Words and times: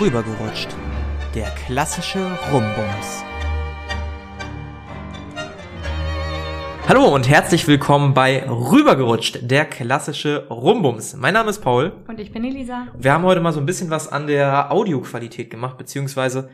Rübergerutscht. 0.00 0.68
Der 1.34 1.50
klassische 1.66 2.26
Rumbums. 2.50 3.22
Hallo 6.88 7.14
und 7.14 7.28
herzlich 7.28 7.68
willkommen 7.68 8.14
bei 8.14 8.48
Rübergerutscht, 8.48 9.40
der 9.42 9.66
klassische 9.66 10.46
Rumbums. 10.48 11.14
Mein 11.16 11.34
Name 11.34 11.50
ist 11.50 11.60
Paul. 11.60 11.92
Und 12.08 12.18
ich 12.18 12.32
bin 12.32 12.44
Elisa. 12.44 12.86
Wir 12.98 13.12
haben 13.12 13.24
heute 13.24 13.42
mal 13.42 13.52
so 13.52 13.60
ein 13.60 13.66
bisschen 13.66 13.90
was 13.90 14.08
an 14.08 14.26
der 14.26 14.72
Audioqualität 14.72 15.50
gemacht, 15.50 15.76
beziehungsweise 15.76 16.48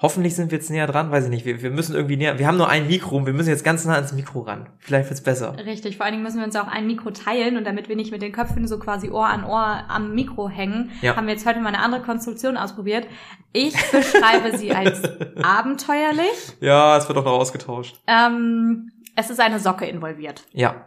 Hoffentlich 0.00 0.36
sind 0.36 0.52
wir 0.52 0.58
jetzt 0.58 0.70
näher 0.70 0.86
dran, 0.86 1.10
weiß 1.10 1.24
ich 1.24 1.30
nicht. 1.30 1.44
Wir, 1.44 1.60
wir 1.60 1.72
müssen 1.72 1.96
irgendwie 1.96 2.16
näher. 2.16 2.38
Wir 2.38 2.46
haben 2.46 2.56
nur 2.56 2.68
ein 2.68 2.86
Mikro, 2.86 3.26
wir 3.26 3.32
müssen 3.32 3.48
jetzt 3.48 3.64
ganz 3.64 3.84
nah 3.84 3.94
ans 3.94 4.12
Mikro 4.12 4.42
ran. 4.42 4.68
Vielleicht 4.78 5.10
wird's 5.10 5.24
besser. 5.24 5.56
Richtig, 5.66 5.96
vor 5.96 6.06
allen 6.06 6.12
Dingen 6.12 6.22
müssen 6.22 6.38
wir 6.38 6.44
uns 6.44 6.54
auch 6.54 6.68
ein 6.68 6.86
Mikro 6.86 7.10
teilen 7.10 7.56
und 7.56 7.66
damit 7.66 7.88
wir 7.88 7.96
nicht 7.96 8.12
mit 8.12 8.22
den 8.22 8.30
Köpfen 8.30 8.68
so 8.68 8.78
quasi 8.78 9.10
Ohr 9.10 9.26
an 9.26 9.42
Ohr 9.42 9.82
am 9.88 10.14
Mikro 10.14 10.48
hängen, 10.48 10.92
ja. 11.02 11.16
haben 11.16 11.26
wir 11.26 11.34
jetzt 11.34 11.46
heute 11.46 11.58
mal 11.58 11.70
eine 11.70 11.80
andere 11.80 12.02
Konstruktion 12.02 12.56
ausprobiert. 12.56 13.08
Ich 13.52 13.74
beschreibe 13.90 14.56
sie 14.56 14.70
als 14.70 15.02
abenteuerlich. 15.42 16.56
Ja, 16.60 16.96
es 16.96 17.08
wird 17.08 17.18
auch 17.18 17.24
noch 17.24 17.32
ausgetauscht. 17.32 18.00
Ähm, 18.06 18.92
es 19.16 19.30
ist 19.30 19.40
eine 19.40 19.58
Socke 19.58 19.86
involviert. 19.86 20.44
Ja. 20.52 20.86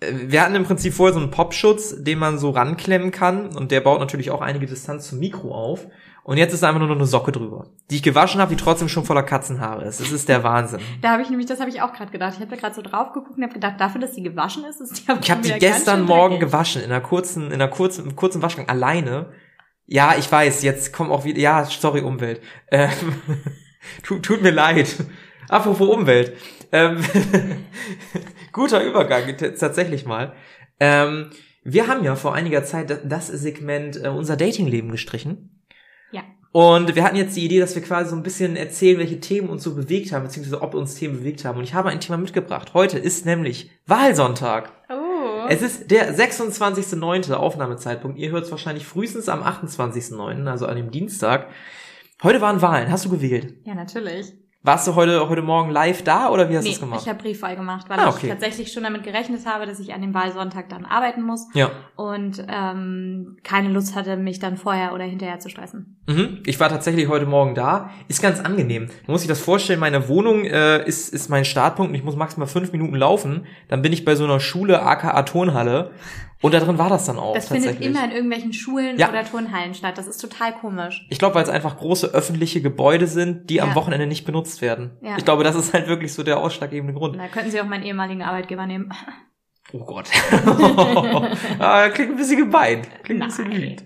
Äh, 0.00 0.12
wir 0.26 0.42
hatten 0.42 0.54
im 0.54 0.64
Prinzip 0.64 0.92
vorher 0.92 1.14
so 1.14 1.20
einen 1.20 1.30
Popschutz, 1.30 2.02
den 2.02 2.18
man 2.18 2.38
so 2.38 2.50
ranklemmen 2.50 3.10
kann 3.10 3.56
und 3.56 3.70
der 3.70 3.80
baut 3.80 4.00
natürlich 4.00 4.30
auch 4.30 4.42
einige 4.42 4.66
Distanz 4.66 5.08
zum 5.08 5.18
Mikro 5.18 5.54
auf. 5.54 5.86
Und 6.24 6.38
jetzt 6.38 6.54
ist 6.54 6.64
einfach 6.64 6.78
nur 6.78 6.88
noch 6.88 6.96
eine 6.96 7.04
Socke 7.04 7.32
drüber, 7.32 7.66
die 7.90 7.96
ich 7.96 8.02
gewaschen 8.02 8.40
habe, 8.40 8.54
die 8.54 8.60
trotzdem 8.60 8.88
schon 8.88 9.04
voller 9.04 9.22
Katzenhaare 9.22 9.84
ist. 9.84 10.00
Das 10.00 10.10
ist 10.10 10.26
der 10.26 10.42
Wahnsinn. 10.42 10.80
Da 11.02 11.10
habe 11.10 11.22
ich 11.22 11.28
nämlich, 11.28 11.46
das 11.46 11.60
habe 11.60 11.68
ich 11.68 11.82
auch 11.82 11.92
gerade 11.92 12.10
gedacht. 12.10 12.32
Ich 12.34 12.40
habe 12.40 12.50
da 12.50 12.56
gerade 12.56 12.74
so 12.74 12.80
drauf 12.80 13.12
geguckt 13.12 13.36
und 13.36 13.42
habe 13.42 13.52
gedacht, 13.52 13.74
dafür, 13.78 14.00
dass 14.00 14.12
die 14.12 14.22
gewaschen 14.22 14.64
ist, 14.64 14.80
ist 14.80 15.06
die 15.06 15.12
Ich 15.20 15.30
habe 15.30 15.42
die 15.42 15.52
gestern 15.52 16.02
Morgen 16.02 16.40
gewaschen 16.40 16.82
in 16.82 16.90
einer 16.90 17.02
kurzen, 17.02 17.48
in 17.48 17.54
einer 17.54 17.68
kurzen, 17.68 18.06
im 18.06 18.16
kurzen 18.16 18.40
Waschgang 18.40 18.70
alleine. 18.70 19.34
Ja, 19.84 20.14
ich 20.18 20.32
weiß. 20.32 20.62
Jetzt 20.62 20.94
kommt 20.94 21.10
auch 21.10 21.26
wieder. 21.26 21.38
Ja, 21.38 21.66
sorry 21.66 22.00
Umwelt. 22.00 22.40
Ähm, 22.70 22.90
tut, 24.02 24.22
tut 24.22 24.42
mir 24.42 24.50
leid. 24.50 24.96
Apropos 25.50 25.90
Umwelt. 25.90 26.32
Ähm, 26.72 27.04
guter 28.52 28.82
Übergang 28.82 29.36
tatsächlich 29.36 30.06
mal. 30.06 30.32
Ähm, 30.80 31.32
wir 31.64 31.86
haben 31.86 32.02
ja 32.02 32.16
vor 32.16 32.34
einiger 32.34 32.64
Zeit 32.64 33.00
das 33.04 33.26
Segment 33.26 34.02
äh, 34.02 34.08
unser 34.08 34.38
Datingleben 34.38 34.90
gestrichen. 34.90 35.53
Und 36.52 36.94
wir 36.94 37.02
hatten 37.02 37.16
jetzt 37.16 37.34
die 37.36 37.44
Idee, 37.44 37.58
dass 37.58 37.74
wir 37.74 37.82
quasi 37.82 38.10
so 38.10 38.16
ein 38.16 38.22
bisschen 38.22 38.54
erzählen, 38.54 38.98
welche 38.98 39.18
Themen 39.18 39.48
uns 39.48 39.64
so 39.64 39.74
bewegt 39.74 40.12
haben, 40.12 40.22
beziehungsweise 40.22 40.62
ob 40.62 40.74
uns 40.74 40.94
Themen 40.94 41.18
bewegt 41.18 41.44
haben. 41.44 41.58
Und 41.58 41.64
ich 41.64 41.74
habe 41.74 41.88
ein 41.88 41.98
Thema 41.98 42.16
mitgebracht. 42.16 42.74
Heute 42.74 42.96
ist 42.96 43.26
nämlich 43.26 43.72
Wahlsonntag. 43.86 44.70
Oh. 44.88 45.46
Es 45.48 45.62
ist 45.62 45.90
der 45.90 46.16
26.9. 46.16 47.32
Aufnahmezeitpunkt. 47.32 48.18
Ihr 48.18 48.30
hört 48.30 48.44
es 48.44 48.52
wahrscheinlich 48.52 48.86
frühestens 48.86 49.28
am 49.28 49.42
28.9., 49.42 50.46
also 50.46 50.66
an 50.66 50.76
dem 50.76 50.92
Dienstag. 50.92 51.48
Heute 52.22 52.40
waren 52.40 52.62
Wahlen. 52.62 52.88
Hast 52.88 53.04
du 53.04 53.10
gewählt? 53.10 53.56
Ja, 53.64 53.74
natürlich. 53.74 54.32
Warst 54.66 54.88
du 54.88 54.94
heute, 54.94 55.28
heute 55.28 55.42
Morgen 55.42 55.68
live 55.68 56.04
da 56.04 56.30
oder 56.30 56.48
wie 56.48 56.56
hast 56.56 56.64
nee, 56.64 56.70
du 56.70 56.74
es 56.76 56.80
gemacht? 56.80 57.02
ich 57.02 57.08
habe 57.10 57.22
Briefwahl 57.22 57.54
gemacht, 57.54 57.90
weil 57.90 58.00
ah, 58.00 58.08
okay. 58.08 58.28
ich 58.28 58.32
tatsächlich 58.32 58.72
schon 58.72 58.84
damit 58.84 59.02
gerechnet 59.02 59.44
habe, 59.44 59.66
dass 59.66 59.78
ich 59.78 59.92
an 59.92 60.00
dem 60.00 60.14
Wahlsonntag 60.14 60.70
dann 60.70 60.86
arbeiten 60.86 61.20
muss. 61.20 61.48
Ja. 61.52 61.70
Und 61.96 62.42
ähm, 62.48 63.36
keine 63.42 63.68
Lust 63.68 63.94
hatte, 63.94 64.16
mich 64.16 64.38
dann 64.38 64.56
vorher 64.56 64.94
oder 64.94 65.04
hinterher 65.04 65.38
zu 65.38 65.50
stressen. 65.50 66.00
Mhm. 66.06 66.38
Ich 66.46 66.58
war 66.60 66.70
tatsächlich 66.70 67.08
heute 67.08 67.26
Morgen 67.26 67.54
da. 67.54 67.90
Ist 68.08 68.22
ganz 68.22 68.40
angenehm. 68.40 68.84
Man 68.84 69.12
muss 69.12 69.20
sich 69.20 69.28
das 69.28 69.42
vorstellen, 69.42 69.80
meine 69.80 70.08
Wohnung 70.08 70.46
äh, 70.46 70.82
ist, 70.86 71.12
ist 71.12 71.28
mein 71.28 71.44
Startpunkt 71.44 71.90
und 71.90 71.94
ich 71.94 72.02
muss 72.02 72.16
maximal 72.16 72.48
fünf 72.48 72.72
Minuten 72.72 72.94
laufen. 72.94 73.44
Dann 73.68 73.82
bin 73.82 73.92
ich 73.92 74.06
bei 74.06 74.14
so 74.14 74.24
einer 74.24 74.40
Schule 74.40 74.80
aka 74.80 75.22
Turnhalle 75.24 75.90
und 76.42 76.52
da 76.52 76.60
drin 76.60 76.78
war 76.78 76.88
das 76.88 77.06
dann 77.06 77.18
auch. 77.18 77.34
Das 77.34 77.48
findet 77.48 77.80
immer 77.80 78.04
in 78.04 78.10
irgendwelchen 78.10 78.52
Schulen 78.52 78.98
ja. 78.98 79.08
oder 79.08 79.24
Turnhallen 79.24 79.74
statt. 79.74 79.96
Das 79.96 80.06
ist 80.06 80.18
total 80.18 80.52
komisch. 80.52 81.06
Ich 81.08 81.18
glaube, 81.18 81.34
weil 81.36 81.44
es 81.44 81.48
einfach 81.48 81.78
große 81.78 82.08
öffentliche 82.08 82.60
Gebäude 82.60 83.06
sind, 83.06 83.48
die 83.48 83.56
ja. 83.56 83.64
am 83.64 83.74
Wochenende 83.74 84.06
nicht 84.06 84.24
benutzt 84.24 84.60
werden. 84.60 84.98
Ja. 85.00 85.16
Ich 85.16 85.24
glaube, 85.24 85.44
das 85.44 85.56
ist 85.56 85.72
halt 85.72 85.88
wirklich 85.88 86.12
so 86.12 86.22
der 86.22 86.38
ausschlaggebende 86.38 86.94
Grund. 86.94 87.16
Da 87.16 87.28
könnten 87.28 87.50
Sie 87.50 87.60
auch 87.60 87.66
meinen 87.66 87.84
ehemaligen 87.84 88.22
Arbeitgeber 88.22 88.66
nehmen. 88.66 88.90
Oh 89.72 89.84
Gott. 89.84 90.08
ah, 91.58 91.88
klingt 91.88 92.12
ein 92.12 92.16
bisschen 92.16 92.38
gemein. 92.38 92.82
Klingt 93.02 93.22
ein 93.22 93.28
bisschen 93.28 93.50
wütend. 93.50 93.84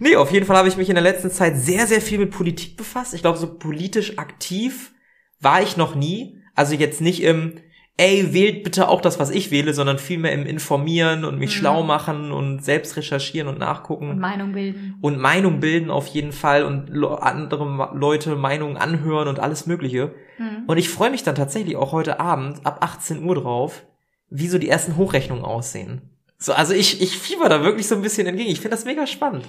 Nee, 0.00 0.16
auf 0.16 0.32
jeden 0.32 0.44
Fall 0.44 0.56
habe 0.56 0.68
ich 0.68 0.76
mich 0.76 0.88
in 0.88 0.96
der 0.96 1.02
letzten 1.04 1.30
Zeit 1.30 1.56
sehr, 1.56 1.86
sehr 1.86 2.00
viel 2.00 2.18
mit 2.18 2.32
Politik 2.32 2.76
befasst. 2.76 3.14
Ich 3.14 3.22
glaube, 3.22 3.38
so 3.38 3.56
politisch 3.56 4.18
aktiv 4.18 4.92
war 5.40 5.62
ich 5.62 5.76
noch 5.76 5.94
nie. 5.94 6.42
Also 6.54 6.74
jetzt 6.74 7.00
nicht 7.00 7.22
im, 7.22 7.60
ey, 7.96 8.32
wählt 8.32 8.64
bitte 8.64 8.88
auch 8.88 9.00
das, 9.00 9.18
was 9.18 9.30
ich 9.30 9.50
wähle, 9.50 9.74
sondern 9.74 9.98
vielmehr 9.98 10.32
im 10.32 10.46
Informieren 10.46 11.24
und 11.24 11.38
mich 11.38 11.54
mhm. 11.54 11.58
schlau 11.58 11.82
machen 11.82 12.32
und 12.32 12.64
selbst 12.64 12.96
recherchieren 12.96 13.48
und 13.48 13.58
nachgucken. 13.58 14.10
Und 14.10 14.18
Meinung 14.18 14.52
bilden. 14.52 14.96
Und 15.00 15.18
Meinung 15.18 15.60
bilden 15.60 15.90
auf 15.90 16.06
jeden 16.08 16.32
Fall 16.32 16.64
und 16.64 16.90
andere 17.04 17.90
Leute 17.94 18.36
Meinungen 18.36 18.76
anhören 18.76 19.28
und 19.28 19.40
alles 19.40 19.66
Mögliche. 19.66 20.14
Mhm. 20.38 20.64
Und 20.66 20.78
ich 20.78 20.88
freue 20.88 21.10
mich 21.10 21.22
dann 21.22 21.34
tatsächlich 21.34 21.76
auch 21.76 21.92
heute 21.92 22.18
Abend 22.18 22.64
ab 22.64 22.78
18 22.80 23.22
Uhr 23.22 23.34
drauf, 23.34 23.84
wie 24.30 24.48
so 24.48 24.58
die 24.58 24.68
ersten 24.68 24.96
Hochrechnungen 24.96 25.44
aussehen. 25.44 26.10
So, 26.38 26.52
also 26.52 26.72
ich, 26.74 27.00
ich 27.00 27.16
fieber 27.16 27.48
da 27.48 27.62
wirklich 27.62 27.86
so 27.86 27.94
ein 27.94 28.02
bisschen 28.02 28.26
entgegen. 28.26 28.50
Ich 28.50 28.60
finde 28.60 28.76
das 28.76 28.84
mega 28.84 29.06
spannend. 29.06 29.46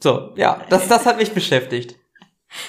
So, 0.00 0.32
ja, 0.36 0.62
das, 0.70 0.88
das 0.88 1.06
hat 1.06 1.18
mich 1.18 1.32
beschäftigt. 1.32 1.96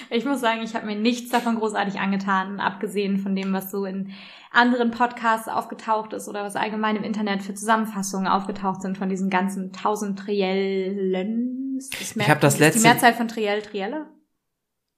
Ich 0.09 0.25
muss 0.25 0.41
sagen, 0.41 0.61
ich 0.63 0.75
habe 0.75 0.85
mir 0.85 0.95
nichts 0.95 1.31
davon 1.31 1.57
großartig 1.57 1.99
angetan, 1.99 2.59
abgesehen 2.59 3.17
von 3.17 3.35
dem, 3.35 3.53
was 3.53 3.71
so 3.71 3.85
in 3.85 4.11
anderen 4.51 4.91
Podcasts 4.91 5.47
aufgetaucht 5.47 6.13
ist 6.13 6.27
oder 6.27 6.43
was 6.43 6.55
allgemein 6.55 6.95
im 6.95 7.03
Internet 7.03 7.43
für 7.43 7.53
Zusammenfassungen 7.53 8.27
aufgetaucht 8.27 8.81
sind 8.81 8.97
von 8.97 9.09
diesen 9.09 9.29
ganzen 9.29 9.73
tausend 9.73 10.19
Triellen. 10.19 11.79
Ich 11.99 12.29
habe 12.29 12.39
das 12.39 12.59
letzte. 12.59 12.81
Die 12.81 12.87
Mehrzahl 12.87 13.13
von 13.13 13.27
Triell, 13.27 13.61
Trielle? 13.61 14.07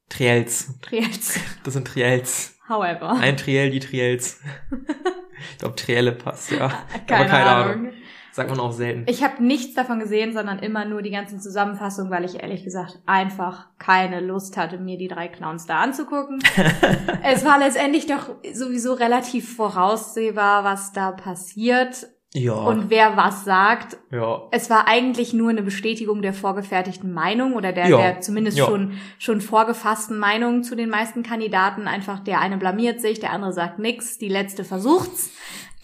Triels. 0.09 0.79
Triels. 0.81 1.39
Das 1.63 1.73
sind 1.73 1.87
Triels. 1.87 2.57
However. 2.69 3.11
Ein 3.11 3.35
Triell, 3.35 3.71
die 3.71 3.79
Triels. 3.79 4.41
ich 5.51 5.57
glaube, 5.57 5.75
Trielle 5.75 6.11
passt, 6.13 6.51
ja. 6.51 6.69
Keine 7.07 7.21
Aber 7.21 7.29
keine 7.29 7.45
Ahnung. 7.45 7.73
Ahnung. 7.87 7.93
Sagt 8.37 8.51
man 8.51 8.59
auch 8.59 8.71
selten. 8.71 9.03
Ich 9.07 9.23
habe 9.23 9.43
nichts 9.43 9.73
davon 9.73 9.97
gesehen, 9.97 10.31
sondern 10.31 10.59
immer 10.59 10.85
nur 10.85 11.01
die 11.01 11.09
ganzen 11.09 11.41
Zusammenfassungen, 11.41 12.11
weil 12.11 12.23
ich 12.23 12.43
ehrlich 12.43 12.63
gesagt 12.63 12.99
einfach 13.07 13.65
keine 13.79 14.19
Lust 14.19 14.57
hatte, 14.57 14.77
mir 14.77 14.99
die 14.99 15.07
drei 15.07 15.27
Clowns 15.27 15.65
da 15.65 15.79
anzugucken. 15.79 16.37
es 17.23 17.43
war 17.43 17.57
letztendlich 17.57 18.05
doch 18.05 18.35
sowieso 18.53 18.93
relativ 18.93 19.55
voraussehbar, 19.55 20.63
was 20.63 20.93
da 20.93 21.13
passiert. 21.13 22.05
Ja. 22.35 22.53
Und 22.53 22.91
wer 22.91 23.17
was 23.17 23.43
sagt. 23.43 23.97
Ja. 24.11 24.43
Es 24.51 24.69
war 24.69 24.87
eigentlich 24.87 25.33
nur 25.33 25.49
eine 25.49 25.63
Bestätigung 25.63 26.21
der 26.21 26.33
vorgefertigten 26.33 27.11
Meinung 27.11 27.55
oder 27.55 27.71
der, 27.71 27.87
ja. 27.87 27.97
der 27.97 28.21
zumindest 28.21 28.59
ja. 28.59 28.65
schon, 28.65 28.99
schon 29.17 29.41
vorgefassten 29.41 30.19
Meinung 30.19 30.61
zu 30.61 30.75
den 30.75 30.89
meisten 30.89 31.23
Kandidaten. 31.23 31.87
Einfach 31.87 32.19
der 32.19 32.39
eine 32.39 32.57
blamiert 32.57 33.01
sich, 33.01 33.19
der 33.19 33.31
andere 33.31 33.51
sagt 33.51 33.79
nix, 33.79 34.19
die 34.19 34.29
letzte 34.29 34.63
versucht's. 34.63 35.31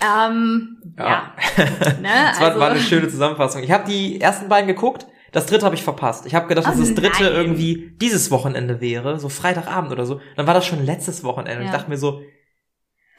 Ähm, 0.02 0.78
ja. 0.98 1.06
ja. 1.06 1.34
ne? 2.02 2.10
das 2.30 2.40
war, 2.40 2.48
also. 2.48 2.60
war 2.60 2.72
eine 2.72 2.80
schöne 2.80 3.08
Zusammenfassung. 3.08 3.64
Ich 3.64 3.72
habe 3.72 3.90
die 3.90 4.20
ersten 4.20 4.50
beiden 4.50 4.68
geguckt. 4.68 5.08
Das 5.32 5.48
dritte 5.48 5.66
habe 5.66 5.74
ich 5.74 5.84
verpasst. 5.84 6.28
Ich 6.28 6.36
habe 6.36 6.48
gedacht, 6.48 6.68
dass 6.68 6.78
oh, 6.78 6.80
das 6.80 6.94
dritte 6.94 7.24
nein. 7.24 7.34
irgendwie 7.34 7.96
dieses 8.00 8.30
Wochenende 8.30 8.82
wäre, 8.82 9.20
so 9.20 9.30
Freitagabend 9.30 9.92
oder 9.92 10.06
so. 10.06 10.22
Dann 10.36 10.46
war 10.46 10.54
das 10.54 10.66
schon 10.66 10.86
letztes 10.86 11.24
Wochenende. 11.24 11.54
Ja. 11.54 11.60
Und 11.60 11.66
ich 11.66 11.72
dachte 11.72 11.90
mir 11.90 11.98
so, 11.98 12.22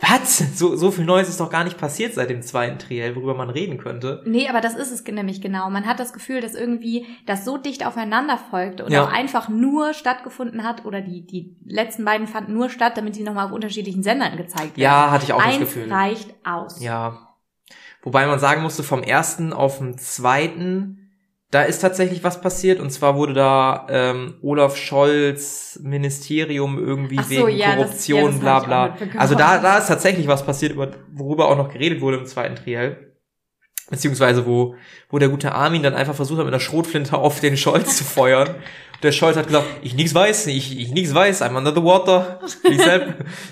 was? 0.08 0.38
So, 0.54 0.76
so 0.76 0.90
viel 0.90 1.04
Neues 1.04 1.28
ist 1.28 1.40
doch 1.40 1.50
gar 1.50 1.64
nicht 1.64 1.78
passiert 1.78 2.14
seit 2.14 2.30
dem 2.30 2.42
zweiten 2.42 2.78
Triell, 2.78 3.16
worüber 3.16 3.34
man 3.34 3.50
reden 3.50 3.78
könnte. 3.78 4.22
Nee, 4.26 4.48
aber 4.48 4.60
das 4.60 4.74
ist 4.74 4.90
es 4.90 5.04
nämlich 5.04 5.40
genau. 5.40 5.70
Man 5.70 5.86
hat 5.86 6.00
das 6.00 6.12
Gefühl, 6.12 6.40
dass 6.40 6.54
irgendwie 6.54 7.06
das 7.26 7.44
so 7.44 7.58
dicht 7.58 7.86
aufeinander 7.86 8.38
folgt 8.50 8.80
und 8.80 8.92
ja. 8.92 9.04
auch 9.04 9.12
einfach 9.12 9.48
nur 9.48 9.94
stattgefunden 9.94 10.64
hat 10.64 10.84
oder 10.84 11.00
die, 11.00 11.26
die 11.26 11.56
letzten 11.64 12.04
beiden 12.04 12.26
fanden 12.26 12.54
nur 12.54 12.70
statt, 12.70 12.96
damit 12.96 13.14
sie 13.14 13.22
nochmal 13.22 13.46
auf 13.46 13.52
unterschiedlichen 13.52 14.02
Sendern 14.02 14.36
gezeigt 14.36 14.76
werden. 14.76 14.80
Ja, 14.80 15.10
hatte 15.10 15.24
ich 15.24 15.32
auch 15.32 15.42
Eins 15.42 15.58
das 15.58 15.74
Gefühl. 15.74 15.92
reicht 15.92 16.34
aus. 16.44 16.82
Ja. 16.82 17.36
Wobei 18.02 18.26
man 18.26 18.38
sagen 18.38 18.62
musste, 18.62 18.82
vom 18.82 19.02
ersten 19.02 19.52
auf 19.52 19.78
den 19.78 19.96
zweiten 19.98 21.03
da 21.54 21.62
ist 21.62 21.78
tatsächlich 21.78 22.24
was 22.24 22.40
passiert 22.40 22.80
und 22.80 22.90
zwar 22.90 23.14
wurde 23.14 23.32
da 23.32 23.86
ähm, 23.88 24.34
Olaf 24.42 24.76
Scholz 24.76 25.78
Ministerium 25.84 26.84
irgendwie 26.84 27.22
so, 27.22 27.46
wegen 27.46 27.56
ja, 27.56 27.76
Korruption, 27.76 28.32
das, 28.32 28.42
ja, 28.42 28.58
bla 28.58 28.90
bla. 28.90 28.96
Also 29.16 29.36
da, 29.36 29.58
da 29.58 29.78
ist 29.78 29.86
tatsächlich 29.86 30.26
was 30.26 30.44
passiert, 30.44 30.72
über, 30.72 30.90
worüber 31.12 31.48
auch 31.48 31.56
noch 31.56 31.72
geredet 31.72 32.00
wurde 32.00 32.16
im 32.16 32.26
zweiten 32.26 32.56
Triell. 32.56 33.14
Beziehungsweise 33.88 34.46
wo, 34.46 34.74
wo 35.10 35.18
der 35.18 35.28
gute 35.28 35.52
Armin 35.52 35.84
dann 35.84 35.94
einfach 35.94 36.14
versucht 36.14 36.38
hat, 36.38 36.46
mit 36.46 36.54
einer 36.54 36.60
Schrotflinte 36.60 37.16
auf 37.16 37.38
den 37.38 37.56
Scholz 37.56 37.98
zu 37.98 38.04
feuern. 38.04 38.48
Und 38.48 39.04
der 39.04 39.12
Scholz 39.12 39.36
hat 39.36 39.46
gesagt, 39.46 39.66
ich 39.82 39.94
nix 39.94 40.12
weiß, 40.12 40.48
ich, 40.48 40.80
ich 40.80 40.90
nix 40.90 41.14
weiß, 41.14 41.42
I'm 41.42 41.56
under 41.56 41.72
the 41.72 41.84
water. 41.84 42.40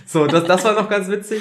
so, 0.06 0.26
das, 0.26 0.44
das 0.44 0.64
war 0.64 0.72
noch 0.74 0.88
ganz 0.88 1.06
witzig. 1.08 1.40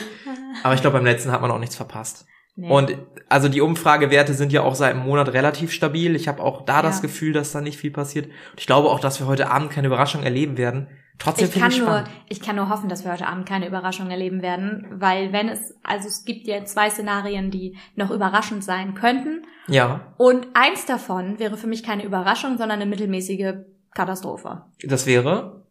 Aber 0.61 0.75
ich 0.75 0.81
glaube, 0.81 0.97
beim 0.97 1.05
letzten 1.05 1.31
hat 1.31 1.41
man 1.41 1.49
auch 1.49 1.59
nichts 1.59 1.75
verpasst. 1.75 2.27
Nee. 2.55 2.69
Und 2.69 2.97
also 3.29 3.47
die 3.47 3.61
Umfragewerte 3.61 4.33
sind 4.33 4.51
ja 4.51 4.61
auch 4.63 4.75
seit 4.75 4.93
einem 4.93 5.05
Monat 5.05 5.29
relativ 5.29 5.71
stabil. 5.71 6.15
Ich 6.15 6.27
habe 6.27 6.43
auch 6.43 6.65
da 6.65 6.77
ja. 6.77 6.81
das 6.81 7.01
Gefühl, 7.01 7.33
dass 7.33 7.51
da 7.51 7.61
nicht 7.61 7.77
viel 7.77 7.91
passiert. 7.91 8.25
Und 8.25 8.59
ich 8.59 8.67
glaube 8.67 8.89
auch, 8.89 8.99
dass 8.99 9.19
wir 9.19 9.27
heute 9.27 9.49
Abend 9.49 9.71
keine 9.71 9.87
Überraschung 9.87 10.23
erleben 10.23 10.57
werden. 10.57 10.87
Trotzdem 11.17 11.49
ich 11.49 11.59
kann 11.59 11.71
ich 11.71 11.79
nur, 11.79 12.03
ich 12.29 12.41
kann 12.41 12.55
nur 12.55 12.69
hoffen, 12.69 12.89
dass 12.89 13.05
wir 13.05 13.11
heute 13.11 13.27
Abend 13.27 13.47
keine 13.47 13.67
Überraschung 13.67 14.09
erleben 14.09 14.41
werden, 14.41 14.87
weil 14.91 15.31
wenn 15.31 15.49
es, 15.49 15.75
also 15.83 16.07
es 16.07 16.25
gibt 16.25 16.47
ja 16.47 16.65
zwei 16.65 16.89
Szenarien, 16.89 17.51
die 17.51 17.77
noch 17.95 18.09
überraschend 18.09 18.63
sein 18.63 18.95
könnten. 18.95 19.45
Ja. 19.67 20.13
Und 20.17 20.47
eins 20.55 20.85
davon 20.85 21.37
wäre 21.37 21.57
für 21.57 21.67
mich 21.67 21.83
keine 21.83 22.03
Überraschung, 22.05 22.57
sondern 22.57 22.81
eine 22.81 22.89
mittelmäßige 22.89 23.53
Katastrophe. 23.93 24.63
Das 24.83 25.05
wäre? 25.05 25.63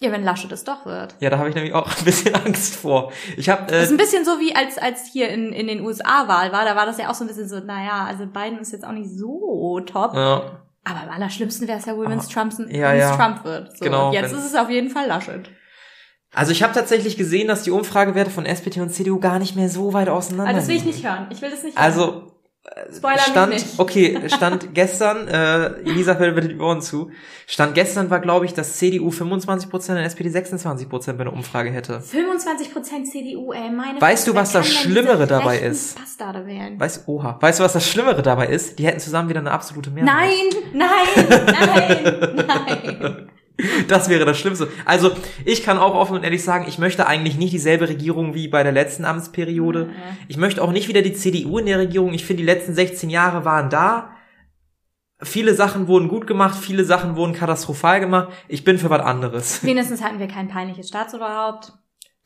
Ja, 0.00 0.10
wenn 0.10 0.24
Laschet 0.24 0.50
es 0.50 0.64
doch 0.64 0.86
wird. 0.86 1.14
Ja, 1.20 1.30
da 1.30 1.38
habe 1.38 1.48
ich 1.48 1.54
nämlich 1.54 1.72
auch 1.72 1.88
ein 1.98 2.04
bisschen 2.04 2.34
Angst 2.34 2.76
vor. 2.76 3.12
Ich 3.36 3.48
habe. 3.48 3.62
Äh, 3.68 3.78
das 3.78 3.84
ist 3.84 3.90
ein 3.92 3.96
bisschen 3.96 4.24
so 4.24 4.32
wie 4.40 4.54
als 4.54 4.78
als 4.78 5.08
hier 5.12 5.28
in 5.28 5.52
in 5.52 5.66
den 5.66 5.80
USA 5.80 6.28
Wahl 6.28 6.52
war. 6.52 6.64
Da 6.64 6.76
war 6.76 6.86
das 6.86 6.98
ja 6.98 7.10
auch 7.10 7.14
so 7.14 7.24
ein 7.24 7.28
bisschen 7.28 7.48
so. 7.48 7.60
Naja, 7.60 8.04
also 8.04 8.26
Biden 8.26 8.58
ist 8.58 8.72
jetzt 8.72 8.84
auch 8.84 8.92
nicht 8.92 9.10
so 9.10 9.80
top. 9.80 10.14
Ja. 10.14 10.60
Aber 10.86 11.00
am 11.00 11.08
allerschlimmsten 11.08 11.66
wäre 11.66 11.78
es 11.78 11.86
ja 11.86 11.96
wohl, 11.96 12.08
wenn 12.10 12.18
es 12.18 12.28
Trump, 12.28 12.52
ja, 12.68 12.92
ja. 12.92 13.16
Trump 13.16 13.44
wird. 13.44 13.76
So, 13.78 13.84
genau. 13.84 14.12
Jetzt 14.12 14.32
ist 14.32 14.44
es 14.44 14.54
auf 14.54 14.68
jeden 14.68 14.90
Fall 14.90 15.06
Laschet. 15.06 15.48
Also 16.34 16.52
ich 16.52 16.62
habe 16.62 16.74
tatsächlich 16.74 17.16
gesehen, 17.16 17.48
dass 17.48 17.62
die 17.62 17.70
Umfragewerte 17.70 18.30
von 18.30 18.44
SPD 18.44 18.80
und 18.80 18.90
CDU 18.90 19.20
gar 19.20 19.38
nicht 19.38 19.56
mehr 19.56 19.70
so 19.70 19.92
weit 19.92 20.08
auseinander 20.08 20.50
sind. 20.50 20.56
Also 20.56 20.60
das 20.60 20.68
will 20.68 20.76
ich 20.76 20.84
nicht 20.84 21.08
hören. 21.08 21.28
Ich 21.30 21.40
will 21.40 21.50
das 21.50 21.62
nicht 21.62 21.78
hören. 21.78 21.84
Also 21.84 22.33
Spoiler 22.96 23.18
stand, 23.18 23.52
nicht. 23.52 23.66
okay, 23.78 24.18
stand 24.28 24.74
gestern, 24.74 25.28
äh, 25.28 25.66
Elisa 25.84 26.16
fällt 26.16 26.34
bitte 26.34 26.48
die 26.48 26.58
Ohren 26.58 26.80
zu, 26.80 27.10
stand 27.46 27.74
gestern 27.74 28.08
war, 28.08 28.20
glaube 28.20 28.46
ich, 28.46 28.54
dass 28.54 28.78
CDU 28.78 29.10
25% 29.10 29.90
und 29.90 29.96
SPD 29.98 30.30
26% 30.30 31.12
bei 31.12 31.20
einer 31.20 31.32
Umfrage 31.32 31.70
hätte. 31.70 31.98
25% 31.98 33.04
CDU, 33.04 33.52
ey, 33.52 33.70
meine 33.70 34.00
Weißt 34.00 34.26
du, 34.26 34.34
was 34.34 34.52
das 34.52 34.66
Schlimmere 34.66 35.26
dabei 35.26 35.58
ist? 35.58 35.98
Bastarde 35.98 36.46
wählen. 36.46 36.80
Weißt, 36.80 37.06
oha, 37.06 37.36
weißt 37.38 37.60
du, 37.60 37.64
was 37.64 37.74
das 37.74 37.86
Schlimmere 37.86 38.22
dabei 38.22 38.46
ist? 38.46 38.78
Die 38.78 38.86
hätten 38.86 39.00
zusammen 39.00 39.28
wieder 39.28 39.40
eine 39.40 39.50
absolute 39.50 39.90
Mehrheit. 39.90 40.30
Nein, 40.72 40.88
nein, 40.88 41.46
nein, 41.46 42.46
nein. 42.46 43.30
Das 43.88 44.08
wäre 44.08 44.24
das 44.24 44.38
Schlimmste. 44.38 44.68
Also 44.84 45.12
ich 45.44 45.62
kann 45.62 45.78
auch 45.78 45.94
offen 45.94 46.16
und 46.16 46.24
ehrlich 46.24 46.42
sagen, 46.42 46.66
ich 46.68 46.78
möchte 46.78 47.06
eigentlich 47.06 47.36
nicht 47.36 47.52
dieselbe 47.52 47.88
Regierung 47.88 48.34
wie 48.34 48.48
bei 48.48 48.62
der 48.62 48.72
letzten 48.72 49.04
Amtsperiode. 49.04 49.86
Mhm. 49.86 49.92
Ich 50.28 50.36
möchte 50.36 50.62
auch 50.62 50.72
nicht 50.72 50.88
wieder 50.88 51.02
die 51.02 51.14
CDU 51.14 51.58
in 51.58 51.66
der 51.66 51.78
Regierung. 51.78 52.14
Ich 52.14 52.24
finde, 52.24 52.42
die 52.42 52.46
letzten 52.46 52.74
16 52.74 53.10
Jahre 53.10 53.44
waren 53.44 53.70
da. 53.70 54.10
Viele 55.22 55.54
Sachen 55.54 55.86
wurden 55.86 56.08
gut 56.08 56.26
gemacht, 56.26 56.58
viele 56.58 56.84
Sachen 56.84 57.16
wurden 57.16 57.32
katastrophal 57.32 58.00
gemacht. 58.00 58.28
Ich 58.48 58.64
bin 58.64 58.78
für 58.78 58.90
was 58.90 59.00
anderes. 59.00 59.62
Wenigstens 59.64 60.02
hatten 60.02 60.18
wir 60.18 60.28
kein 60.28 60.48
peinliches 60.48 60.88
Staatsoberhaupt. 60.88 61.72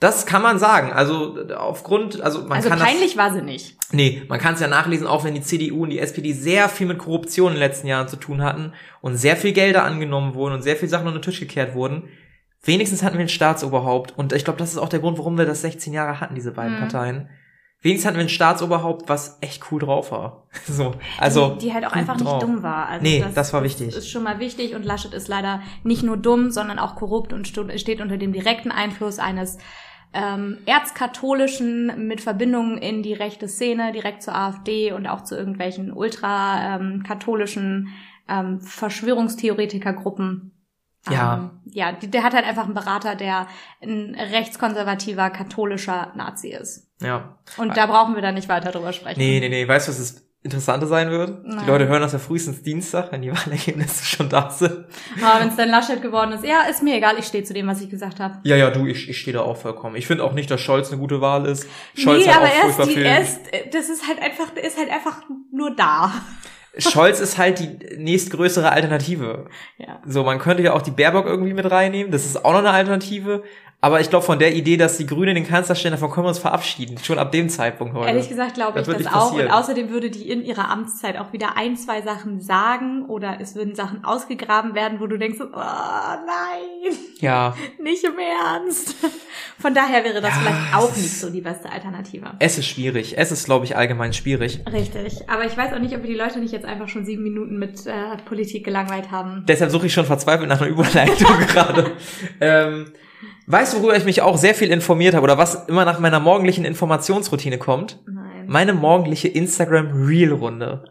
Das 0.00 0.26
kann 0.26 0.42
man 0.42 0.60
sagen. 0.60 0.92
Also 0.92 1.36
aufgrund, 1.56 2.20
also 2.20 2.42
man 2.42 2.58
also 2.58 2.68
kann 2.68 2.78
peinlich 2.78 3.14
das, 3.14 3.16
war 3.16 3.32
sie 3.32 3.42
nicht. 3.42 3.76
Nee, 3.90 4.22
man 4.28 4.38
kann 4.38 4.54
es 4.54 4.60
ja 4.60 4.68
nachlesen, 4.68 5.08
auch 5.08 5.24
wenn 5.24 5.34
die 5.34 5.40
CDU 5.40 5.82
und 5.82 5.90
die 5.90 5.98
SPD 5.98 6.32
sehr 6.32 6.68
viel 6.68 6.86
mit 6.86 6.98
Korruption 6.98 7.48
in 7.48 7.54
den 7.54 7.60
letzten 7.60 7.88
Jahren 7.88 8.06
zu 8.06 8.16
tun 8.16 8.42
hatten 8.42 8.72
und 9.00 9.16
sehr 9.16 9.36
viel 9.36 9.52
Gelder 9.52 9.82
angenommen 9.82 10.34
wurden 10.34 10.54
und 10.54 10.62
sehr 10.62 10.76
viel 10.76 10.88
Sachen 10.88 11.08
unter 11.08 11.18
den 11.18 11.22
Tisch 11.22 11.40
gekehrt 11.40 11.74
wurden. 11.74 12.08
Wenigstens 12.62 13.02
hatten 13.02 13.18
wir 13.18 13.24
ein 13.24 13.28
Staatsoberhaupt 13.28 14.16
und 14.16 14.32
ich 14.32 14.44
glaube, 14.44 14.58
das 14.58 14.70
ist 14.70 14.78
auch 14.78 14.88
der 14.88 15.00
Grund, 15.00 15.18
warum 15.18 15.36
wir 15.36 15.46
das 15.46 15.62
16 15.62 15.92
Jahre 15.92 16.20
hatten, 16.20 16.34
diese 16.34 16.52
beiden 16.52 16.76
mhm. 16.76 16.80
Parteien. 16.80 17.28
Wenigstens 17.80 18.06
hatten 18.08 18.16
wir 18.16 18.24
ein 18.24 18.28
Staatsoberhaupt, 18.28 19.08
was 19.08 19.38
echt 19.40 19.70
cool 19.70 19.80
drauf 19.80 20.10
war. 20.10 20.48
so, 20.66 20.94
also 21.18 21.54
die, 21.54 21.66
die 21.66 21.74
halt 21.74 21.86
auch 21.86 21.92
einfach 21.92 22.16
drauf. 22.16 22.34
nicht 22.34 22.42
dumm 22.42 22.62
war. 22.62 22.88
Also 22.88 23.02
nee, 23.02 23.20
das, 23.20 23.34
das 23.34 23.52
war 23.52 23.62
wichtig. 23.62 23.88
Das 23.88 23.98
ist 23.98 24.10
schon 24.10 24.24
mal 24.24 24.40
wichtig 24.40 24.74
und 24.74 24.84
Laschet 24.84 25.14
ist 25.14 25.28
leider 25.28 25.62
nicht 25.84 26.02
nur 26.02 26.16
dumm, 26.16 26.50
sondern 26.50 26.78
auch 26.78 26.96
korrupt 26.96 27.32
und 27.32 27.46
steht 27.46 28.00
unter 28.00 28.16
dem 28.16 28.32
direkten 28.32 28.72
Einfluss 28.72 29.20
eines 29.20 29.58
ähm, 30.12 30.58
erzkatholischen 30.66 32.06
mit 32.08 32.20
Verbindungen 32.20 32.78
in 32.78 33.02
die 33.02 33.12
rechte 33.12 33.48
Szene, 33.48 33.92
direkt 33.92 34.22
zur 34.22 34.34
AfD 34.34 34.92
und 34.92 35.06
auch 35.06 35.22
zu 35.22 35.36
irgendwelchen 35.36 35.92
ultrakatholischen 35.92 37.88
ähm, 38.28 38.60
Verschwörungstheoretikergruppen. 38.60 40.52
Ja. 41.10 41.36
Ähm, 41.36 41.50
ja, 41.66 41.92
der 41.92 42.22
hat 42.22 42.34
halt 42.34 42.46
einfach 42.46 42.64
einen 42.64 42.74
Berater, 42.74 43.14
der 43.14 43.46
ein 43.82 44.14
rechtskonservativer 44.14 45.30
katholischer 45.30 46.12
Nazi 46.16 46.48
ist. 46.48 46.90
Ja. 47.00 47.38
Und 47.56 47.76
da 47.76 47.86
brauchen 47.86 48.14
wir 48.14 48.22
dann 48.22 48.34
nicht 48.34 48.48
weiter 48.48 48.72
drüber 48.72 48.92
sprechen. 48.92 49.18
Nee, 49.18 49.40
nee, 49.40 49.48
nee. 49.48 49.66
Weißt 49.68 49.88
du, 49.88 49.92
was 49.92 49.98
ist 49.98 50.27
interessanter 50.42 50.86
sein 50.86 51.10
wird. 51.10 51.44
Nein. 51.44 51.58
Die 51.64 51.70
Leute 51.70 51.88
hören 51.88 52.00
das 52.00 52.12
ja 52.12 52.18
frühestens 52.18 52.62
Dienstag, 52.62 53.10
wenn 53.10 53.22
die 53.22 53.30
Wahlergebnisse 53.32 54.04
schon 54.04 54.28
da 54.28 54.50
sind. 54.50 54.86
Aber 55.22 55.40
wenn 55.40 55.48
es 55.48 55.56
dann 55.56 55.68
Laschet 55.68 56.00
geworden 56.00 56.32
ist, 56.32 56.44
ja, 56.44 56.62
ist 56.62 56.82
mir 56.82 56.96
egal, 56.96 57.18
ich 57.18 57.26
stehe 57.26 57.44
zu 57.44 57.54
dem, 57.54 57.66
was 57.66 57.80
ich 57.80 57.90
gesagt 57.90 58.20
habe. 58.20 58.38
Ja, 58.44 58.56
ja, 58.56 58.70
du, 58.70 58.86
ich, 58.86 59.08
ich 59.08 59.18
stehe 59.18 59.34
da 59.34 59.42
auch 59.42 59.56
vollkommen. 59.56 59.96
Ich 59.96 60.06
finde 60.06 60.24
auch 60.24 60.32
nicht, 60.32 60.50
dass 60.50 60.60
Scholz 60.60 60.90
eine 60.90 61.00
gute 61.00 61.20
Wahl 61.20 61.46
ist. 61.46 61.66
Scholz 61.94 62.24
nee, 62.24 62.30
hat 62.30 62.42
aber 62.42 62.46
auch 62.46 62.62
furchtbar 62.62 62.86
die, 62.86 62.94
viel. 62.94 63.02
Erst, 63.02 63.40
das 63.72 63.88
ist 63.88 64.06
halt 64.06 64.22
einfach, 64.22 64.54
ist 64.54 64.78
halt 64.78 64.90
einfach 64.90 65.22
nur 65.52 65.74
da. 65.74 66.12
Scholz 66.78 67.18
ist 67.18 67.38
halt 67.38 67.58
die 67.58 67.96
nächstgrößere 67.96 68.70
Alternative. 68.70 69.48
Ja. 69.78 70.00
So, 70.06 70.22
man 70.22 70.38
könnte 70.38 70.62
ja 70.62 70.74
auch 70.74 70.82
die 70.82 70.92
Baerbock 70.92 71.26
irgendwie 71.26 71.52
mit 71.52 71.68
reinnehmen. 71.68 72.12
Das 72.12 72.24
ist 72.24 72.44
auch 72.44 72.52
noch 72.52 72.60
eine 72.60 72.70
Alternative. 72.70 73.42
Aber 73.80 74.00
ich 74.00 74.10
glaube, 74.10 74.26
von 74.26 74.40
der 74.40 74.56
Idee, 74.56 74.76
dass 74.76 74.96
die 74.96 75.06
Grünen 75.06 75.36
den 75.36 75.46
Kanzler 75.46 75.76
stellen, 75.76 75.92
davon 75.92 76.10
können 76.10 76.24
wir 76.24 76.30
uns 76.30 76.40
verabschieden. 76.40 76.98
Schon 76.98 77.16
ab 77.16 77.30
dem 77.30 77.48
Zeitpunkt 77.48 77.94
heute. 77.94 78.08
Ehrlich 78.08 78.28
gesagt 78.28 78.54
glaube 78.54 78.80
ich 78.80 78.86
das, 78.86 78.96
das 79.04 79.14
auch. 79.14 79.32
Und 79.32 79.48
außerdem 79.48 79.90
würde 79.90 80.10
die 80.10 80.28
in 80.28 80.42
ihrer 80.42 80.68
Amtszeit 80.68 81.16
auch 81.16 81.32
wieder 81.32 81.56
ein, 81.56 81.76
zwei 81.76 82.02
Sachen 82.02 82.40
sagen 82.40 83.06
oder 83.06 83.38
es 83.40 83.54
würden 83.54 83.76
Sachen 83.76 84.04
ausgegraben 84.04 84.74
werden, 84.74 84.98
wo 84.98 85.06
du 85.06 85.16
denkst, 85.16 85.38
oh 85.40 85.46
nein. 85.52 86.96
Ja. 87.20 87.54
Nicht 87.80 88.02
im 88.02 88.18
Ernst. 88.18 88.96
Von 89.60 89.74
daher 89.74 90.02
wäre 90.02 90.20
das 90.20 90.30
ja, 90.30 90.40
vielleicht 90.40 90.76
auch 90.76 90.96
nicht 90.96 91.18
so 91.18 91.30
die 91.30 91.40
beste 91.40 91.70
Alternative. 91.70 92.32
Es 92.38 92.58
ist 92.58 92.66
schwierig. 92.66 93.16
Es 93.16 93.32
ist, 93.32 93.44
glaube 93.44 93.64
ich, 93.64 93.76
allgemein 93.76 94.12
schwierig. 94.12 94.60
Richtig. 94.72 95.28
Aber 95.28 95.44
ich 95.44 95.56
weiß 95.56 95.72
auch 95.72 95.80
nicht, 95.80 95.94
ob 95.94 96.02
wir 96.02 96.08
die 96.08 96.16
Leute 96.16 96.38
nicht 96.38 96.52
jetzt 96.52 96.64
einfach 96.64 96.88
schon 96.88 97.04
sieben 97.04 97.22
Minuten 97.22 97.58
mit 97.58 97.86
äh, 97.86 98.16
Politik 98.24 98.64
gelangweilt 98.64 99.10
haben. 99.10 99.44
Deshalb 99.48 99.70
suche 99.70 99.86
ich 99.86 99.92
schon 99.92 100.04
verzweifelt 100.04 100.48
nach 100.48 100.60
einer 100.60 100.70
Überleitung 100.70 101.38
gerade. 101.48 101.92
Ähm, 102.40 102.92
Weißt 103.50 103.72
du, 103.72 103.78
worüber 103.78 103.96
ich 103.96 104.04
mich 104.04 104.20
auch 104.20 104.36
sehr 104.36 104.54
viel 104.54 104.70
informiert 104.70 105.14
habe 105.14 105.24
oder 105.24 105.38
was 105.38 105.66
immer 105.68 105.86
nach 105.86 105.98
meiner 106.00 106.20
morgendlichen 106.20 106.66
Informationsroutine 106.66 107.56
kommt? 107.56 107.98
Nein. 108.06 108.44
Meine 108.46 108.74
morgendliche 108.74 109.28
Instagram 109.28 110.06
Reel 110.06 110.32
Runde. 110.32 110.84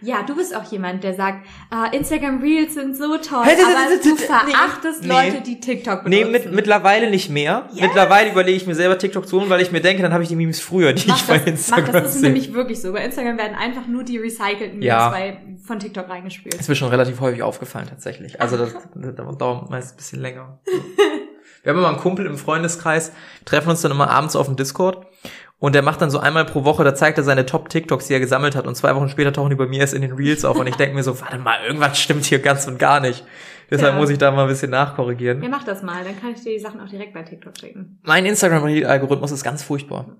Ja, 0.00 0.22
du 0.22 0.34
bist 0.34 0.56
auch 0.56 0.64
jemand, 0.70 1.04
der 1.04 1.14
sagt, 1.14 1.46
uh, 1.72 1.94
Instagram 1.94 2.40
Reels 2.40 2.74
sind 2.74 2.96
so 2.96 3.16
toll, 3.18 3.44
hey, 3.44 3.56
aber 3.62 3.96
du 4.02 4.16
verachtest 4.16 5.02
nee, 5.02 5.08
Leute, 5.08 5.42
die 5.42 5.60
TikTok 5.60 6.04
benutzen. 6.04 6.24
Nee, 6.24 6.30
mit, 6.30 6.52
mittlerweile 6.52 7.10
nicht 7.10 7.30
mehr. 7.30 7.68
Yes. 7.72 7.82
Mittlerweile 7.82 8.30
überlege 8.30 8.56
ich 8.56 8.66
mir 8.66 8.74
selber 8.74 8.98
TikTok 8.98 9.26
zu 9.26 9.40
holen, 9.40 9.50
weil 9.50 9.60
ich 9.60 9.72
mir 9.72 9.80
denke, 9.80 10.02
dann 10.02 10.12
habe 10.12 10.22
ich 10.22 10.28
die 10.28 10.36
Memes 10.36 10.60
früher, 10.60 10.92
die 10.92 11.06
mach 11.06 11.16
ich 11.16 11.26
das, 11.26 11.44
bei 11.44 11.50
Instagram 11.50 11.92
mach, 11.92 12.02
Das 12.02 12.14
ist 12.16 12.22
nämlich 12.22 12.52
wirklich 12.52 12.80
so. 12.80 12.92
Bei 12.92 13.04
Instagram 13.04 13.38
werden 13.38 13.56
einfach 13.56 13.86
nur 13.86 14.04
die 14.04 14.18
recycelten 14.18 14.78
Memes 14.78 14.84
ja. 14.84 15.10
bei, 15.10 15.38
von 15.64 15.78
TikTok 15.78 16.08
reingespielt. 16.08 16.54
Das 16.54 16.62
ist 16.62 16.68
mir 16.68 16.76
schon 16.76 16.88
relativ 16.88 17.20
häufig 17.20 17.42
aufgefallen, 17.42 17.86
tatsächlich. 17.88 18.40
Also 18.40 18.56
das, 18.56 18.74
das 18.94 19.38
dauert 19.38 19.70
meist 19.70 19.94
ein 19.94 19.96
bisschen 19.96 20.20
länger. 20.20 20.60
Wir 21.64 21.72
haben 21.72 21.78
immer 21.78 21.88
einen 21.88 21.98
Kumpel 21.98 22.26
im 22.26 22.36
Freundeskreis, 22.36 23.12
treffen 23.46 23.70
uns 23.70 23.80
dann 23.80 23.90
immer 23.90 24.10
abends 24.10 24.36
auf 24.36 24.46
dem 24.46 24.56
Discord 24.56 25.06
und 25.58 25.74
der 25.74 25.80
macht 25.80 26.02
dann 26.02 26.10
so 26.10 26.18
einmal 26.18 26.44
pro 26.44 26.64
Woche, 26.64 26.84
da 26.84 26.94
zeigt 26.94 27.16
er 27.16 27.24
seine 27.24 27.46
Top-TikToks, 27.46 28.06
die 28.06 28.12
er 28.12 28.20
gesammelt 28.20 28.54
hat 28.54 28.66
und 28.66 28.76
zwei 28.76 28.94
Wochen 28.94 29.08
später 29.08 29.32
tauchen 29.32 29.48
die 29.48 29.56
bei 29.56 29.66
mir 29.66 29.80
erst 29.80 29.94
in 29.94 30.02
den 30.02 30.12
Reels 30.12 30.44
auf 30.44 30.58
und 30.58 30.66
ich 30.66 30.76
denke 30.76 30.94
mir 30.94 31.02
so, 31.02 31.18
warte 31.22 31.38
mal, 31.38 31.56
irgendwas 31.66 31.98
stimmt 31.98 32.26
hier 32.26 32.38
ganz 32.38 32.66
und 32.68 32.78
gar 32.78 33.00
nicht. 33.00 33.24
Deshalb 33.70 33.94
ja. 33.94 33.98
muss 33.98 34.10
ich 34.10 34.18
da 34.18 34.30
mal 34.30 34.42
ein 34.42 34.48
bisschen 34.48 34.70
nachkorrigieren. 34.70 35.42
Ja, 35.42 35.48
mach 35.48 35.64
das 35.64 35.82
mal, 35.82 36.04
dann 36.04 36.20
kann 36.20 36.32
ich 36.34 36.42
dir 36.42 36.52
die 36.52 36.58
Sachen 36.58 36.80
auch 36.80 36.88
direkt 36.88 37.14
bei 37.14 37.22
TikTok 37.22 37.58
schicken. 37.58 37.98
Mein 38.02 38.26
Instagram-Algorithmus 38.26 39.32
ist 39.32 39.42
ganz 39.42 39.62
furchtbar. 39.62 40.16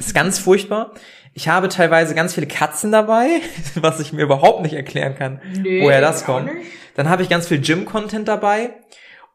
ist 0.00 0.14
ganz 0.16 0.40
furchtbar. 0.40 0.90
Ich 1.32 1.48
habe 1.48 1.68
teilweise 1.68 2.16
ganz 2.16 2.34
viele 2.34 2.48
Katzen 2.48 2.90
dabei, 2.90 3.40
was 3.76 4.00
ich 4.00 4.12
mir 4.12 4.22
überhaupt 4.22 4.62
nicht 4.62 4.74
erklären 4.74 5.14
kann, 5.14 5.40
nee, 5.62 5.80
woher 5.80 6.00
das 6.00 6.24
kommt. 6.24 6.50
Dann 6.96 7.08
habe 7.08 7.22
ich 7.22 7.28
ganz 7.28 7.46
viel 7.46 7.60
Gym-Content 7.60 8.26
dabei. 8.26 8.70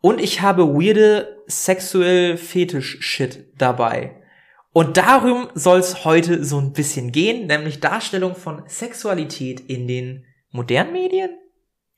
Und 0.05 0.19
ich 0.19 0.41
habe 0.41 0.67
weirde 0.75 1.41
sexuell 1.47 2.35
Fetisch-Shit 2.35 3.45
dabei. 3.57 4.17
Und 4.73 4.97
darum 4.97 5.47
soll 5.53 5.79
es 5.79 6.03
heute 6.03 6.43
so 6.43 6.59
ein 6.59 6.73
bisschen 6.73 7.13
gehen, 7.13 7.47
nämlich 7.47 7.79
Darstellung 7.79 8.35
von 8.35 8.63
Sexualität 8.67 9.61
in 9.61 9.87
den 9.87 10.25
modernen 10.51 10.91
Medien. 10.91 11.29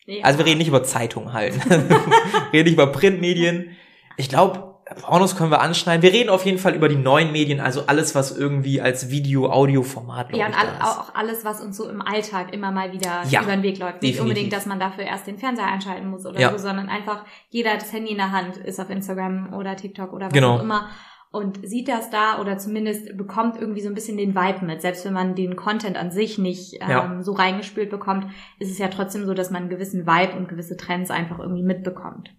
Ja. 0.06 0.24
Also 0.24 0.38
wir 0.38 0.46
reden 0.46 0.60
nicht 0.60 0.68
über 0.68 0.84
Zeitungen 0.84 1.34
halt. 1.34 1.56
wir 1.68 2.54
reden 2.54 2.66
nicht 2.66 2.74
über 2.74 2.92
Printmedien. 2.92 3.72
Ich 4.18 4.30
glaube, 4.30 4.75
Pornos 5.02 5.36
können 5.36 5.50
wir 5.50 5.62
anschneiden. 5.62 6.04
Wir 6.04 6.14
reden 6.14 6.30
auf 6.30 6.46
jeden 6.46 6.60
Fall 6.60 6.76
über 6.76 6.88
die 6.88 6.96
neuen 6.96 7.32
Medien, 7.32 7.60
also 7.60 7.88
alles, 7.88 8.14
was 8.14 8.38
irgendwie 8.38 8.82
als 8.82 9.10
Video-Audio-Format 9.10 10.32
läuft. 10.32 10.40
Ja, 10.40 10.46
und 10.46 10.54
all, 10.54 10.68
auch 10.82 11.16
alles, 11.16 11.44
was 11.44 11.60
uns 11.60 11.76
so 11.76 11.90
im 11.90 12.02
Alltag 12.02 12.54
immer 12.54 12.72
mal 12.72 12.92
wieder 12.92 13.24
ja, 13.28 13.42
über 13.42 13.54
den 13.54 13.64
Weg 13.64 13.80
läuft. 13.80 14.04
Nicht 14.04 14.14
definitiv. 14.14 14.22
unbedingt, 14.22 14.54
dass 14.54 14.68
man 14.68 14.80
dafür 14.80 15.06
erst 15.06 15.26
den 15.26 15.40
Fernseher 15.40 15.66
einschalten 15.66 16.08
muss 16.08 16.26
oder 16.26 16.40
ja. 16.40 16.52
so, 16.52 16.60
sondern 16.60 16.90
einfach 16.90 17.26
jeder 17.50 17.72
hat 17.72 17.82
das 17.82 17.92
Handy 17.94 18.12
in 18.12 18.18
der 18.18 18.32
Hand, 18.32 18.58
ist 18.58 18.80
auf 18.80 18.92
Instagram 18.92 19.54
oder 19.54 19.76
TikTok 19.76 20.14
oder 20.14 20.28
was 20.28 20.34
genau. 20.34 20.58
auch 20.58 20.62
immer 20.62 20.90
und 21.36 21.68
sieht 21.68 21.90
das 21.90 22.10
da 22.12 22.40
oder 22.40 22.58
zumindest 22.58 23.18
bekommt 23.18 23.60
irgendwie 23.60 23.82
so 23.82 23.90
ein 23.90 23.94
bisschen 23.94 24.16
den 24.16 24.36
Vibe 24.36 24.66
mit. 24.66 24.82
Selbst 24.82 25.04
wenn 25.04 25.12
man 25.12 25.36
den 25.36 25.58
Content 25.58 25.98
an 25.98 26.10
sich 26.10 26.38
nicht 26.38 26.76
ähm, 26.76 26.90
ja. 26.90 27.18
so 27.22 27.34
reingespült 27.34 27.90
bekommt, 27.90 28.28
ist 28.58 28.72
es 28.72 28.78
ja 28.78 28.88
trotzdem 28.88 29.26
so, 29.26 29.34
dass 29.34 29.52
man 29.52 29.64
einen 29.64 29.70
gewissen 29.70 30.08
Vibe 30.08 30.38
und 30.38 30.48
gewisse 30.48 30.78
Trends 30.78 31.12
einfach 31.12 31.40
irgendwie 31.40 31.64
mitbekommt. 31.64 32.30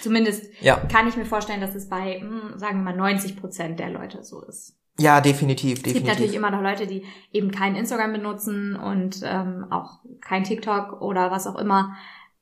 Zumindest 0.00 0.46
ja. 0.60 0.76
kann 0.76 1.08
ich 1.08 1.16
mir 1.16 1.24
vorstellen, 1.24 1.60
dass 1.60 1.74
es 1.74 1.88
bei, 1.88 2.20
hm, 2.20 2.58
sagen 2.58 2.78
wir 2.78 2.92
mal, 2.92 2.96
90 2.96 3.36
Prozent 3.36 3.78
der 3.78 3.90
Leute 3.90 4.22
so 4.22 4.42
ist. 4.42 4.76
Ja, 5.00 5.20
definitiv, 5.20 5.82
definitiv. 5.82 5.86
Es 5.86 5.94
gibt 5.94 6.06
natürlich 6.06 6.34
immer 6.34 6.50
noch 6.50 6.60
Leute, 6.60 6.86
die 6.86 7.04
eben 7.32 7.50
kein 7.52 7.76
Instagram 7.76 8.12
benutzen 8.12 8.74
und 8.74 9.20
ähm, 9.24 9.66
auch 9.70 10.00
kein 10.20 10.42
TikTok 10.42 11.00
oder 11.00 11.30
was 11.30 11.46
auch 11.46 11.56
immer 11.56 11.96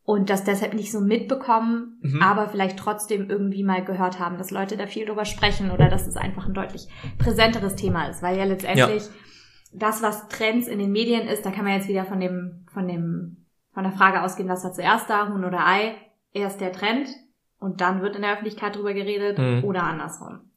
und 0.04 0.30
das 0.30 0.44
deshalb 0.44 0.72
nicht 0.72 0.90
so 0.90 1.00
mitbekommen, 1.00 1.98
mhm. 2.00 2.22
aber 2.22 2.48
vielleicht 2.48 2.78
trotzdem 2.78 3.28
irgendwie 3.28 3.64
mal 3.64 3.84
gehört 3.84 4.20
haben, 4.20 4.38
dass 4.38 4.52
Leute 4.52 4.76
da 4.76 4.86
viel 4.86 5.04
drüber 5.04 5.24
sprechen 5.24 5.70
oder 5.70 5.88
dass 5.88 6.06
es 6.06 6.16
einfach 6.16 6.46
ein 6.46 6.54
deutlich 6.54 6.88
präsenteres 7.18 7.74
Thema 7.74 8.06
ist, 8.06 8.22
weil 8.22 8.38
ja 8.38 8.44
letztendlich 8.44 9.02
ja. 9.02 9.10
das, 9.74 10.02
was 10.02 10.28
Trends 10.28 10.68
in 10.68 10.78
den 10.78 10.92
Medien 10.92 11.26
ist, 11.26 11.44
da 11.44 11.50
kann 11.50 11.64
man 11.64 11.74
jetzt 11.74 11.88
wieder 11.88 12.04
von 12.04 12.20
dem, 12.20 12.66
von 12.72 12.88
dem, 12.88 13.44
von 13.74 13.82
der 13.82 13.92
Frage 13.92 14.22
ausgehen, 14.22 14.48
was 14.48 14.64
war 14.64 14.72
zuerst 14.72 15.10
da, 15.10 15.28
Huhn 15.28 15.44
oder 15.44 15.66
Ei 15.66 15.96
erst 16.32 16.60
der 16.60 16.72
Trend 16.72 17.08
und 17.58 17.80
dann 17.80 18.02
wird 18.02 18.16
in 18.16 18.22
der 18.22 18.32
Öffentlichkeit 18.32 18.76
drüber 18.76 18.94
geredet 18.94 19.38
mhm. 19.38 19.64
oder 19.64 19.82
andersrum? 19.82 20.50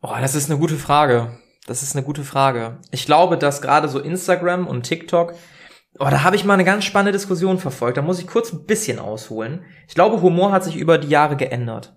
Oh, 0.00 0.14
das 0.20 0.34
ist 0.34 0.50
eine 0.50 0.58
gute 0.58 0.76
Frage. 0.76 1.38
Das 1.66 1.82
ist 1.82 1.94
eine 1.94 2.04
gute 2.04 2.24
Frage. 2.24 2.78
Ich 2.90 3.04
glaube, 3.04 3.36
dass 3.36 3.60
gerade 3.60 3.88
so 3.88 3.98
Instagram 3.98 4.66
und 4.66 4.84
TikTok, 4.84 5.34
oh, 5.98 6.06
da 6.10 6.22
habe 6.22 6.36
ich 6.36 6.44
mal 6.44 6.54
eine 6.54 6.64
ganz 6.64 6.84
spannende 6.84 7.12
Diskussion 7.12 7.58
verfolgt. 7.58 7.98
Da 7.98 8.02
muss 8.02 8.18
ich 8.18 8.26
kurz 8.26 8.52
ein 8.52 8.64
bisschen 8.64 8.98
ausholen. 8.98 9.64
Ich 9.86 9.94
glaube, 9.94 10.22
Humor 10.22 10.52
hat 10.52 10.64
sich 10.64 10.76
über 10.76 10.98
die 10.98 11.08
Jahre 11.08 11.36
geändert. 11.36 11.94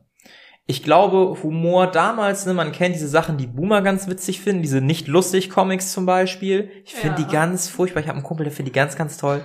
Ich 0.67 0.83
glaube, 0.83 1.41
Humor 1.41 1.87
damals, 1.87 2.45
ne, 2.45 2.53
man 2.53 2.71
kennt 2.71 2.95
diese 2.95 3.07
Sachen, 3.07 3.37
die 3.37 3.47
Boomer 3.47 3.81
ganz 3.81 4.07
witzig 4.07 4.41
finden, 4.41 4.61
diese 4.61 4.81
nicht 4.81 5.07
lustig 5.07 5.49
Comics 5.49 5.91
zum 5.91 6.05
Beispiel. 6.05 6.69
Ich 6.85 6.93
finde 6.93 7.21
ja. 7.21 7.27
die 7.27 7.31
ganz 7.31 7.67
furchtbar. 7.67 8.01
Ich 8.01 8.07
habe 8.07 8.17
einen 8.17 8.25
Kumpel, 8.25 8.43
der 8.43 8.53
findet 8.53 8.75
die 8.75 8.79
ganz, 8.79 8.95
ganz 8.95 9.17
toll. 9.17 9.43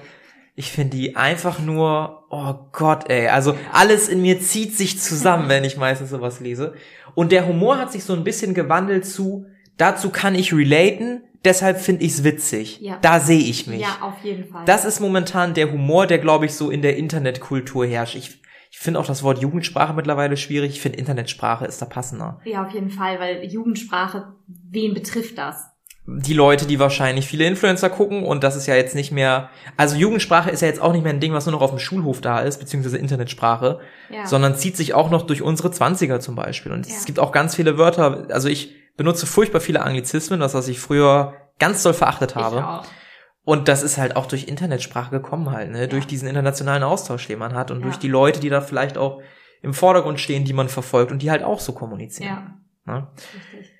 Ich 0.59 0.73
finde 0.73 0.97
die 0.97 1.17
einfach 1.17 1.59
nur, 1.59 2.25
oh 2.31 2.55
Gott, 2.73 3.11
ey. 3.11 3.29
Also 3.29 3.57
alles 3.73 4.09
in 4.09 4.23
mir 4.23 4.41
zieht 4.41 4.75
sich 4.75 4.99
zusammen, 4.99 5.49
wenn 5.49 5.65
ich 5.65 5.77
meistens 5.77 6.11
sowas 6.11 6.41
lese. 6.41 6.75
Und 7.15 7.31
der 7.31 7.47
Humor 7.47 7.79
hat 7.79 7.93
sich 7.93 8.05
so 8.05 8.15
ein 8.15 8.25
bisschen 8.25 8.55
gewandelt 8.55 9.07
zu, 9.07 9.47
dazu 9.77 10.09
kann 10.09 10.35
ich 10.35 10.55
relaten, 10.55 11.23
deshalb 11.45 11.79
finde 11.79 12.05
ich's 12.05 12.25
witzig. 12.25 12.81
Ja. 12.81 12.99
Da 13.03 13.21
sehe 13.21 13.39
ich 13.39 13.67
mich. 13.67 13.83
Ja, 13.83 13.99
auf 14.01 14.25
jeden 14.25 14.47
Fall. 14.47 14.65
Das 14.65 14.87
ist 14.87 15.01
momentan 15.01 15.53
der 15.53 15.71
Humor, 15.71 16.07
der, 16.07 16.19
glaube 16.19 16.47
ich, 16.47 16.55
so 16.55 16.71
in 16.71 16.81
der 16.81 16.97
Internetkultur 16.97 17.87
herrscht. 17.87 18.17
Ich, 18.17 18.43
ich 18.71 18.79
finde 18.79 18.99
auch 18.99 19.07
das 19.07 19.23
Wort 19.23 19.39
Jugendsprache 19.39 19.93
mittlerweile 19.93 20.39
schwierig. 20.39 20.73
Ich 20.73 20.81
finde 20.81 20.99
Internetsprache 20.99 21.67
ist 21.67 21.83
da 21.83 21.87
passender. 21.87 22.41
Ja, 22.45 22.65
auf 22.65 22.73
jeden 22.73 22.91
Fall, 22.91 23.21
weil 23.21 23.45
Jugendsprache, 23.45 24.35
wen 24.47 24.95
betrifft 24.95 25.37
das? 25.37 25.76
Die 26.07 26.35
Leute, 26.35 26.67
die 26.67 26.79
wahrscheinlich 26.79 27.27
viele 27.27 27.47
Influencer 27.47 27.91
gucken 27.91 28.23
und 28.23 28.45
das 28.45 28.55
ist 28.55 28.67
ja 28.67 28.77
jetzt 28.77 28.95
nicht 28.95 29.11
mehr, 29.11 29.51
also 29.77 29.97
Jugendsprache 29.97 30.51
ist 30.51 30.63
ja 30.63 30.69
jetzt 30.69 30.81
auch 30.81 30.93
nicht 30.93 31.03
mehr 31.03 31.13
ein 31.13 31.19
Ding, 31.19 31.33
was 31.33 31.47
nur 31.47 31.53
noch 31.53 31.63
auf 31.63 31.71
dem 31.71 31.81
Schulhof 31.81 32.21
da 32.21 32.41
ist, 32.41 32.59
beziehungsweise 32.59 32.97
Internetsprache, 32.97 33.81
ja. 34.11 34.25
sondern 34.25 34.55
zieht 34.55 34.77
sich 34.77 34.95
auch 34.95 35.11
noch 35.11 35.23
durch 35.23 35.43
unsere 35.43 35.73
Zwanziger 35.73 36.21
zum 36.21 36.37
Beispiel. 36.37 36.71
Und 36.71 36.87
ja. 36.87 36.95
es 36.97 37.07
gibt 37.07 37.19
auch 37.19 37.33
ganz 37.33 37.57
viele 37.57 37.77
Wörter, 37.77 38.27
also 38.31 38.49
ich 38.49 38.75
benutze 38.97 39.27
furchtbar 39.27 39.61
viele 39.61 39.83
Anglizismen, 39.83 40.39
das 40.39 40.55
was 40.55 40.69
ich 40.69 40.79
früher 40.79 41.35
ganz 41.59 41.83
doll 41.83 41.95
verachtet 41.95 42.37
habe. 42.37 42.83
Und 43.45 43.69
das 43.69 43.83
ist 43.83 43.99
halt 43.99 44.17
auch 44.17 44.27
durch 44.27 44.49
Internetsprache 44.49 45.11
gekommen 45.11 45.51
halt, 45.51 45.71
ne? 45.71 45.83
Ja. 45.83 45.87
durch 45.87 46.07
diesen 46.07 46.29
internationalen 46.29 46.83
Austausch, 46.83 47.27
den 47.27 47.39
man 47.39 47.55
hat 47.55 47.71
und 47.71 47.83
durch 47.83 47.97
die 47.97 48.09
Leute, 48.09 48.41
die 48.41 48.49
da 48.49 48.61
vielleicht 48.61 48.99
auch 48.99 49.23
im 49.63 49.75
Vordergrund 49.75 50.21
stehen, 50.21 50.45
die 50.45 50.53
man 50.53 50.69
verfolgt 50.69 51.13
und 51.13 51.23
die 51.23 51.31
halt 51.31 51.43
auch 51.43 51.61
so 51.61 51.73
kommunizieren. 51.73 52.65
Ja. 52.87 52.93
Ne? 52.93 53.07
Richtig. 53.53 53.76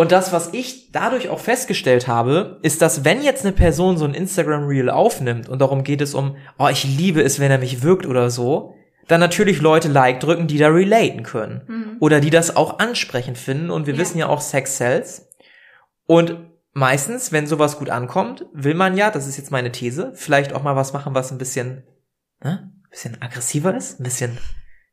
Und 0.00 0.12
das, 0.12 0.32
was 0.32 0.54
ich 0.54 0.92
dadurch 0.92 1.28
auch 1.28 1.40
festgestellt 1.40 2.08
habe, 2.08 2.58
ist, 2.62 2.80
dass 2.80 3.04
wenn 3.04 3.22
jetzt 3.22 3.44
eine 3.44 3.52
Person 3.52 3.98
so 3.98 4.06
ein 4.06 4.14
Instagram 4.14 4.66
Reel 4.66 4.88
aufnimmt 4.88 5.50
und 5.50 5.58
darum 5.58 5.84
geht 5.84 6.00
es 6.00 6.14
um, 6.14 6.38
oh, 6.58 6.68
ich 6.68 6.84
liebe 6.84 7.20
es, 7.20 7.38
wenn 7.38 7.50
er 7.50 7.58
mich 7.58 7.82
wirkt 7.82 8.06
oder 8.06 8.30
so, 8.30 8.74
dann 9.08 9.20
natürlich 9.20 9.60
Leute 9.60 9.88
Like 9.88 10.20
drücken, 10.20 10.46
die 10.46 10.56
da 10.56 10.68
relaten 10.68 11.22
können. 11.22 11.64
Mhm. 11.66 11.96
Oder 12.00 12.20
die 12.20 12.30
das 12.30 12.56
auch 12.56 12.78
ansprechend 12.78 13.36
finden. 13.36 13.68
Und 13.68 13.86
wir 13.86 13.92
ja. 13.92 14.00
wissen 14.00 14.16
ja 14.16 14.28
auch 14.28 14.40
Sex 14.40 14.78
Sells. 14.78 15.28
Und 16.06 16.48
meistens, 16.72 17.30
wenn 17.30 17.46
sowas 17.46 17.78
gut 17.78 17.90
ankommt, 17.90 18.46
will 18.54 18.72
man 18.72 18.96
ja, 18.96 19.10
das 19.10 19.26
ist 19.26 19.36
jetzt 19.36 19.50
meine 19.50 19.70
These, 19.70 20.12
vielleicht 20.14 20.54
auch 20.54 20.62
mal 20.62 20.76
was 20.76 20.94
machen, 20.94 21.14
was 21.14 21.30
ein 21.30 21.36
bisschen, 21.36 21.84
ne, 22.42 22.72
ein 22.72 22.88
bisschen 22.88 23.20
aggressiver 23.20 23.76
ist, 23.76 24.00
ein 24.00 24.04
bisschen 24.04 24.38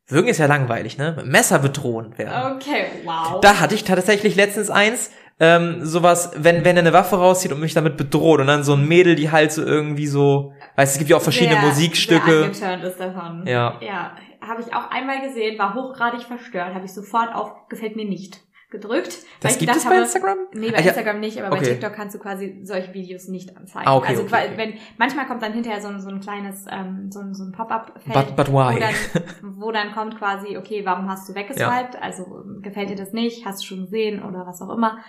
Würgen 0.08 0.30
ist 0.30 0.38
ja 0.38 0.46
langweilig, 0.46 0.98
ne? 0.98 1.22
Messer 1.26 1.60
bedrohen 1.60 2.18
werden. 2.18 2.56
Okay, 2.56 2.86
wow. 3.04 3.42
Da 3.42 3.60
hatte 3.60 3.76
ich 3.76 3.84
tatsächlich 3.84 4.36
letztens 4.36 4.70
eins, 4.70 5.12
ähm, 5.40 5.86
sowas, 5.86 6.32
wenn, 6.36 6.64
wenn 6.66 6.78
er 6.78 6.82
eine 6.82 6.94
Waffe 6.94 7.18
rauszieht 7.18 7.52
und 7.52 7.60
mich 7.60 7.74
damit 7.74 7.98
bedroht 7.98 8.40
und 8.40 8.48
dann 8.48 8.64
so 8.64 8.74
ein 8.74 8.88
Mädel, 8.88 9.16
die 9.16 9.32
halt 9.32 9.52
so 9.52 9.64
irgendwie 9.64 10.08
so, 10.08 10.54
weißt 10.78 10.94
es 10.94 10.98
gibt 10.98 11.10
ja 11.10 11.18
auch 11.18 11.22
verschiedene 11.22 11.60
sehr, 11.60 11.70
Musikstücke. 11.70 12.54
Sehr 12.54 12.84
ist 12.84 13.00
davon. 13.00 13.46
Ja. 13.46 13.78
Ja, 13.82 14.16
habe 14.42 14.62
ich 14.62 14.74
auch 14.74 14.90
einmal 14.90 15.22
gesehen, 15.22 15.60
war 15.60 15.74
hochgradig 15.74 16.24
verstört, 16.24 16.74
habe 16.74 16.86
ich 16.86 16.94
sofort 16.94 17.36
auf, 17.36 17.68
gefällt 17.70 17.96
mir 17.96 18.08
nicht 18.08 18.47
gedrückt. 18.70 19.20
Das 19.42 19.58
gibt 19.58 19.74
es 19.74 19.84
bei 19.86 19.92
habe, 19.92 20.02
Instagram? 20.02 20.38
Nee, 20.54 20.72
bei 20.72 20.78
ah, 20.78 20.82
Instagram 20.82 21.20
nicht, 21.20 21.42
aber 21.42 21.56
okay. 21.56 21.66
bei 21.66 21.72
TikTok 21.72 21.94
kannst 21.94 22.16
du 22.16 22.20
quasi 22.20 22.60
solche 22.64 22.94
Videos 22.94 23.28
nicht 23.30 23.56
anzeigen. 23.56 23.88
Ah, 23.88 23.96
okay, 23.96 24.10
also 24.10 24.24
okay, 24.24 24.52
wenn 24.56 24.74
manchmal 24.98 25.26
kommt 25.26 25.42
dann 25.42 25.54
hinterher 25.54 25.82
so 25.82 25.88
ein, 25.88 26.02
so 26.02 26.10
ein 26.10 26.20
kleines 26.20 26.66
ähm, 26.70 27.10
so 27.10 27.20
ein, 27.20 27.34
so 27.34 27.46
ein 27.46 27.54
Pop-up-Feld, 27.54 28.28
but, 28.28 28.36
but 28.36 28.48
why? 28.50 28.76
Wo, 28.76 28.80
dann, 28.80 28.96
wo 29.62 29.72
dann 29.72 29.92
kommt 29.94 30.18
quasi, 30.18 30.58
okay, 30.58 30.86
warum 30.86 31.10
hast 31.10 31.30
du 31.30 31.36
weggeswiped? 31.36 31.94
Ja. 31.94 32.02
Also 32.02 32.26
gefällt 32.62 32.90
dir 32.90 32.98
das 32.98 33.14
nicht? 33.14 33.46
Hast 33.46 33.62
du 33.62 33.68
schon 33.68 33.86
gesehen 33.86 34.22
oder 34.22 34.46
was 34.46 34.62
auch 34.62 34.76
immer? 34.76 35.00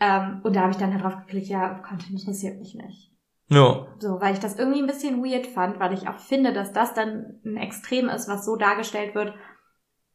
Ähm, 0.00 0.40
und 0.42 0.56
da 0.56 0.62
habe 0.62 0.72
ich 0.72 0.76
dann 0.76 0.92
halt 0.92 1.04
drauf 1.04 1.16
geklickt, 1.24 1.46
ja, 1.46 1.74
Content 1.74 2.10
interessiert 2.10 2.58
mich 2.58 2.74
nicht. 2.74 3.12
Ja. 3.48 3.86
So, 3.98 4.20
weil 4.20 4.34
ich 4.34 4.40
das 4.40 4.58
irgendwie 4.58 4.80
ein 4.80 4.88
bisschen 4.88 5.24
weird 5.24 5.46
fand, 5.46 5.78
weil 5.78 5.92
ich 5.92 6.08
auch 6.08 6.18
finde, 6.18 6.52
dass 6.52 6.72
das 6.72 6.94
dann 6.94 7.40
ein 7.44 7.56
Extrem 7.56 8.08
ist, 8.08 8.28
was 8.28 8.44
so 8.44 8.56
dargestellt 8.56 9.14
wird, 9.14 9.34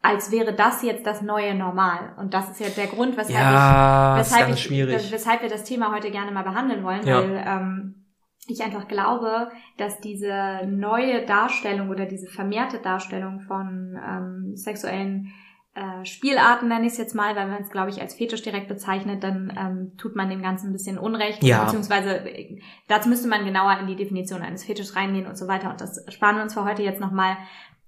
als 0.02 0.32
wäre 0.32 0.54
das 0.54 0.82
jetzt 0.82 1.06
das 1.06 1.22
neue 1.22 1.54
Normal. 1.54 2.14
Und 2.18 2.34
das 2.34 2.50
ist 2.50 2.60
ja 2.60 2.68
der 2.70 2.88
Grund, 2.88 3.18
weshalb, 3.18 3.40
ja, 3.40 4.16
ich, 4.16 4.26
weshalb, 4.26 4.50
ich, 4.50 5.12
weshalb 5.12 5.42
wir 5.42 5.50
das 5.50 5.64
Thema 5.64 5.94
heute 5.94 6.10
gerne 6.10 6.32
mal 6.32 6.44
behandeln 6.44 6.84
wollen, 6.84 7.06
ja. 7.06 7.22
weil 7.22 7.44
ähm, 7.46 8.06
ich 8.48 8.64
einfach 8.64 8.88
glaube, 8.88 9.52
dass 9.78 10.00
diese 10.00 10.66
neue 10.68 11.26
Darstellung 11.26 11.90
oder 11.90 12.06
diese 12.06 12.28
vermehrte 12.28 12.80
Darstellung 12.80 13.42
von 13.42 13.98
ähm, 14.04 14.56
sexuellen 14.56 15.32
äh, 15.74 16.04
Spielarten, 16.04 16.68
nenne 16.68 16.86
ich 16.86 16.94
es 16.94 16.98
jetzt 16.98 17.16
mal, 17.16 17.34
weil 17.36 17.48
man 17.48 17.62
es, 17.62 17.70
glaube 17.70 17.92
ich, 17.92 18.02
als 18.02 18.16
Fetisch 18.16 18.42
direkt 18.42 18.68
bezeichnet, 18.68 19.24
dann 19.24 19.54
ähm, 19.58 19.98
tut 19.98 20.18
man 20.18 20.30
dem 20.30 20.42
Ganzen 20.42 20.70
ein 20.70 20.74
bisschen 20.74 20.98
Unrecht. 20.98 21.44
Ja. 21.44 21.64
Beziehungsweise 21.64 22.28
äh, 22.28 22.60
dazu 22.90 23.08
müsste 23.08 23.30
man 23.30 23.46
genauer 23.46 23.78
in 23.80 23.88
die 23.88 23.96
Definition 23.96 24.42
eines 24.42 24.66
Fetischs 24.66 24.98
reingehen 24.98 25.28
und 25.28 25.38
so 25.38 25.48
weiter. 25.48 25.70
Und 25.70 25.80
das 25.80 26.04
sparen 26.10 26.36
wir 26.36 26.44
uns 26.44 26.56
für 26.56 26.66
heute 26.66 26.84
jetzt 26.84 27.00
nochmal. 27.00 27.38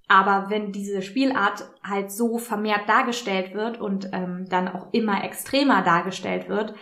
Aber 0.06 0.50
wenn 0.50 0.72
diese 0.72 1.00
Spielart 1.02 1.64
halt 1.82 2.12
so 2.12 2.38
vermehrt 2.38 2.88
dargestellt 2.88 3.54
wird 3.54 3.80
und 3.80 4.10
ähm, 4.12 4.46
dann 4.48 4.68
auch 4.68 4.92
immer 4.92 5.24
extremer 5.24 5.82
dargestellt 5.82 6.48
wird, 6.48 6.74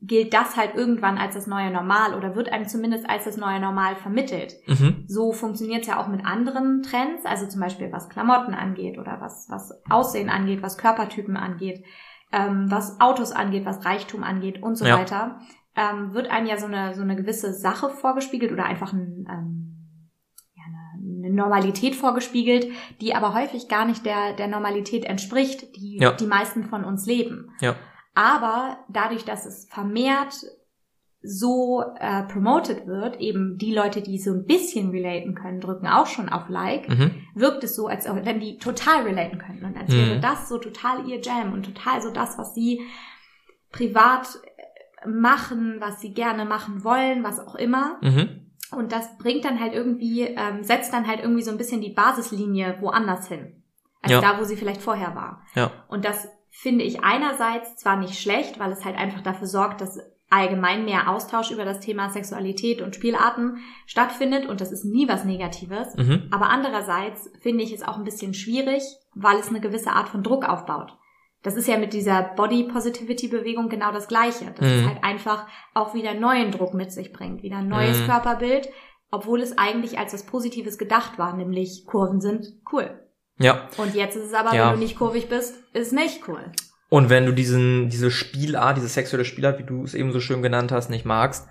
gilt 0.00 0.34
das 0.34 0.56
halt 0.56 0.74
irgendwann 0.74 1.18
als 1.18 1.34
das 1.34 1.46
neue 1.46 1.70
Normal 1.70 2.14
oder 2.14 2.34
wird 2.34 2.52
einem 2.52 2.68
zumindest 2.68 3.08
als 3.08 3.24
das 3.24 3.36
neue 3.36 3.60
Normal 3.60 3.96
vermittelt. 3.96 4.54
Mhm. 4.66 5.04
So 5.06 5.32
funktioniert 5.32 5.82
es 5.82 5.88
ja 5.88 6.00
auch 6.00 6.08
mit 6.08 6.24
anderen 6.24 6.82
Trends, 6.82 7.24
also 7.24 7.46
zum 7.46 7.60
Beispiel 7.60 7.92
was 7.92 8.08
Klamotten 8.08 8.54
angeht 8.54 8.98
oder 8.98 9.18
was, 9.20 9.48
was 9.48 9.72
Aussehen 9.88 10.28
angeht, 10.28 10.62
was 10.62 10.78
Körpertypen 10.78 11.36
angeht, 11.36 11.82
ähm, 12.32 12.70
was 12.70 13.00
Autos 13.00 13.32
angeht, 13.32 13.64
was 13.64 13.84
Reichtum 13.84 14.22
angeht 14.22 14.62
und 14.62 14.76
so 14.76 14.84
ja. 14.84 14.98
weiter, 14.98 15.40
ähm, 15.74 16.12
wird 16.12 16.30
einem 16.30 16.46
ja 16.46 16.58
so 16.58 16.66
eine, 16.66 16.94
so 16.94 17.02
eine 17.02 17.16
gewisse 17.16 17.52
Sache 17.52 17.88
vorgespiegelt 17.90 18.52
oder 18.52 18.64
einfach 18.64 18.92
ein, 18.92 19.26
ähm, 19.30 19.65
Normalität 21.36 21.94
vorgespiegelt, 21.94 22.66
die 23.00 23.14
aber 23.14 23.34
häufig 23.34 23.68
gar 23.68 23.84
nicht 23.84 24.04
der, 24.04 24.32
der 24.32 24.48
Normalität 24.48 25.04
entspricht, 25.04 25.76
die 25.76 25.98
ja. 26.00 26.12
die 26.12 26.26
meisten 26.26 26.64
von 26.64 26.84
uns 26.84 27.06
leben. 27.06 27.50
Ja. 27.60 27.76
Aber 28.14 28.78
dadurch, 28.88 29.24
dass 29.24 29.46
es 29.46 29.68
vermehrt 29.70 30.34
so 31.22 31.82
äh, 31.98 32.22
promoted 32.24 32.86
wird, 32.86 33.20
eben 33.20 33.58
die 33.58 33.74
Leute, 33.74 34.00
die 34.00 34.18
so 34.18 34.32
ein 34.32 34.46
bisschen 34.46 34.90
relaten 34.90 35.34
können, 35.34 35.60
drücken 35.60 35.86
auch 35.86 36.06
schon 36.06 36.28
auf 36.28 36.48
Like, 36.48 36.88
mhm. 36.88 37.10
wirkt 37.34 37.64
es 37.64 37.74
so, 37.74 37.88
als 37.88 38.06
wenn 38.06 38.40
die 38.40 38.58
total 38.58 39.02
relaten 39.02 39.38
könnten 39.38 39.64
und 39.64 39.76
als 39.76 39.90
mhm. 39.90 39.96
wäre 39.96 40.20
das 40.20 40.48
so 40.48 40.58
total 40.58 41.08
ihr 41.08 41.20
Jam 41.20 41.52
und 41.52 41.64
total 41.64 42.00
so 42.00 42.10
das, 42.10 42.38
was 42.38 42.54
sie 42.54 42.80
privat 43.72 44.38
machen, 45.06 45.76
was 45.80 46.00
sie 46.00 46.12
gerne 46.12 46.44
machen 46.44 46.84
wollen, 46.84 47.22
was 47.22 47.40
auch 47.40 47.54
immer. 47.54 47.98
Mhm. 48.02 48.45
Und 48.72 48.92
das 48.92 49.16
bringt 49.18 49.44
dann 49.44 49.60
halt 49.60 49.72
irgendwie, 49.72 50.22
ähm, 50.22 50.62
setzt 50.62 50.92
dann 50.92 51.06
halt 51.06 51.20
irgendwie 51.20 51.42
so 51.42 51.50
ein 51.50 51.58
bisschen 51.58 51.80
die 51.80 51.92
Basislinie 51.92 52.76
woanders 52.80 53.28
hin. 53.28 53.62
Als 54.02 54.12
ja. 54.12 54.20
da, 54.20 54.38
wo 54.38 54.44
sie 54.44 54.56
vielleicht 54.56 54.82
vorher 54.82 55.14
war. 55.14 55.42
Ja. 55.54 55.72
Und 55.88 56.04
das 56.04 56.28
finde 56.50 56.84
ich 56.84 57.04
einerseits 57.04 57.76
zwar 57.76 57.96
nicht 57.96 58.18
schlecht, 58.20 58.58
weil 58.58 58.72
es 58.72 58.84
halt 58.84 58.96
einfach 58.96 59.20
dafür 59.20 59.46
sorgt, 59.46 59.80
dass 59.80 59.98
allgemein 60.28 60.84
mehr 60.84 61.08
Austausch 61.08 61.50
über 61.50 61.64
das 61.64 61.80
Thema 61.80 62.10
Sexualität 62.10 62.82
und 62.82 62.94
Spielarten 62.94 63.58
stattfindet 63.86 64.46
und 64.46 64.60
das 64.60 64.72
ist 64.72 64.84
nie 64.84 65.08
was 65.08 65.24
Negatives. 65.24 65.94
Mhm. 65.96 66.28
Aber 66.30 66.48
andererseits 66.48 67.30
finde 67.40 67.62
ich 67.62 67.72
es 67.72 67.82
auch 67.82 67.96
ein 67.96 68.04
bisschen 68.04 68.34
schwierig, 68.34 68.82
weil 69.14 69.38
es 69.38 69.48
eine 69.48 69.60
gewisse 69.60 69.90
Art 69.90 70.08
von 70.08 70.22
Druck 70.22 70.48
aufbaut. 70.48 70.96
Das 71.46 71.54
ist 71.54 71.68
ja 71.68 71.78
mit 71.78 71.92
dieser 71.92 72.24
Body 72.34 72.64
Positivity 72.64 73.28
Bewegung 73.28 73.68
genau 73.68 73.92
das 73.92 74.08
Gleiche. 74.08 74.46
Dass 74.56 74.66
mhm. 74.66 74.80
es 74.80 74.86
halt 74.88 75.04
einfach 75.04 75.46
auch 75.74 75.94
wieder 75.94 76.12
neuen 76.12 76.50
Druck 76.50 76.74
mit 76.74 76.90
sich 76.90 77.12
bringt, 77.12 77.44
wieder 77.44 77.58
ein 77.58 77.68
neues 77.68 78.00
mhm. 78.00 78.06
Körperbild, 78.06 78.68
obwohl 79.12 79.40
es 79.40 79.56
eigentlich 79.56 79.96
als 79.96 80.12
was 80.12 80.26
Positives 80.26 80.76
gedacht 80.76 81.18
war, 81.18 81.36
nämlich 81.36 81.84
Kurven 81.86 82.20
sind 82.20 82.48
cool. 82.72 83.00
Ja. 83.38 83.68
Und 83.76 83.94
jetzt 83.94 84.16
ist 84.16 84.24
es 84.24 84.34
aber, 84.34 84.56
ja. 84.56 84.66
wenn 84.66 84.74
du 84.74 84.80
nicht 84.80 84.98
kurvig 84.98 85.28
bist, 85.28 85.54
ist 85.72 85.92
nicht 85.92 86.26
cool. 86.26 86.50
Und 86.88 87.10
wenn 87.10 87.26
du 87.26 87.32
diesen, 87.32 87.90
diese 87.90 88.10
Spielart, 88.10 88.78
diese 88.78 88.88
sexuelle 88.88 89.24
Spielart, 89.24 89.60
wie 89.60 89.66
du 89.66 89.84
es 89.84 89.94
eben 89.94 90.10
so 90.10 90.18
schön 90.18 90.42
genannt 90.42 90.72
hast, 90.72 90.90
nicht 90.90 91.04
magst, 91.04 91.46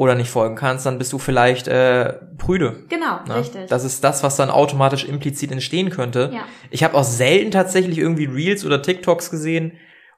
oder 0.00 0.14
nicht 0.14 0.30
folgen 0.30 0.56
kannst, 0.56 0.86
dann 0.86 0.96
bist 0.96 1.12
du 1.12 1.18
vielleicht 1.18 1.68
äh, 1.68 2.14
prüde. 2.38 2.86
Genau, 2.88 3.22
ne? 3.28 3.36
richtig. 3.36 3.68
Das 3.68 3.84
ist 3.84 4.02
das, 4.02 4.22
was 4.22 4.34
dann 4.34 4.48
automatisch 4.48 5.04
implizit 5.04 5.52
entstehen 5.52 5.90
könnte. 5.90 6.30
Ja. 6.32 6.46
Ich 6.70 6.82
habe 6.82 6.94
auch 6.94 7.04
selten 7.04 7.50
tatsächlich 7.50 7.98
irgendwie 7.98 8.24
Reels 8.24 8.64
oder 8.64 8.80
TikToks 8.80 9.30
gesehen, 9.30 9.72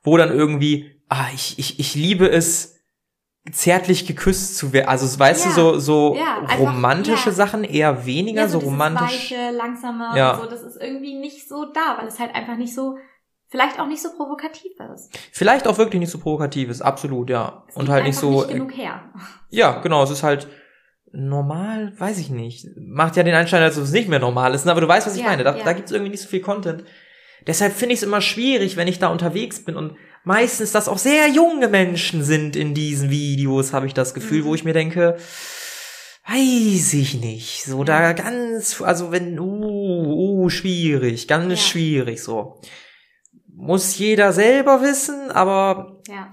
wo 0.04 0.16
dann 0.16 0.30
irgendwie, 0.30 1.02
ah, 1.08 1.24
ich, 1.34 1.58
ich, 1.58 1.80
ich 1.80 1.96
liebe 1.96 2.30
es, 2.30 2.78
zärtlich 3.50 4.06
geküsst 4.06 4.56
zu 4.56 4.72
werden. 4.72 4.86
Also 4.86 5.18
weißt 5.18 5.46
ja, 5.46 5.50
du, 5.50 5.54
so, 5.56 5.78
so 5.80 6.16
ja, 6.16 6.38
einfach, 6.42 6.60
romantische 6.60 7.30
ja. 7.30 7.34
Sachen 7.34 7.64
eher 7.64 8.06
weniger, 8.06 8.48
so, 8.48 8.60
so 8.60 8.66
romantisch. 8.66 9.32
Weiche, 9.32 9.50
langsame 9.50 10.16
ja. 10.16 10.38
so, 10.40 10.48
das 10.48 10.62
ist 10.62 10.80
irgendwie 10.80 11.18
nicht 11.18 11.48
so 11.48 11.64
da, 11.64 11.98
weil 11.98 12.06
es 12.06 12.20
halt 12.20 12.36
einfach 12.36 12.56
nicht 12.56 12.72
so, 12.72 12.98
vielleicht 13.52 13.78
auch 13.78 13.86
nicht 13.86 14.02
so 14.02 14.08
provokativ 14.16 14.72
ist. 14.94 15.10
Vielleicht 15.30 15.68
auch 15.68 15.76
wirklich 15.76 16.00
nicht 16.00 16.10
so 16.10 16.18
provokativ 16.18 16.70
ist, 16.70 16.80
absolut, 16.80 17.28
ja. 17.28 17.64
Es 17.68 17.76
und 17.76 17.90
halt 17.90 18.04
nicht 18.04 18.18
so. 18.18 18.40
Nicht 18.40 18.48
genug 18.48 18.76
her. 18.76 19.12
Ja, 19.50 19.78
genau, 19.80 20.02
es 20.02 20.10
ist 20.10 20.22
halt 20.22 20.48
normal, 21.12 21.92
weiß 21.98 22.18
ich 22.18 22.30
nicht. 22.30 22.66
Macht 22.76 23.16
ja 23.16 23.22
den 23.22 23.34
Anschein, 23.34 23.62
als 23.62 23.76
ob 23.76 23.84
es 23.84 23.92
nicht 23.92 24.08
mehr 24.08 24.18
normal 24.18 24.54
ist, 24.54 24.64
ne? 24.64 24.72
aber 24.72 24.80
du 24.80 24.88
weißt, 24.88 25.06
was 25.06 25.16
ich 25.16 25.22
meine. 25.22 25.44
Da, 25.44 25.52
da 25.52 25.74
gibt 25.74 25.86
es 25.86 25.92
irgendwie 25.92 26.10
nicht 26.10 26.22
so 26.22 26.28
viel 26.28 26.40
Content. 26.40 26.84
Deshalb 27.46 27.74
finde 27.74 27.92
ich 27.92 28.00
es 28.00 28.06
immer 28.06 28.22
schwierig, 28.22 28.78
wenn 28.78 28.88
ich 28.88 28.98
da 28.98 29.08
unterwegs 29.08 29.62
bin 29.62 29.76
und 29.76 29.96
meistens 30.24 30.72
das 30.72 30.88
auch 30.88 30.98
sehr 30.98 31.28
junge 31.28 31.68
Menschen 31.68 32.24
sind 32.24 32.56
in 32.56 32.72
diesen 32.72 33.10
Videos, 33.10 33.74
habe 33.74 33.86
ich 33.86 33.92
das 33.92 34.14
Gefühl, 34.14 34.42
mhm. 34.42 34.44
wo 34.46 34.54
ich 34.54 34.64
mir 34.64 34.72
denke, 34.72 35.18
weiß 36.26 36.94
ich 36.94 37.20
nicht, 37.20 37.64
so 37.64 37.84
da 37.84 38.14
ganz, 38.14 38.80
also 38.80 39.12
wenn, 39.12 39.38
uh, 39.38 40.44
uh, 40.44 40.48
schwierig, 40.48 41.28
ganz 41.28 41.50
ja. 41.50 41.56
schwierig, 41.56 42.22
so. 42.22 42.60
Muss 43.62 43.96
jeder 43.96 44.32
selber 44.32 44.82
wissen, 44.82 45.30
aber 45.30 46.00
ja. 46.08 46.32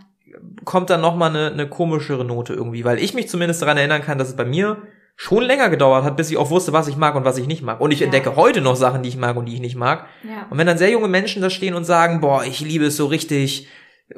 kommt 0.66 0.90
dann 0.90 1.02
nochmal 1.02 1.30
eine, 1.30 1.52
eine 1.52 1.70
komischere 1.70 2.26
Note 2.26 2.54
irgendwie, 2.54 2.84
weil 2.84 2.98
ich 2.98 3.14
mich 3.14 3.30
zumindest 3.30 3.62
daran 3.62 3.78
erinnern 3.78 4.02
kann, 4.02 4.18
dass 4.18 4.30
es 4.30 4.36
bei 4.36 4.46
mir 4.46 4.82
schon 5.16 5.44
länger 5.44 5.70
gedauert 5.70 6.06
hat, 6.06 6.18
bis 6.18 6.32
ich 6.32 6.38
auch 6.38 6.50
wusste, 6.50 6.74
was 6.74 6.88
ich 6.88 6.98
mag 6.98 7.14
und 7.14 7.26
was 7.26 7.38
ich 7.38 7.46
nicht 7.46 7.62
mag. 7.62 7.82
Und 7.82 7.92
ich 7.92 8.00
ja. 8.00 8.06
entdecke 8.06 8.36
heute 8.36 8.62
noch 8.62 8.76
Sachen, 8.76 9.04
die 9.04 9.10
ich 9.10 9.18
mag 9.18 9.36
und 9.36 9.46
die 9.46 9.54
ich 9.54 9.60
nicht 9.60 9.76
mag. 9.76 10.08
Ja. 10.24 10.48
Und 10.50 10.58
wenn 10.58 10.66
dann 10.66 10.80
sehr 10.80 10.90
junge 10.90 11.08
Menschen 11.08 11.44
da 11.44 11.52
stehen 11.52 11.76
und 11.76 11.84
sagen, 11.84 12.20
boah, 12.20 12.44
ich 12.44 12.62
liebe 12.62 12.86
es 12.86 12.98
so 12.98 13.06
richtig, 13.06 13.68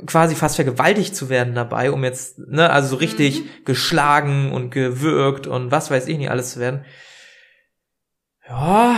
quasi 0.06 0.36
fast 0.36 0.56
vergewaltigt 0.56 1.14
zu 1.14 1.28
werden 1.28 1.54
dabei, 1.54 1.92
um 1.92 2.06
jetzt, 2.06 2.40
ne, 2.40 2.70
also 2.70 2.88
so 2.88 2.96
richtig 2.96 3.42
mhm. 3.42 3.66
geschlagen 3.66 4.54
und 4.54 4.70
gewürgt 4.70 5.48
und 5.48 5.70
was 5.70 5.92
weiß 5.92 6.08
ich 6.08 6.18
nicht 6.18 6.30
alles 6.30 6.54
zu 6.54 6.62
werden. 6.62 6.86
Ja, 8.48 8.96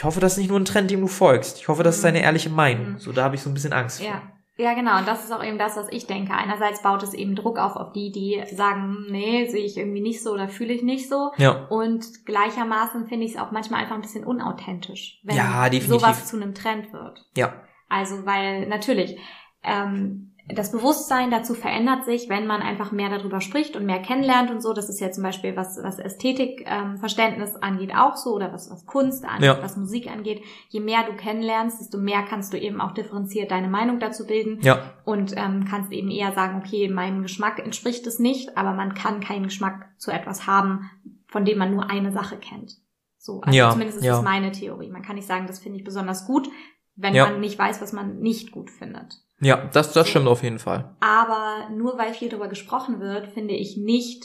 ich 0.00 0.04
hoffe, 0.04 0.18
das 0.18 0.32
ist 0.32 0.38
nicht 0.38 0.48
nur 0.48 0.58
ein 0.58 0.64
Trend, 0.64 0.90
dem 0.90 1.02
du 1.02 1.08
folgst. 1.08 1.58
Ich 1.58 1.68
hoffe, 1.68 1.82
das 1.82 1.96
ist 1.96 2.04
deine 2.04 2.20
mhm. 2.20 2.24
ehrliche 2.24 2.48
Meinung. 2.48 2.92
Mhm. 2.92 2.98
So, 2.98 3.12
da 3.12 3.22
habe 3.22 3.34
ich 3.34 3.42
so 3.42 3.50
ein 3.50 3.52
bisschen 3.52 3.74
Angst 3.74 4.00
ja. 4.00 4.12
vor. 4.12 4.22
Ja, 4.56 4.72
genau. 4.72 4.96
Und 4.96 5.06
das 5.06 5.24
ist 5.24 5.30
auch 5.30 5.44
eben 5.44 5.58
das, 5.58 5.76
was 5.76 5.88
ich 5.90 6.06
denke. 6.06 6.32
Einerseits 6.32 6.80
baut 6.80 7.02
es 7.02 7.12
eben 7.12 7.34
Druck 7.34 7.58
auf, 7.58 7.76
auf 7.76 7.92
die, 7.92 8.10
die 8.10 8.42
sagen, 8.50 9.04
nee, 9.10 9.46
sehe 9.50 9.62
ich 9.62 9.76
irgendwie 9.76 10.00
nicht 10.00 10.22
so 10.22 10.32
oder 10.32 10.48
fühle 10.48 10.72
ich 10.72 10.82
nicht 10.82 11.06
so. 11.06 11.32
Ja. 11.36 11.66
Und 11.66 12.24
gleichermaßen 12.24 13.08
finde 13.08 13.26
ich 13.26 13.32
es 13.32 13.38
auch 13.38 13.50
manchmal 13.50 13.82
einfach 13.82 13.94
ein 13.94 14.00
bisschen 14.00 14.24
unauthentisch, 14.24 15.20
wenn 15.22 15.36
ja, 15.36 15.70
sowas 15.80 16.26
zu 16.26 16.36
einem 16.36 16.54
Trend 16.54 16.94
wird. 16.94 17.26
Ja. 17.36 17.52
Also, 17.90 18.24
weil 18.24 18.68
natürlich, 18.68 19.18
ähm, 19.62 20.29
das 20.48 20.72
Bewusstsein 20.72 21.30
dazu 21.30 21.54
verändert 21.54 22.04
sich, 22.04 22.28
wenn 22.28 22.46
man 22.46 22.62
einfach 22.62 22.92
mehr 22.92 23.08
darüber 23.08 23.40
spricht 23.40 23.76
und 23.76 23.86
mehr 23.86 24.00
kennenlernt 24.00 24.50
und 24.50 24.60
so. 24.60 24.72
Das 24.72 24.88
ist 24.88 25.00
ja 25.00 25.10
zum 25.10 25.22
Beispiel, 25.22 25.56
was, 25.56 25.78
was 25.82 25.98
Ästhetikverständnis 25.98 27.54
ähm, 27.54 27.62
angeht, 27.62 27.94
auch 27.94 28.16
so 28.16 28.34
oder 28.34 28.52
was, 28.52 28.70
was 28.70 28.86
Kunst 28.86 29.24
angeht, 29.24 29.44
ja. 29.44 29.62
was 29.62 29.76
Musik 29.76 30.10
angeht. 30.10 30.42
Je 30.68 30.80
mehr 30.80 31.04
du 31.04 31.14
kennenlernst, 31.14 31.80
desto 31.80 31.98
mehr 31.98 32.22
kannst 32.22 32.52
du 32.52 32.58
eben 32.58 32.80
auch 32.80 32.92
differenziert 32.92 33.50
deine 33.50 33.68
Meinung 33.68 34.00
dazu 34.00 34.26
bilden 34.26 34.58
ja. 34.62 34.94
und 35.04 35.34
ähm, 35.36 35.66
kannst 35.68 35.92
eben 35.92 36.10
eher 36.10 36.32
sagen, 36.32 36.62
okay, 36.64 36.88
meinem 36.88 37.22
Geschmack 37.22 37.58
entspricht 37.58 38.06
es 38.06 38.18
nicht, 38.18 38.56
aber 38.56 38.72
man 38.72 38.94
kann 38.94 39.20
keinen 39.20 39.44
Geschmack 39.44 39.88
zu 39.98 40.10
etwas 40.10 40.46
haben, 40.46 40.90
von 41.28 41.44
dem 41.44 41.58
man 41.58 41.70
nur 41.70 41.90
eine 41.90 42.12
Sache 42.12 42.36
kennt. 42.36 42.76
So, 43.18 43.40
also 43.42 43.56
ja, 43.56 43.70
zumindest 43.70 43.98
ist 43.98 44.04
ja. 44.04 44.12
das 44.12 44.24
meine 44.24 44.50
Theorie. 44.50 44.90
Man 44.90 45.02
kann 45.02 45.16
nicht 45.16 45.28
sagen, 45.28 45.46
das 45.46 45.58
finde 45.58 45.78
ich 45.78 45.84
besonders 45.84 46.26
gut, 46.26 46.48
wenn 46.96 47.14
man 47.14 47.40
nicht 47.40 47.58
weiß, 47.58 47.80
was 47.80 47.92
man 47.92 48.18
nicht 48.20 48.50
gut 48.50 48.70
findet. 48.70 49.20
Ja, 49.40 49.68
das, 49.72 49.92
das 49.92 50.08
stimmt 50.08 50.28
auf 50.28 50.42
jeden 50.42 50.58
Fall. 50.58 50.94
Aber 51.00 51.68
nur 51.74 51.98
weil 51.98 52.12
viel 52.12 52.28
darüber 52.28 52.48
gesprochen 52.48 53.00
wird, 53.00 53.28
finde 53.28 53.54
ich 53.54 53.76
nicht, 53.76 54.24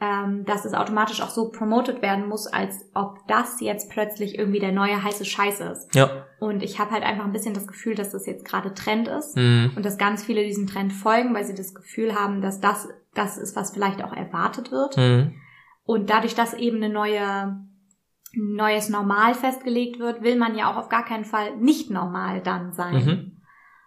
ähm, 0.00 0.44
dass 0.44 0.64
es 0.64 0.74
automatisch 0.74 1.20
auch 1.20 1.30
so 1.30 1.50
promoted 1.50 2.02
werden 2.02 2.28
muss, 2.28 2.46
als 2.46 2.88
ob 2.94 3.18
das 3.28 3.60
jetzt 3.60 3.90
plötzlich 3.90 4.38
irgendwie 4.38 4.58
der 4.58 4.72
neue 4.72 5.02
heiße 5.02 5.24
Scheiß 5.24 5.60
ist. 5.60 5.94
Ja. 5.94 6.26
Und 6.40 6.62
ich 6.62 6.78
habe 6.78 6.92
halt 6.92 7.04
einfach 7.04 7.24
ein 7.24 7.32
bisschen 7.32 7.54
das 7.54 7.66
Gefühl, 7.66 7.94
dass 7.94 8.10
das 8.10 8.26
jetzt 8.26 8.44
gerade 8.44 8.74
Trend 8.74 9.08
ist 9.08 9.36
mhm. 9.36 9.72
und 9.76 9.84
dass 9.84 9.98
ganz 9.98 10.24
viele 10.24 10.44
diesem 10.44 10.66
Trend 10.66 10.92
folgen, 10.92 11.34
weil 11.34 11.44
sie 11.44 11.54
das 11.54 11.74
Gefühl 11.74 12.14
haben, 12.14 12.40
dass 12.40 12.60
das 12.60 12.88
das 13.14 13.38
ist, 13.38 13.54
was 13.54 13.72
vielleicht 13.72 14.02
auch 14.02 14.12
erwartet 14.12 14.72
wird. 14.72 14.96
Mhm. 14.96 15.34
Und 15.84 16.10
dadurch, 16.10 16.34
dass 16.34 16.54
eben 16.54 16.78
eine 16.78 16.92
neue 16.92 17.64
neues 18.36 18.88
Normal 18.88 19.34
festgelegt 19.34 20.00
wird, 20.00 20.22
will 20.22 20.36
man 20.36 20.56
ja 20.56 20.70
auch 20.70 20.76
auf 20.76 20.88
gar 20.88 21.04
keinen 21.04 21.24
Fall 21.24 21.56
nicht 21.56 21.90
normal 21.90 22.40
dann 22.40 22.72
sein. 22.72 22.94
Mhm. 22.94 23.33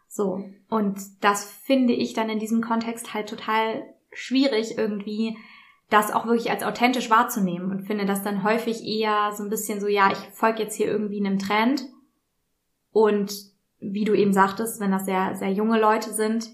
So. 0.08 0.44
Und 0.70 1.00
das 1.22 1.46
finde 1.46 1.94
ich 1.94 2.14
dann 2.14 2.30
in 2.30 2.40
diesem 2.40 2.62
Kontext 2.62 3.14
halt 3.14 3.30
total 3.30 3.84
schwierig 4.12 4.78
irgendwie, 4.78 5.38
das 5.90 6.12
auch 6.12 6.26
wirklich 6.26 6.52
als 6.52 6.64
authentisch 6.64 7.10
wahrzunehmen 7.10 7.72
und 7.72 7.86
finde 7.86 8.06
das 8.06 8.24
dann 8.24 8.44
häufig 8.44 8.84
eher 8.84 9.32
so 9.34 9.44
ein 9.44 9.50
bisschen 9.50 9.80
so, 9.80 9.88
ja, 9.88 10.12
ich 10.12 10.18
folge 10.34 10.64
jetzt 10.64 10.76
hier 10.76 10.88
irgendwie 10.88 11.26
einem 11.26 11.40
Trend 11.40 11.84
und 12.92 13.34
wie 13.80 14.04
du 14.04 14.14
eben 14.14 14.34
sagtest, 14.34 14.80
wenn 14.80 14.92
das 14.92 15.06
sehr, 15.06 15.36
sehr 15.36 15.52
junge 15.52 15.80
Leute 15.80 16.12
sind, 16.12 16.50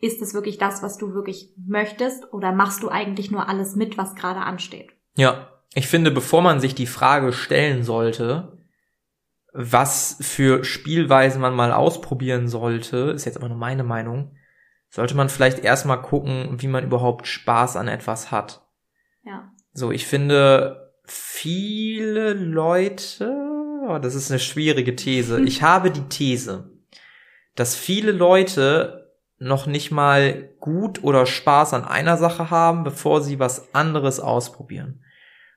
ist 0.00 0.22
es 0.22 0.32
wirklich 0.32 0.58
das, 0.58 0.82
was 0.82 0.96
du 0.96 1.12
wirklich 1.12 1.52
möchtest 1.66 2.32
oder 2.32 2.52
machst 2.52 2.82
du 2.82 2.88
eigentlich 2.88 3.30
nur 3.30 3.48
alles 3.48 3.74
mit, 3.74 3.98
was 3.98 4.14
gerade 4.14 4.40
ansteht? 4.40 4.92
Ja, 5.16 5.48
ich 5.74 5.88
finde, 5.88 6.10
bevor 6.10 6.40
man 6.40 6.60
sich 6.60 6.74
die 6.74 6.86
Frage 6.86 7.32
stellen 7.32 7.82
sollte, 7.82 8.57
was 9.60 10.18
für 10.20 10.62
Spielweisen 10.62 11.40
man 11.40 11.52
mal 11.52 11.72
ausprobieren 11.72 12.46
sollte, 12.46 13.10
ist 13.10 13.24
jetzt 13.24 13.36
aber 13.36 13.48
nur 13.48 13.58
meine 13.58 13.82
Meinung, 13.82 14.36
sollte 14.88 15.16
man 15.16 15.28
vielleicht 15.28 15.58
erstmal 15.58 16.00
gucken, 16.00 16.62
wie 16.62 16.68
man 16.68 16.84
überhaupt 16.84 17.26
Spaß 17.26 17.74
an 17.74 17.88
etwas 17.88 18.30
hat. 18.30 18.64
Ja. 19.24 19.50
So, 19.72 19.90
ich 19.90 20.06
finde, 20.06 20.94
viele 21.02 22.34
Leute, 22.34 23.34
oh, 23.88 23.98
das 23.98 24.14
ist 24.14 24.30
eine 24.30 24.38
schwierige 24.38 24.94
These. 24.94 25.40
Ich 25.44 25.60
habe 25.60 25.90
die 25.90 26.08
These, 26.08 26.70
dass 27.56 27.74
viele 27.74 28.12
Leute 28.12 29.16
noch 29.38 29.66
nicht 29.66 29.90
mal 29.90 30.50
gut 30.60 31.02
oder 31.02 31.26
Spaß 31.26 31.74
an 31.74 31.84
einer 31.84 32.16
Sache 32.16 32.50
haben, 32.50 32.84
bevor 32.84 33.22
sie 33.22 33.40
was 33.40 33.74
anderes 33.74 34.20
ausprobieren. 34.20 35.02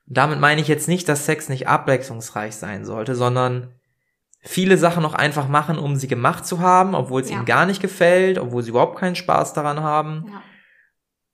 Und 0.08 0.18
damit 0.18 0.40
meine 0.40 0.60
ich 0.60 0.68
jetzt 0.68 0.88
nicht, 0.88 1.08
dass 1.08 1.28
Sex 1.28 1.50
nicht 1.50 1.68
abwechslungsreich 1.68 2.56
sein 2.56 2.84
sollte, 2.84 3.14
sondern 3.14 3.76
viele 4.42 4.78
Sachen 4.78 5.04
noch 5.04 5.14
einfach 5.14 5.48
machen, 5.48 5.78
um 5.78 5.96
sie 5.96 6.08
gemacht 6.08 6.46
zu 6.46 6.60
haben, 6.60 6.96
obwohl 6.96 7.22
es 7.22 7.30
ja. 7.30 7.38
ihnen 7.38 7.46
gar 7.46 7.66
nicht 7.66 7.82
gefällt, 7.82 8.40
obwohl 8.40 8.64
sie 8.64 8.72
überhaupt 8.72 8.98
keinen 8.98 9.16
Spaß 9.16 9.54
daran 9.54 9.82
haben. 9.82 10.26
Ja. 10.28 10.42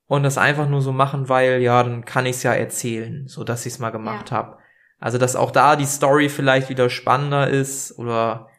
Und 0.07 0.23
das 0.23 0.37
einfach 0.37 0.69
nur 0.69 0.81
so 0.81 0.93
machen, 0.93 1.27
weil, 1.27 1.61
ja, 1.61 1.83
dann 1.83 2.05
kann 2.05 2.25
ich 2.25 2.37
es 2.37 2.43
ja 2.43 2.53
erzählen, 2.53 3.27
so 3.27 3.43
dass 3.43 3.65
ich 3.65 3.73
es 3.73 3.79
mal 3.79 3.89
gemacht 3.89 4.31
ja. 4.31 4.37
habe. 4.37 4.57
Also, 4.99 5.17
dass 5.17 5.35
auch 5.35 5.51
da 5.51 5.75
die 5.75 5.85
Story 5.85 6.29
vielleicht 6.29 6.69
wieder 6.69 6.89
spannender 6.89 7.49
ist 7.49 7.97
oder 7.99 8.49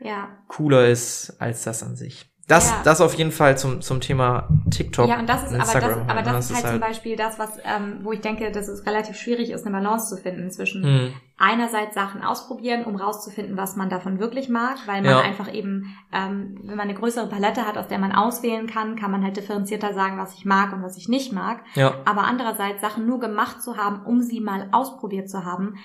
ja. 0.00 0.28
cooler 0.48 0.86
ist 0.86 1.36
als 1.40 1.64
das 1.64 1.82
an 1.82 1.94
sich. 1.94 2.33
Das, 2.46 2.70
ja. 2.70 2.82
das 2.84 3.00
auf 3.00 3.14
jeden 3.14 3.32
Fall 3.32 3.56
zum, 3.56 3.80
zum 3.80 4.02
Thema 4.02 4.48
TikTok. 4.70 5.08
Ja, 5.08 5.18
und 5.18 5.26
das 5.26 5.44
ist, 5.44 5.52
Instagram 5.52 5.92
aber 5.92 6.02
das, 6.02 6.10
aber 6.10 6.22
das, 6.22 6.32
das 6.32 6.50
ist 6.50 6.54
halt, 6.56 6.64
halt 6.64 6.74
zum 6.74 6.80
Beispiel 6.80 7.16
das, 7.16 7.38
was, 7.38 7.58
ähm, 7.64 8.00
wo 8.02 8.12
ich 8.12 8.20
denke, 8.20 8.52
dass 8.52 8.68
es 8.68 8.84
relativ 8.84 9.16
schwierig 9.16 9.50
ist, 9.50 9.64
eine 9.64 9.74
Balance 9.74 10.14
zu 10.14 10.20
finden 10.20 10.50
zwischen 10.50 10.84
hm. 10.84 11.14
einerseits 11.38 11.94
Sachen 11.94 12.22
ausprobieren, 12.22 12.84
um 12.84 12.96
rauszufinden, 12.96 13.56
was 13.56 13.76
man 13.76 13.88
davon 13.88 14.18
wirklich 14.18 14.50
mag, 14.50 14.76
weil 14.84 15.00
man 15.00 15.12
ja. 15.12 15.20
einfach 15.20 15.50
eben, 15.52 15.96
ähm, 16.12 16.58
wenn 16.64 16.76
man 16.76 16.88
eine 16.88 16.98
größere 16.98 17.30
Palette 17.30 17.66
hat, 17.66 17.78
aus 17.78 17.88
der 17.88 17.98
man 17.98 18.12
auswählen 18.12 18.66
kann, 18.66 18.96
kann 18.96 19.10
man 19.10 19.24
halt 19.24 19.38
differenzierter 19.38 19.94
sagen, 19.94 20.18
was 20.18 20.34
ich 20.34 20.44
mag 20.44 20.74
und 20.74 20.82
was 20.82 20.98
ich 20.98 21.08
nicht 21.08 21.32
mag. 21.32 21.62
Ja. 21.74 21.94
Aber 22.04 22.24
andererseits 22.24 22.82
Sachen 22.82 23.06
nur 23.06 23.20
gemacht 23.20 23.62
zu 23.62 23.78
haben, 23.78 24.04
um 24.04 24.20
sie 24.20 24.40
mal 24.40 24.68
ausprobiert 24.70 25.30
zu 25.30 25.46
haben. 25.46 25.76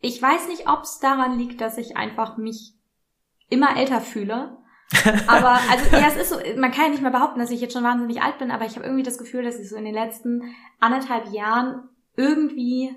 Ich 0.00 0.22
weiß 0.22 0.46
nicht, 0.46 0.68
ob 0.68 0.82
es 0.84 1.00
daran 1.00 1.36
liegt, 1.36 1.60
dass 1.60 1.78
ich 1.78 1.96
einfach 1.96 2.36
mich 2.36 2.74
immer 3.48 3.76
älter 3.76 4.00
fühle 4.00 4.56
aber 5.26 5.58
also 5.70 5.96
ja, 5.96 6.06
es 6.08 6.16
ist 6.16 6.28
so, 6.30 6.36
man 6.58 6.70
kann 6.70 6.84
ja 6.84 6.90
nicht 6.90 7.02
mehr 7.02 7.10
behaupten, 7.10 7.40
dass 7.40 7.50
ich 7.50 7.60
jetzt 7.60 7.72
schon 7.72 7.82
wahnsinnig 7.82 8.22
alt 8.22 8.38
bin, 8.38 8.50
aber 8.50 8.66
ich 8.66 8.76
habe 8.76 8.84
irgendwie 8.84 9.02
das 9.02 9.18
Gefühl, 9.18 9.42
dass 9.42 9.58
ich 9.58 9.68
so 9.68 9.76
in 9.76 9.84
den 9.84 9.94
letzten 9.94 10.42
anderthalb 10.78 11.32
Jahren 11.32 11.88
irgendwie 12.16 12.94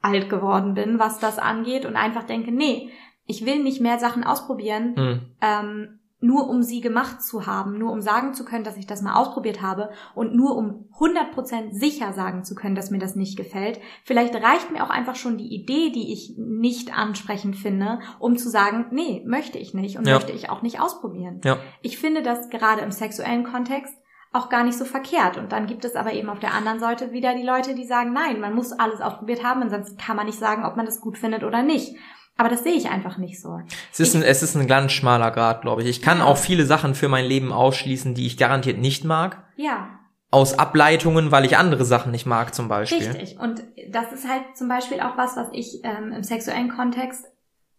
alt 0.00 0.28
geworden 0.28 0.74
bin, 0.74 0.98
was 0.98 1.18
das 1.18 1.38
angeht 1.38 1.84
und 1.84 1.96
einfach 1.96 2.24
denke, 2.24 2.52
nee, 2.52 2.90
ich 3.26 3.44
will 3.44 3.62
nicht 3.62 3.80
mehr 3.80 3.98
Sachen 3.98 4.22
ausprobieren, 4.22 4.94
hm. 4.96 5.20
ähm, 5.40 6.00
nur 6.24 6.48
um 6.48 6.62
sie 6.62 6.80
gemacht 6.80 7.22
zu 7.22 7.46
haben, 7.46 7.78
nur 7.78 7.92
um 7.92 8.00
sagen 8.00 8.34
zu 8.34 8.44
können, 8.44 8.64
dass 8.64 8.76
ich 8.76 8.86
das 8.86 9.02
mal 9.02 9.14
ausprobiert 9.14 9.60
habe 9.60 9.90
und 10.14 10.34
nur 10.34 10.56
um 10.56 10.88
100% 10.98 11.72
sicher 11.72 12.12
sagen 12.12 12.44
zu 12.44 12.54
können, 12.54 12.74
dass 12.74 12.90
mir 12.90 12.98
das 12.98 13.14
nicht 13.14 13.36
gefällt. 13.36 13.78
Vielleicht 14.04 14.34
reicht 14.34 14.72
mir 14.72 14.84
auch 14.84 14.90
einfach 14.90 15.16
schon 15.16 15.36
die 15.36 15.54
Idee, 15.54 15.90
die 15.90 16.12
ich 16.12 16.34
nicht 16.38 16.96
ansprechend 16.96 17.56
finde, 17.56 17.98
um 18.18 18.36
zu 18.36 18.48
sagen, 18.48 18.86
nee, 18.90 19.22
möchte 19.26 19.58
ich 19.58 19.74
nicht 19.74 19.98
und 19.98 20.06
ja. 20.06 20.14
möchte 20.14 20.32
ich 20.32 20.48
auch 20.48 20.62
nicht 20.62 20.80
ausprobieren. 20.80 21.40
Ja. 21.44 21.58
Ich 21.82 21.98
finde 21.98 22.22
das 22.22 22.48
gerade 22.48 22.80
im 22.80 22.90
sexuellen 22.90 23.44
Kontext 23.44 23.94
auch 24.32 24.48
gar 24.48 24.64
nicht 24.64 24.76
so 24.76 24.84
verkehrt. 24.84 25.36
Und 25.36 25.52
dann 25.52 25.66
gibt 25.66 25.84
es 25.84 25.94
aber 25.94 26.12
eben 26.12 26.28
auf 26.28 26.40
der 26.40 26.54
anderen 26.54 26.80
Seite 26.80 27.12
wieder 27.12 27.34
die 27.34 27.46
Leute, 27.46 27.74
die 27.74 27.84
sagen, 27.84 28.12
nein, 28.12 28.40
man 28.40 28.54
muss 28.54 28.72
alles 28.72 29.00
ausprobiert 29.00 29.44
haben, 29.44 29.68
sonst 29.70 29.98
kann 29.98 30.16
man 30.16 30.26
nicht 30.26 30.38
sagen, 30.38 30.64
ob 30.64 30.76
man 30.76 30.86
das 30.86 31.00
gut 31.00 31.18
findet 31.18 31.44
oder 31.44 31.62
nicht. 31.62 31.94
Aber 32.36 32.48
das 32.48 32.64
sehe 32.64 32.74
ich 32.74 32.90
einfach 32.90 33.16
nicht 33.16 33.40
so. 33.40 33.60
Es 33.92 34.00
ist, 34.00 34.14
ein, 34.16 34.22
es 34.22 34.42
ist 34.42 34.56
ein 34.56 34.66
ganz 34.66 34.92
schmaler 34.92 35.30
Grad, 35.30 35.62
glaube 35.62 35.82
ich. 35.82 35.88
Ich 35.88 36.02
kann 36.02 36.18
ja. 36.18 36.24
auch 36.24 36.36
viele 36.36 36.66
Sachen 36.66 36.94
für 36.94 37.08
mein 37.08 37.24
Leben 37.24 37.52
ausschließen, 37.52 38.14
die 38.14 38.26
ich 38.26 38.36
garantiert 38.36 38.78
nicht 38.78 39.04
mag. 39.04 39.44
Ja. 39.56 39.88
aus 40.32 40.58
Ableitungen, 40.58 41.30
weil 41.30 41.44
ich 41.44 41.56
andere 41.56 41.84
Sachen 41.84 42.10
nicht 42.10 42.26
mag, 42.26 42.56
zum 42.56 42.66
Beispiel. 42.66 43.06
Richtig. 43.06 43.38
Und 43.38 43.62
das 43.90 44.12
ist 44.12 44.28
halt 44.28 44.42
zum 44.56 44.68
Beispiel 44.68 45.00
auch 45.00 45.16
was, 45.16 45.36
was 45.36 45.46
ich 45.52 45.80
ähm, 45.84 46.10
im 46.10 46.24
sexuellen 46.24 46.70
Kontext 46.70 47.24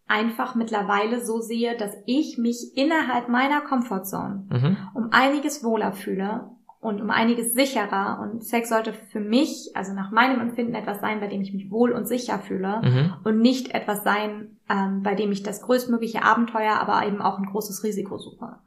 einfach 0.06 0.54
mittlerweile 0.54 1.24
so 1.24 1.40
sehe, 1.40 1.76
dass 1.76 1.92
ich 2.06 2.38
mich 2.38 2.72
innerhalb 2.76 3.28
meiner 3.28 3.60
Comfortzone 3.60 4.46
mhm. 4.50 4.76
um 4.94 5.08
einiges 5.10 5.64
wohler 5.64 5.92
fühle 5.92 6.50
und 6.80 7.00
um 7.00 7.10
einiges 7.10 7.54
sicherer. 7.54 8.20
Und 8.20 8.44
Sex 8.44 8.68
sollte 8.68 8.92
für 8.92 9.20
mich, 9.20 9.70
also 9.74 9.92
nach 9.92 10.10
meinem 10.10 10.40
Empfinden, 10.40 10.74
etwas 10.74 11.00
sein, 11.00 11.20
bei 11.20 11.26
dem 11.26 11.40
ich 11.40 11.52
mich 11.52 11.70
wohl 11.70 11.92
und 11.92 12.06
sicher 12.06 12.38
fühle 12.38 12.80
mhm. 12.82 13.14
und 13.24 13.40
nicht 13.40 13.74
etwas 13.74 14.04
sein, 14.04 14.58
ähm, 14.68 15.02
bei 15.02 15.14
dem 15.14 15.32
ich 15.32 15.42
das 15.42 15.62
größtmögliche 15.62 16.22
Abenteuer, 16.22 16.74
aber 16.74 17.06
eben 17.06 17.20
auch 17.20 17.38
ein 17.38 17.46
großes 17.46 17.84
Risiko 17.84 18.18
suche. 18.18 18.58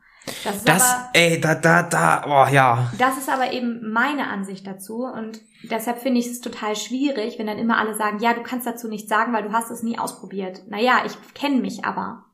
Das, 0.43 0.58
ist 0.58 0.67
das 0.67 0.93
aber, 0.93 1.10
ey, 1.13 1.39
da, 1.39 1.56
da, 1.56 1.84
da, 1.84 2.24
oh 2.28 2.54
ja. 2.54 2.91
Das 2.98 3.17
ist 3.17 3.30
aber 3.30 3.52
eben 3.52 3.91
meine 3.91 4.28
Ansicht 4.28 4.67
dazu 4.67 5.06
und 5.06 5.39
deshalb 5.63 6.00
finde 6.00 6.19
ich 6.19 6.28
es 6.28 6.41
total 6.41 6.76
schwierig, 6.76 7.39
wenn 7.39 7.48
dann 7.48 7.58
immer 7.58 7.78
alle 7.78 7.95
sagen, 7.95 8.19
ja, 8.19 8.34
du 8.34 8.43
kannst 8.43 8.67
dazu 8.67 8.88
nichts 8.88 9.10
sagen, 9.10 9.34
weil 9.34 9.43
du 9.43 9.54
hast 9.54 9.72
es 9.72 9.82
nie 9.82 9.98
ausprobiert. 9.98 10.63
Naja, 10.69 11.04
ich 11.06 11.13
kenne 11.34 11.62
mich 11.62 11.86
aber. 11.86 12.26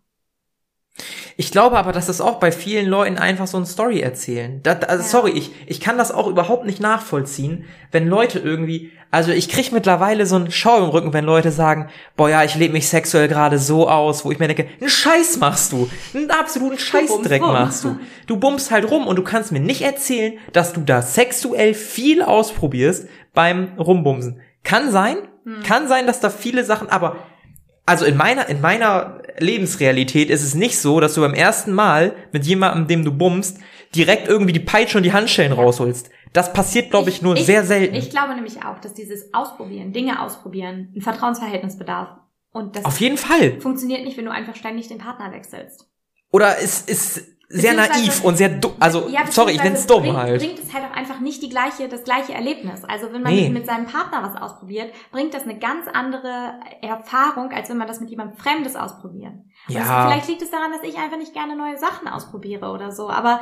Ich 1.37 1.51
glaube 1.51 1.77
aber, 1.77 1.91
dass 1.91 2.05
das 2.05 2.21
auch 2.21 2.39
bei 2.39 2.51
vielen 2.51 2.87
Leuten 2.87 3.17
einfach 3.17 3.47
so 3.47 3.57
eine 3.57 3.65
Story 3.65 3.99
erzählen. 3.99 4.61
Das, 4.63 4.83
also 4.83 5.03
ja. 5.03 5.09
Sorry, 5.09 5.31
ich, 5.31 5.51
ich 5.65 5.81
kann 5.81 5.97
das 5.97 6.11
auch 6.11 6.27
überhaupt 6.27 6.65
nicht 6.65 6.79
nachvollziehen, 6.79 7.65
wenn 7.91 8.07
Leute 8.07 8.39
irgendwie, 8.39 8.91
also 9.11 9.31
ich 9.31 9.49
krieg 9.49 9.73
mittlerweile 9.73 10.25
so 10.27 10.37
einen 10.37 10.51
Schau 10.51 10.77
im 10.77 10.89
Rücken, 10.89 11.11
wenn 11.11 11.25
Leute 11.25 11.51
sagen, 11.51 11.89
boah 12.15 12.29
ja, 12.29 12.43
ich 12.45 12.55
lebe 12.55 12.71
mich 12.71 12.87
sexuell 12.87 13.27
gerade 13.27 13.59
so 13.59 13.89
aus, 13.89 14.23
wo 14.23 14.31
ich 14.31 14.39
mir 14.39 14.47
denke, 14.47 14.67
einen 14.79 14.89
Scheiß 14.89 15.37
machst 15.37 15.73
du, 15.73 15.89
einen 16.13 16.31
absoluten 16.31 16.79
Scheißdreck 16.79 17.41
machst 17.41 17.83
du. 17.83 17.97
Du 18.27 18.37
bummst 18.37 18.71
halt 18.71 18.89
rum 18.89 19.05
und 19.05 19.17
du 19.17 19.23
kannst 19.23 19.51
mir 19.51 19.59
nicht 19.59 19.81
erzählen, 19.81 20.37
dass 20.53 20.71
du 20.71 20.81
da 20.81 21.01
sexuell 21.01 21.73
viel 21.73 22.21
ausprobierst 22.21 23.09
beim 23.33 23.73
Rumbumsen. 23.77 24.39
Kann 24.63 24.89
sein, 24.89 25.17
hm. 25.43 25.63
kann 25.63 25.89
sein, 25.89 26.07
dass 26.07 26.21
da 26.21 26.29
viele 26.29 26.63
Sachen, 26.63 26.89
aber 26.89 27.17
also 27.85 28.05
in 28.05 28.17
meiner, 28.17 28.49
in 28.49 28.61
meiner 28.61 29.21
Lebensrealität 29.37 30.29
ist 30.29 30.43
es 30.43 30.55
nicht 30.55 30.79
so, 30.79 30.99
dass 30.99 31.13
du 31.13 31.21
beim 31.21 31.33
ersten 31.33 31.71
Mal 31.71 32.15
mit 32.31 32.45
jemandem, 32.45 32.87
dem 32.87 33.05
du 33.05 33.11
bummst, 33.11 33.59
direkt 33.93 34.27
irgendwie 34.27 34.53
die 34.53 34.59
Peitsche 34.59 34.97
und 34.97 35.03
die 35.03 35.13
Handschellen 35.13 35.53
ja. 35.55 35.61
rausholst. 35.61 36.09
Das 36.33 36.51
passiert, 36.51 36.89
glaube 36.89 37.09
ich, 37.09 37.21
nur 37.21 37.35
ich, 37.35 37.45
sehr 37.45 37.63
selten. 37.63 37.95
Ich 37.95 38.09
glaube 38.09 38.35
nämlich 38.35 38.63
auch, 38.65 38.79
dass 38.79 38.93
dieses 38.93 39.33
Ausprobieren, 39.33 39.93
Dinge 39.93 40.21
ausprobieren, 40.21 40.91
ein 40.95 41.01
Vertrauensverhältnis 41.01 41.77
bedarf. 41.77 42.09
Und 42.51 42.75
das 42.75 42.85
Auf 42.85 42.99
jeden 42.99 43.17
Fall. 43.17 43.59
funktioniert 43.61 44.03
nicht, 44.03 44.17
wenn 44.17 44.25
du 44.25 44.31
einfach 44.31 44.55
ständig 44.55 44.87
den 44.87 44.97
Partner 44.97 45.31
wechselst. 45.31 45.89
Oder 46.31 46.57
es 46.61 46.81
ist 46.81 47.34
sehr 47.55 47.73
naiv 47.73 48.23
und 48.23 48.37
sehr 48.37 48.49
dumm. 48.49 48.73
Also, 48.79 49.07
ja, 49.09 49.25
sorry, 49.27 49.53
ich 49.53 49.63
nenne 49.63 49.75
es 49.75 49.87
dumm 49.87 50.03
bringt, 50.03 50.17
halt. 50.17 50.41
Bringt 50.41 50.59
es 50.59 50.73
halt 50.73 50.85
auch 50.85 50.95
einfach 50.95 51.19
nicht 51.19 51.41
die 51.41 51.49
gleiche, 51.49 51.87
das 51.87 52.03
gleiche 52.03 52.33
Erlebnis. 52.33 52.83
Also, 52.83 53.11
wenn 53.11 53.21
man 53.21 53.33
nee. 53.33 53.49
mit 53.49 53.65
seinem 53.65 53.85
Partner 53.85 54.23
was 54.23 54.41
ausprobiert, 54.41 54.93
bringt 55.11 55.33
das 55.33 55.43
eine 55.43 55.57
ganz 55.57 55.87
andere 55.91 56.59
Erfahrung, 56.81 57.51
als 57.51 57.69
wenn 57.69 57.77
man 57.77 57.87
das 57.87 57.99
mit 57.99 58.09
jemandem 58.09 58.37
Fremdes 58.37 58.75
ausprobiert. 58.75 59.33
Ja. 59.67 59.81
Also, 59.81 60.09
vielleicht 60.09 60.27
liegt 60.27 60.41
es 60.41 60.51
daran, 60.51 60.71
dass 60.71 60.83
ich 60.83 60.97
einfach 60.97 61.17
nicht 61.17 61.33
gerne 61.33 61.55
neue 61.55 61.77
Sachen 61.77 62.07
ausprobiere 62.07 62.71
oder 62.71 62.91
so. 62.91 63.09
Aber 63.09 63.39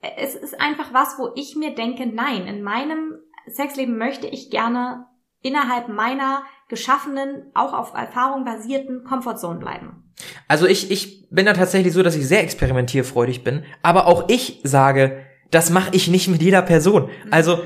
es 0.00 0.34
ist 0.34 0.60
einfach 0.60 0.92
was, 0.92 1.18
wo 1.18 1.30
ich 1.34 1.56
mir 1.56 1.74
denke, 1.74 2.06
nein, 2.06 2.46
in 2.46 2.62
meinem 2.62 3.18
Sexleben 3.46 3.98
möchte 3.98 4.26
ich 4.26 4.50
gerne 4.50 5.06
innerhalb 5.40 5.88
meiner 5.88 6.42
geschaffenen, 6.68 7.50
auch 7.54 7.72
auf 7.72 7.94
Erfahrung 7.94 8.44
basierten 8.44 9.04
Komfortzone 9.04 9.58
bleiben. 9.58 10.07
Also 10.48 10.66
ich, 10.66 10.90
ich 10.90 11.28
bin 11.30 11.46
da 11.46 11.52
tatsächlich 11.52 11.92
so, 11.92 12.02
dass 12.02 12.16
ich 12.16 12.26
sehr 12.26 12.42
experimentierfreudig 12.42 13.44
bin, 13.44 13.64
aber 13.82 14.06
auch 14.06 14.28
ich 14.28 14.60
sage, 14.64 15.24
das 15.50 15.70
mache 15.70 15.90
ich 15.92 16.08
nicht 16.08 16.28
mit 16.28 16.42
jeder 16.42 16.62
Person. 16.62 17.04
Mhm. 17.04 17.32
Also 17.32 17.60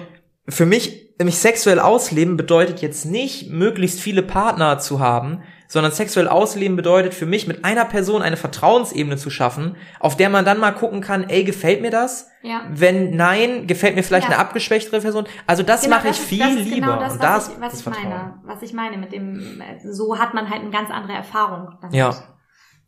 für 0.49 0.67
mich, 0.67 1.15
mich 1.23 1.39
sexuell 1.39 1.79
ausleben 1.79 2.37
bedeutet 2.37 2.83
jetzt 2.83 3.05
nicht, 3.05 3.51
möglichst 3.51 4.01
viele 4.01 4.23
Partner 4.23 4.79
zu 4.79 5.01
haben, 5.01 5.43
sondern 5.69 5.93
sexuell 5.93 6.29
ausleben 6.29 6.77
bedeutet 6.77 7.15
für 7.15 7.25
mich, 7.25 7.47
mit 7.47 7.65
einer 7.65 7.87
Person 7.87 8.21
eine 8.21 8.37
Vertrauensebene 8.37 9.17
zu 9.17 9.31
schaffen, 9.31 9.77
auf 10.01 10.19
der 10.19 10.29
man 10.29 10.45
dann 10.45 10.59
mal 10.59 10.73
gucken 10.73 11.01
kann, 11.01 11.25
ey, 11.31 11.45
gefällt 11.45 11.81
mir 11.81 11.91
das? 11.91 12.29
Ja. 12.43 12.67
Wenn 12.69 13.17
nein, 13.17 13.67
gefällt 13.67 13.95
mir 13.95 14.03
vielleicht 14.03 14.29
ja. 14.29 14.35
eine 14.35 14.41
abgeschwächtere 14.41 15.01
Person. 15.01 15.25
Also 15.47 15.63
das 15.63 15.83
genau, 15.83 15.97
mache 15.97 16.09
ich 16.09 16.19
ist, 16.19 16.27
viel 16.27 16.47
genau 16.47 16.61
lieber. 16.61 16.75
Genau 16.75 17.01
das, 17.01 17.13
und 17.15 17.23
das, 17.23 17.35
was 17.35 17.49
ich, 17.49 17.61
was 17.61 17.81
ich 17.81 17.87
meine, 17.87 18.35
was 18.45 18.63
ich 18.63 18.73
meine 18.75 18.99
mit 18.99 19.13
dem, 19.13 19.63
so 19.91 20.19
hat 20.19 20.35
man 20.35 20.51
halt 20.51 20.61
eine 20.61 20.71
ganz 20.71 20.91
andere 20.91 21.15
Erfahrung. 21.15 21.79
Damit. 21.81 21.97
Ja. 21.97 22.17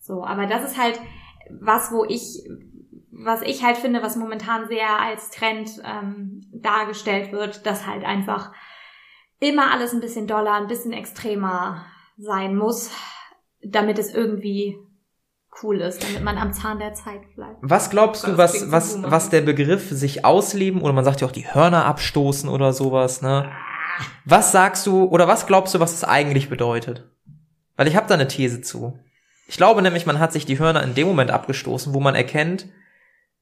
So, 0.04 0.22
aber 0.22 0.46
das 0.46 0.62
ist 0.62 0.78
halt 0.78 1.00
was, 1.62 1.90
wo 1.90 2.04
ich, 2.04 2.46
was 3.10 3.40
ich 3.40 3.64
halt 3.64 3.78
finde, 3.78 4.02
was 4.02 4.16
momentan 4.16 4.68
sehr 4.68 5.00
als 5.00 5.30
Trend 5.30 5.82
ähm, 5.82 6.42
dargestellt 6.52 7.32
wird, 7.32 7.64
dass 7.64 7.86
halt 7.86 8.04
einfach 8.04 8.52
immer 9.40 9.72
alles 9.72 9.94
ein 9.94 10.00
bisschen 10.00 10.26
doller, 10.26 10.52
ein 10.52 10.66
bisschen 10.66 10.92
extremer 10.92 11.86
sein 12.18 12.54
muss, 12.54 12.90
damit 13.62 13.98
es 13.98 14.12
irgendwie 14.14 14.76
cool 15.62 15.80
ist, 15.80 16.04
damit 16.04 16.22
man 16.22 16.36
am 16.36 16.52
Zahn 16.52 16.78
der 16.78 16.92
Zeit 16.92 17.22
bleibt. 17.34 17.56
Was 17.62 17.88
glaubst 17.88 18.26
du, 18.26 18.36
was, 18.36 18.70
was, 18.70 19.02
was 19.02 19.30
der 19.30 19.40
Begriff 19.40 19.88
sich 19.88 20.26
ausleben 20.26 20.82
oder 20.82 20.92
man 20.92 21.04
sagt 21.04 21.22
ja 21.22 21.26
auch 21.26 21.32
die 21.32 21.48
Hörner 21.48 21.86
abstoßen 21.86 22.50
oder 22.50 22.74
sowas, 22.74 23.22
ne? 23.22 23.50
Was 24.26 24.52
sagst 24.52 24.86
du 24.86 25.04
oder 25.04 25.28
was 25.28 25.46
glaubst 25.46 25.74
du, 25.74 25.80
was 25.80 25.94
es 25.94 26.04
eigentlich 26.04 26.50
bedeutet? 26.50 27.08
Weil 27.76 27.88
ich 27.88 27.96
habe 27.96 28.06
da 28.06 28.14
eine 28.14 28.28
These 28.28 28.60
zu. 28.60 28.98
Ich 29.46 29.56
glaube 29.56 29.82
nämlich, 29.82 30.06
man 30.06 30.18
hat 30.18 30.32
sich 30.32 30.46
die 30.46 30.58
Hörner 30.58 30.82
in 30.82 30.94
dem 30.94 31.06
Moment 31.06 31.30
abgestoßen, 31.30 31.92
wo 31.92 32.00
man 32.00 32.14
erkennt, 32.14 32.66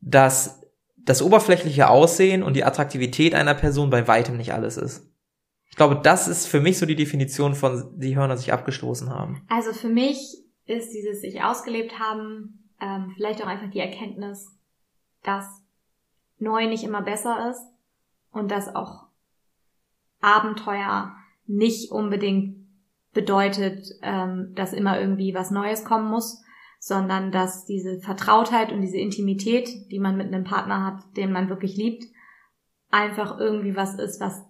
dass 0.00 0.62
das 0.96 1.22
oberflächliche 1.22 1.88
Aussehen 1.88 2.42
und 2.42 2.54
die 2.54 2.64
Attraktivität 2.64 3.34
einer 3.34 3.54
Person 3.54 3.90
bei 3.90 4.06
weitem 4.08 4.36
nicht 4.36 4.52
alles 4.52 4.76
ist. 4.76 5.08
Ich 5.70 5.76
glaube, 5.76 6.00
das 6.02 6.28
ist 6.28 6.46
für 6.46 6.60
mich 6.60 6.78
so 6.78 6.86
die 6.86 6.96
Definition 6.96 7.54
von 7.54 7.98
die 7.98 8.16
Hörner 8.16 8.36
sich 8.36 8.52
abgestoßen 8.52 9.10
haben. 9.10 9.44
Also 9.48 9.72
für 9.72 9.88
mich 9.88 10.38
ist 10.66 10.90
dieses 10.90 11.22
sich 11.22 11.42
ausgelebt 11.42 11.98
haben 11.98 12.62
ähm, 12.80 13.12
vielleicht 13.16 13.42
auch 13.42 13.46
einfach 13.46 13.70
die 13.70 13.78
Erkenntnis, 13.78 14.48
dass 15.22 15.46
neu 16.38 16.66
nicht 16.66 16.84
immer 16.84 17.02
besser 17.02 17.50
ist 17.50 17.62
und 18.32 18.50
dass 18.50 18.74
auch 18.74 19.06
Abenteuer 20.20 21.16
nicht 21.46 21.90
unbedingt 21.90 22.61
bedeutet, 23.12 23.86
ähm, 24.02 24.52
dass 24.54 24.72
immer 24.72 24.98
irgendwie 25.00 25.34
was 25.34 25.50
Neues 25.50 25.84
kommen 25.84 26.10
muss, 26.10 26.42
sondern 26.78 27.30
dass 27.30 27.64
diese 27.64 28.00
Vertrautheit 28.00 28.72
und 28.72 28.80
diese 28.80 28.98
Intimität, 28.98 29.68
die 29.90 29.98
man 29.98 30.16
mit 30.16 30.28
einem 30.28 30.44
Partner 30.44 30.84
hat, 30.84 31.16
den 31.16 31.32
man 31.32 31.48
wirklich 31.48 31.76
liebt, 31.76 32.04
einfach 32.90 33.38
irgendwie 33.38 33.76
was 33.76 33.94
ist, 33.98 34.20
was 34.20 34.44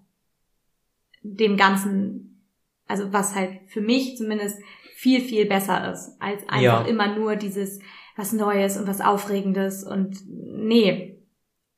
dem 1.22 1.56
Ganzen, 1.56 2.46
also 2.86 3.12
was 3.12 3.34
halt 3.34 3.60
für 3.68 3.80
mich 3.80 4.16
zumindest 4.16 4.60
viel, 4.94 5.20
viel 5.20 5.46
besser 5.46 5.92
ist, 5.92 6.16
als 6.20 6.42
einfach 6.48 6.60
ja. 6.60 6.82
immer 6.82 7.14
nur 7.14 7.36
dieses 7.36 7.80
was 8.16 8.32
Neues 8.32 8.76
und 8.76 8.86
was 8.86 9.00
Aufregendes 9.00 9.84
und 9.84 10.18
nee, 10.26 11.22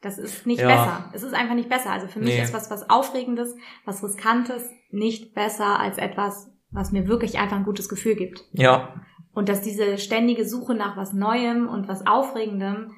das 0.00 0.18
ist 0.18 0.46
nicht 0.46 0.60
ja. 0.60 0.68
besser. 0.68 1.10
Es 1.14 1.22
ist 1.22 1.32
einfach 1.32 1.54
nicht 1.54 1.70
besser. 1.70 1.90
Also 1.90 2.08
für 2.08 2.18
mich 2.18 2.34
nee. 2.34 2.42
ist 2.42 2.52
was, 2.52 2.70
was 2.70 2.90
Aufregendes, 2.90 3.56
was 3.86 4.04
Riskantes 4.04 4.68
nicht 4.90 5.34
besser 5.34 5.80
als 5.80 5.96
etwas, 5.96 6.50
was 6.74 6.92
mir 6.92 7.08
wirklich 7.08 7.38
einfach 7.38 7.56
ein 7.56 7.64
gutes 7.64 7.88
Gefühl 7.88 8.16
gibt. 8.16 8.44
Ja. 8.52 8.94
Und 9.32 9.48
dass 9.48 9.62
diese 9.62 9.96
ständige 9.98 10.46
Suche 10.46 10.74
nach 10.74 10.96
was 10.96 11.12
Neuem 11.12 11.68
und 11.68 11.88
was 11.88 12.06
Aufregendem 12.06 12.92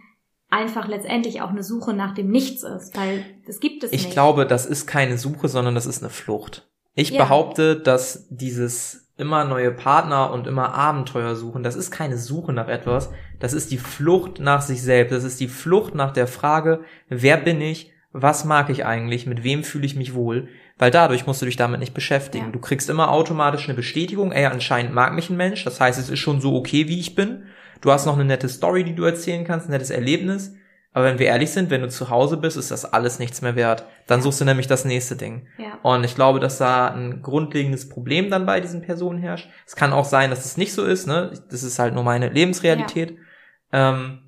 einfach 0.49 0.89
letztendlich 0.89 1.43
auch 1.43 1.51
eine 1.51 1.63
Suche 1.63 1.93
nach 1.93 2.15
dem 2.15 2.31
Nichts 2.31 2.63
ist, 2.63 2.97
weil 2.97 3.25
das 3.47 3.61
gibt 3.61 3.85
es 3.85 3.93
ich 3.93 4.01
nicht. 4.01 4.09
Ich 4.09 4.13
glaube, 4.13 4.47
das 4.47 4.67
ist 4.67 4.87
keine 4.87 5.19
Suche, 5.19 5.49
sondern 5.49 5.75
das 5.75 5.87
ist 5.87 6.03
eine 6.03 6.11
Flucht. 6.11 6.69
Ich 6.95 7.11
ja. 7.11 7.23
behaupte, 7.23 7.77
dass 7.77 8.27
dieses 8.31 9.13
immer 9.19 9.45
neue 9.45 9.73
Partner 9.73 10.31
und 10.31 10.47
immer 10.47 10.75
Abenteuer 10.75 11.37
suchen, 11.37 11.63
das 11.63 11.75
ist 11.75 11.91
keine 11.91 12.19
Suche 12.19 12.53
nach 12.53 12.69
etwas, 12.69 13.11
das 13.39 13.55
ist 13.55 13.71
die 13.71 13.79
Flucht 13.79 14.41
nach 14.41 14.61
sich 14.61 14.83
selbst, 14.83 15.13
das 15.13 15.25
ist 15.25 15.41
die 15.41 15.49
Flucht 15.49 15.95
nach 15.95 16.13
der 16.13 16.27
Frage, 16.27 16.81
wer 17.09 17.39
bin 17.39 17.61
ich, 17.61 17.93
was 18.13 18.45
mag 18.45 18.71
ich 18.71 18.85
eigentlich, 18.85 19.27
mit 19.27 19.43
wem 19.43 19.65
fühle 19.65 19.87
ich 19.87 19.97
mich 19.97 20.15
wohl, 20.15 20.49
weil 20.79 20.91
dadurch 20.91 21.27
musst 21.27 21.43
du 21.43 21.47
dich 21.47 21.57
damit 21.57 21.81
nicht 21.81 21.95
beschäftigen. 21.95 22.47
Ja. 22.47 22.53
Du 22.53 22.59
kriegst 22.59 22.91
immer 22.91 23.11
automatisch 23.11 23.67
eine 23.67 23.75
Bestätigung, 23.75 24.33
ey, 24.33 24.47
anscheinend 24.47 24.95
mag 24.95 25.15
mich 25.15 25.31
ein 25.31 25.37
Mensch, 25.37 25.65
das 25.65 25.81
heißt, 25.81 25.99
es 25.99 26.11
ist 26.11 26.19
schon 26.19 26.41
so 26.41 26.55
okay, 26.57 26.89
wie 26.89 27.01
ich 27.01 27.15
bin 27.15 27.45
Du 27.81 27.93
hast 27.93 28.07
noch 28.07 28.15
eine 28.15 28.25
nette 28.25 28.49
Story, 28.49 28.85
die 28.85 28.95
du 28.95 29.05
erzählen 29.05 29.45
kannst, 29.45 29.69
ein 29.69 29.73
nettes 29.73 29.91
Erlebnis. 29.91 30.55
Aber 30.93 31.05
wenn 31.05 31.19
wir 31.19 31.27
ehrlich 31.27 31.51
sind, 31.51 31.69
wenn 31.71 31.83
du 31.83 31.89
zu 31.89 32.09
Hause 32.09 32.39
bist, 32.39 32.57
ist 32.57 32.71
das 32.71 32.91
alles 32.91 33.19
nichts 33.19 33.43
mehr 33.43 33.55
wert. 33.55 33.85
Dann 34.07 34.23
suchst 34.23 34.41
du 34.41 34.47
nämlich 34.47 34.67
das 34.67 34.87
nächste 34.87 35.15
Ding. 35.15 35.47
Ja. 35.59 35.79
Und 35.83 36.05
ich 36.05 36.15
glaube, 36.15 36.41
dass 36.41 36.57
da 36.57 36.89
ein 36.89 37.21
grundlegendes 37.21 37.91
Problem 37.91 38.31
dann 38.31 38.47
bei 38.47 38.61
diesen 38.61 38.81
Personen 38.81 39.19
herrscht. 39.19 39.51
Es 39.67 39.77
kann 39.77 39.93
auch 39.93 40.07
sein, 40.07 40.31
dass 40.31 40.47
es 40.47 40.57
nicht 40.57 40.73
so 40.73 40.85
ist, 40.85 41.07
ne? 41.07 41.33
Das 41.51 41.63
ist 41.63 41.79
halt 41.79 41.93
nur 41.95 42.03
meine 42.03 42.31
Lebensrealität. 42.31 43.19
Ja. 43.73 43.91
Ähm, 43.91 44.23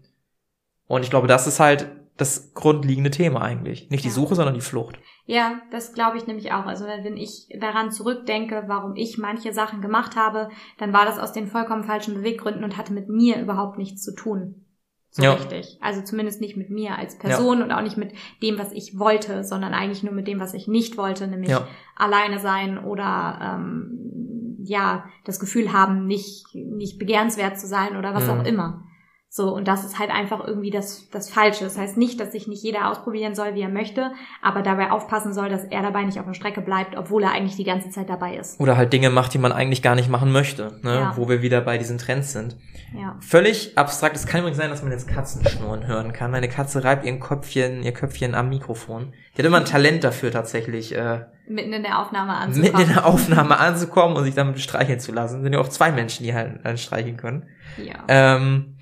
und 0.86 1.04
ich 1.04 1.10
glaube, 1.10 1.26
das 1.26 1.46
ist 1.46 1.58
halt 1.58 1.88
das 2.18 2.52
grundlegende 2.52 3.10
Thema 3.10 3.40
eigentlich. 3.40 3.88
Nicht 3.90 4.04
ja. 4.04 4.10
die 4.10 4.14
Suche, 4.14 4.34
sondern 4.34 4.54
die 4.54 4.60
Flucht. 4.60 4.98
Ja, 5.24 5.60
das 5.70 5.92
glaube 5.92 6.16
ich 6.16 6.26
nämlich 6.26 6.52
auch. 6.52 6.66
Also 6.66 6.84
wenn 6.84 7.16
ich 7.16 7.48
daran 7.60 7.92
zurückdenke, 7.92 8.64
warum 8.66 8.96
ich 8.96 9.18
manche 9.18 9.52
Sachen 9.52 9.80
gemacht 9.80 10.16
habe, 10.16 10.48
dann 10.78 10.92
war 10.92 11.06
das 11.06 11.18
aus 11.18 11.32
den 11.32 11.46
vollkommen 11.46 11.84
falschen 11.84 12.14
Beweggründen 12.14 12.64
und 12.64 12.76
hatte 12.76 12.92
mit 12.92 13.08
mir 13.08 13.40
überhaupt 13.40 13.78
nichts 13.78 14.02
zu 14.02 14.14
tun. 14.14 14.66
so 15.10 15.22
ja. 15.22 15.34
richtig. 15.34 15.78
Also 15.80 16.02
zumindest 16.02 16.40
nicht 16.40 16.56
mit 16.56 16.70
mir 16.70 16.98
als 16.98 17.18
Person 17.18 17.58
ja. 17.58 17.64
und 17.64 17.72
auch 17.72 17.82
nicht 17.82 17.96
mit 17.96 18.12
dem, 18.42 18.58
was 18.58 18.72
ich 18.72 18.98
wollte, 18.98 19.44
sondern 19.44 19.74
eigentlich 19.74 20.02
nur 20.02 20.12
mit 20.12 20.26
dem, 20.26 20.40
was 20.40 20.54
ich 20.54 20.66
nicht 20.66 20.96
wollte, 20.96 21.28
nämlich 21.28 21.54
alleine 21.94 22.40
sein 22.40 22.78
oder 22.84 23.38
ähm, 23.40 24.56
ja 24.60 25.04
das 25.24 25.38
Gefühl 25.38 25.72
haben, 25.72 26.06
nicht 26.06 26.54
nicht 26.54 26.98
begehrenswert 26.98 27.60
zu 27.60 27.68
sein 27.68 27.96
oder 27.96 28.12
was 28.12 28.24
mhm. 28.24 28.30
auch 28.30 28.44
immer. 28.44 28.87
So, 29.30 29.54
und 29.54 29.68
das 29.68 29.84
ist 29.84 29.98
halt 29.98 30.10
einfach 30.10 30.46
irgendwie 30.46 30.70
das, 30.70 31.10
das 31.10 31.28
Falsche. 31.28 31.64
Das 31.64 31.76
heißt 31.76 31.98
nicht, 31.98 32.18
dass 32.18 32.32
sich 32.32 32.48
nicht 32.48 32.62
jeder 32.62 32.90
ausprobieren 32.90 33.34
soll, 33.34 33.54
wie 33.54 33.60
er 33.60 33.68
möchte, 33.68 34.10
aber 34.40 34.62
dabei 34.62 34.90
aufpassen 34.90 35.34
soll, 35.34 35.50
dass 35.50 35.64
er 35.64 35.82
dabei 35.82 36.04
nicht 36.04 36.18
auf 36.18 36.24
der 36.24 36.32
Strecke 36.32 36.62
bleibt, 36.62 36.96
obwohl 36.96 37.22
er 37.22 37.32
eigentlich 37.32 37.56
die 37.56 37.64
ganze 37.64 37.90
Zeit 37.90 38.08
dabei 38.08 38.36
ist. 38.36 38.58
Oder 38.58 38.78
halt 38.78 38.90
Dinge 38.90 39.10
macht, 39.10 39.34
die 39.34 39.38
man 39.38 39.52
eigentlich 39.52 39.82
gar 39.82 39.94
nicht 39.94 40.08
machen 40.08 40.32
möchte, 40.32 40.80
ne? 40.82 40.94
Ja. 40.94 41.12
wo 41.16 41.28
wir 41.28 41.42
wieder 41.42 41.60
bei 41.60 41.76
diesen 41.76 41.98
Trends 41.98 42.32
sind. 42.32 42.56
Ja. 42.98 43.16
Völlig 43.20 43.76
abstrakt. 43.76 44.16
Es 44.16 44.26
kann 44.26 44.40
übrigens 44.40 44.56
sein, 44.56 44.70
dass 44.70 44.82
man 44.82 44.92
jetzt 44.92 45.06
Katzenschnurren 45.06 45.86
hören 45.86 46.14
kann. 46.14 46.30
Meine 46.30 46.48
Katze 46.48 46.82
reibt 46.82 47.04
ihr 47.04 47.18
Köpfchen, 47.20 47.82
ihr 47.82 47.92
Köpfchen 47.92 48.34
am 48.34 48.48
Mikrofon. 48.48 49.12
Die 49.36 49.42
hat 49.42 49.46
immer 49.46 49.58
ein 49.58 49.64
Talent 49.66 50.04
dafür 50.04 50.30
tatsächlich. 50.30 50.96
Äh, 50.96 51.26
mitten 51.46 51.74
in 51.74 51.82
der 51.82 51.98
Aufnahme 51.98 52.32
anzukommen. 52.32 52.72
Mitten 52.72 52.88
in 52.88 52.94
der 52.94 53.06
Aufnahme 53.06 53.58
anzukommen 53.58 54.16
und 54.16 54.24
sich 54.24 54.34
damit 54.34 54.58
streicheln 54.60 55.00
zu 55.00 55.12
lassen. 55.12 55.42
Sind 55.42 55.52
ja 55.52 55.60
auch 55.60 55.68
zwei 55.68 55.92
Menschen, 55.92 56.24
die 56.24 56.32
halt, 56.32 56.64
halt 56.64 56.80
streicheln 56.80 57.18
können. 57.18 57.46
Ja. 57.76 58.04
Ähm, 58.08 58.76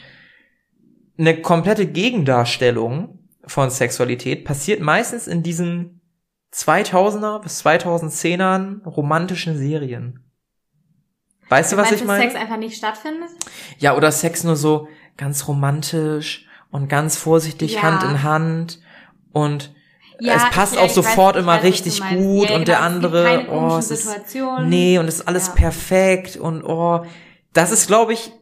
eine 1.18 1.40
komplette 1.40 1.86
Gegendarstellung 1.86 3.18
von 3.46 3.70
Sexualität 3.70 4.44
passiert 4.44 4.80
meistens 4.80 5.26
in 5.26 5.42
diesen 5.42 6.00
2000er 6.52 7.40
bis 7.42 7.64
2010ern 7.64 8.84
romantischen 8.84 9.56
Serien. 9.56 10.24
Weißt 11.48 11.72
du, 11.72 11.76
was 11.76 11.92
ich 11.92 12.04
meine? 12.04 12.22
Sex 12.22 12.34
einfach 12.34 12.56
nicht 12.56 12.76
stattfindet? 12.76 13.28
Ja, 13.78 13.96
oder 13.96 14.10
Sex 14.10 14.42
nur 14.42 14.56
so 14.56 14.88
ganz 15.16 15.46
romantisch 15.46 16.46
und 16.70 16.88
ganz 16.88 17.16
vorsichtig 17.16 17.74
ja. 17.74 17.82
Hand 17.82 18.02
in 18.02 18.22
Hand 18.22 18.80
und 19.32 19.74
ja, 20.18 20.34
es 20.34 20.50
passt 20.50 20.76
ja, 20.76 20.80
auch 20.80 20.88
sofort 20.88 21.36
weiß, 21.36 21.42
immer 21.42 21.56
weiß, 21.56 21.64
richtig 21.64 22.00
gut 22.08 22.48
ja, 22.48 22.56
und 22.56 22.68
der 22.68 22.80
andere, 22.80 23.46
oh, 23.50 23.76
es 23.76 23.90
ist, 23.90 24.08
nee, 24.64 24.98
und 24.98 25.06
es 25.08 25.16
ist 25.16 25.28
alles 25.28 25.54
perfekt 25.54 26.36
und 26.36 26.64
oh, 26.64 27.04
das 27.52 27.70
ist, 27.70 27.86
glaube 27.86 28.14
ich, 28.14 28.32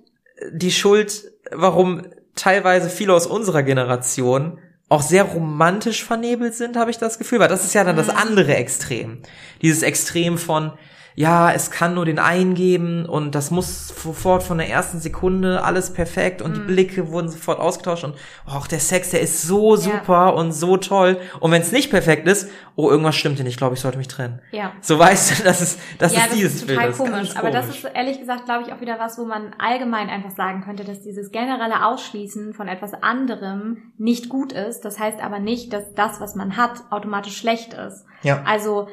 die 0.52 0.70
Schuld, 0.70 1.24
warum 1.50 2.02
teilweise 2.34 2.88
viele 2.88 3.14
aus 3.14 3.26
unserer 3.26 3.62
Generation 3.62 4.58
auch 4.88 5.02
sehr 5.02 5.24
romantisch 5.24 6.04
vernebelt 6.04 6.54
sind, 6.54 6.76
habe 6.76 6.90
ich 6.90 6.98
das 6.98 7.18
Gefühl, 7.18 7.40
weil 7.40 7.48
das 7.48 7.64
ist 7.64 7.74
ja 7.74 7.84
dann 7.84 7.96
das 7.96 8.08
mhm. 8.08 8.16
andere 8.16 8.54
Extrem. 8.54 9.22
Dieses 9.62 9.82
Extrem 9.82 10.38
von, 10.38 10.72
ja, 11.16 11.52
es 11.52 11.70
kann 11.70 11.94
nur 11.94 12.04
den 12.04 12.18
einen 12.18 12.54
geben 12.54 13.06
und 13.06 13.36
das 13.36 13.52
muss 13.52 13.88
sofort 13.88 14.42
von 14.42 14.58
der 14.58 14.68
ersten 14.68 14.98
Sekunde 14.98 15.62
alles 15.62 15.92
perfekt 15.92 16.42
und 16.42 16.50
mm. 16.50 16.54
die 16.54 16.60
mhm. 16.60 16.66
Blicke 16.66 17.10
wurden 17.12 17.28
sofort 17.28 17.60
ausgetauscht 17.60 18.02
und 18.02 18.16
oh, 18.48 18.62
der 18.68 18.80
Sex, 18.80 19.10
der 19.10 19.20
ist 19.20 19.42
so 19.42 19.76
super 19.76 20.26
ja. 20.26 20.28
und 20.30 20.50
so 20.50 20.76
toll. 20.76 21.18
Und 21.38 21.52
wenn 21.52 21.62
es 21.62 21.70
nicht 21.70 21.90
perfekt 21.90 22.26
ist, 22.26 22.50
oh, 22.74 22.90
irgendwas 22.90 23.14
stimmt 23.14 23.36
hier 23.36 23.44
nicht, 23.44 23.58
glaube 23.58 23.74
ich, 23.74 23.80
sollte 23.80 23.96
mich 23.96 24.08
trennen. 24.08 24.40
Ja. 24.50 24.72
So 24.80 24.98
weißt 24.98 25.38
du, 25.38 25.44
das 25.44 25.60
ist, 25.60 25.80
das 26.00 26.14
ja, 26.14 26.22
ist 26.22 26.30
das 26.30 26.36
dieses 26.36 26.54
ist 26.56 26.68
total 26.68 26.86
Bild. 26.86 26.98
Komisch. 26.98 27.28
Das 27.28 27.36
aber 27.36 27.50
das 27.52 27.68
ist 27.68 27.84
ehrlich 27.84 28.18
gesagt, 28.18 28.46
glaube 28.46 28.64
ich, 28.66 28.72
auch 28.72 28.80
wieder 28.80 28.98
was, 28.98 29.16
wo 29.16 29.24
man 29.24 29.54
allgemein 29.58 30.08
einfach 30.08 30.32
sagen 30.32 30.62
könnte, 30.64 30.82
dass 30.82 31.00
dieses 31.00 31.30
generelle 31.30 31.86
Ausschließen 31.86 32.54
von 32.54 32.66
etwas 32.66 32.92
anderem 32.92 33.92
nicht 33.98 34.28
gut 34.28 34.52
ist. 34.52 34.80
Das 34.80 34.98
heißt 34.98 35.20
aber 35.20 35.38
nicht, 35.38 35.72
dass 35.72 35.94
das, 35.94 36.20
was 36.20 36.34
man 36.34 36.56
hat, 36.56 36.82
automatisch 36.90 37.36
schlecht 37.36 37.72
ist. 37.74 38.04
Ja. 38.22 38.42
Also 38.44 38.88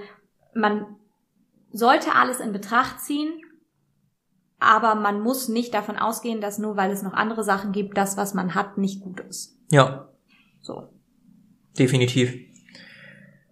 man 0.53 0.85
sollte 1.71 2.15
alles 2.15 2.39
in 2.39 2.51
Betracht 2.51 2.99
ziehen, 2.99 3.41
aber 4.59 4.95
man 4.95 5.21
muss 5.21 5.47
nicht 5.49 5.73
davon 5.73 5.97
ausgehen, 5.97 6.41
dass 6.41 6.59
nur 6.59 6.77
weil 6.77 6.91
es 6.91 7.01
noch 7.01 7.13
andere 7.13 7.43
Sachen 7.43 7.71
gibt, 7.71 7.97
das, 7.97 8.17
was 8.17 8.33
man 8.33 8.53
hat, 8.53 8.77
nicht 8.77 9.01
gut 9.01 9.19
ist. 9.21 9.57
Ja. 9.71 10.09
So. 10.61 10.89
Definitiv. 11.77 12.35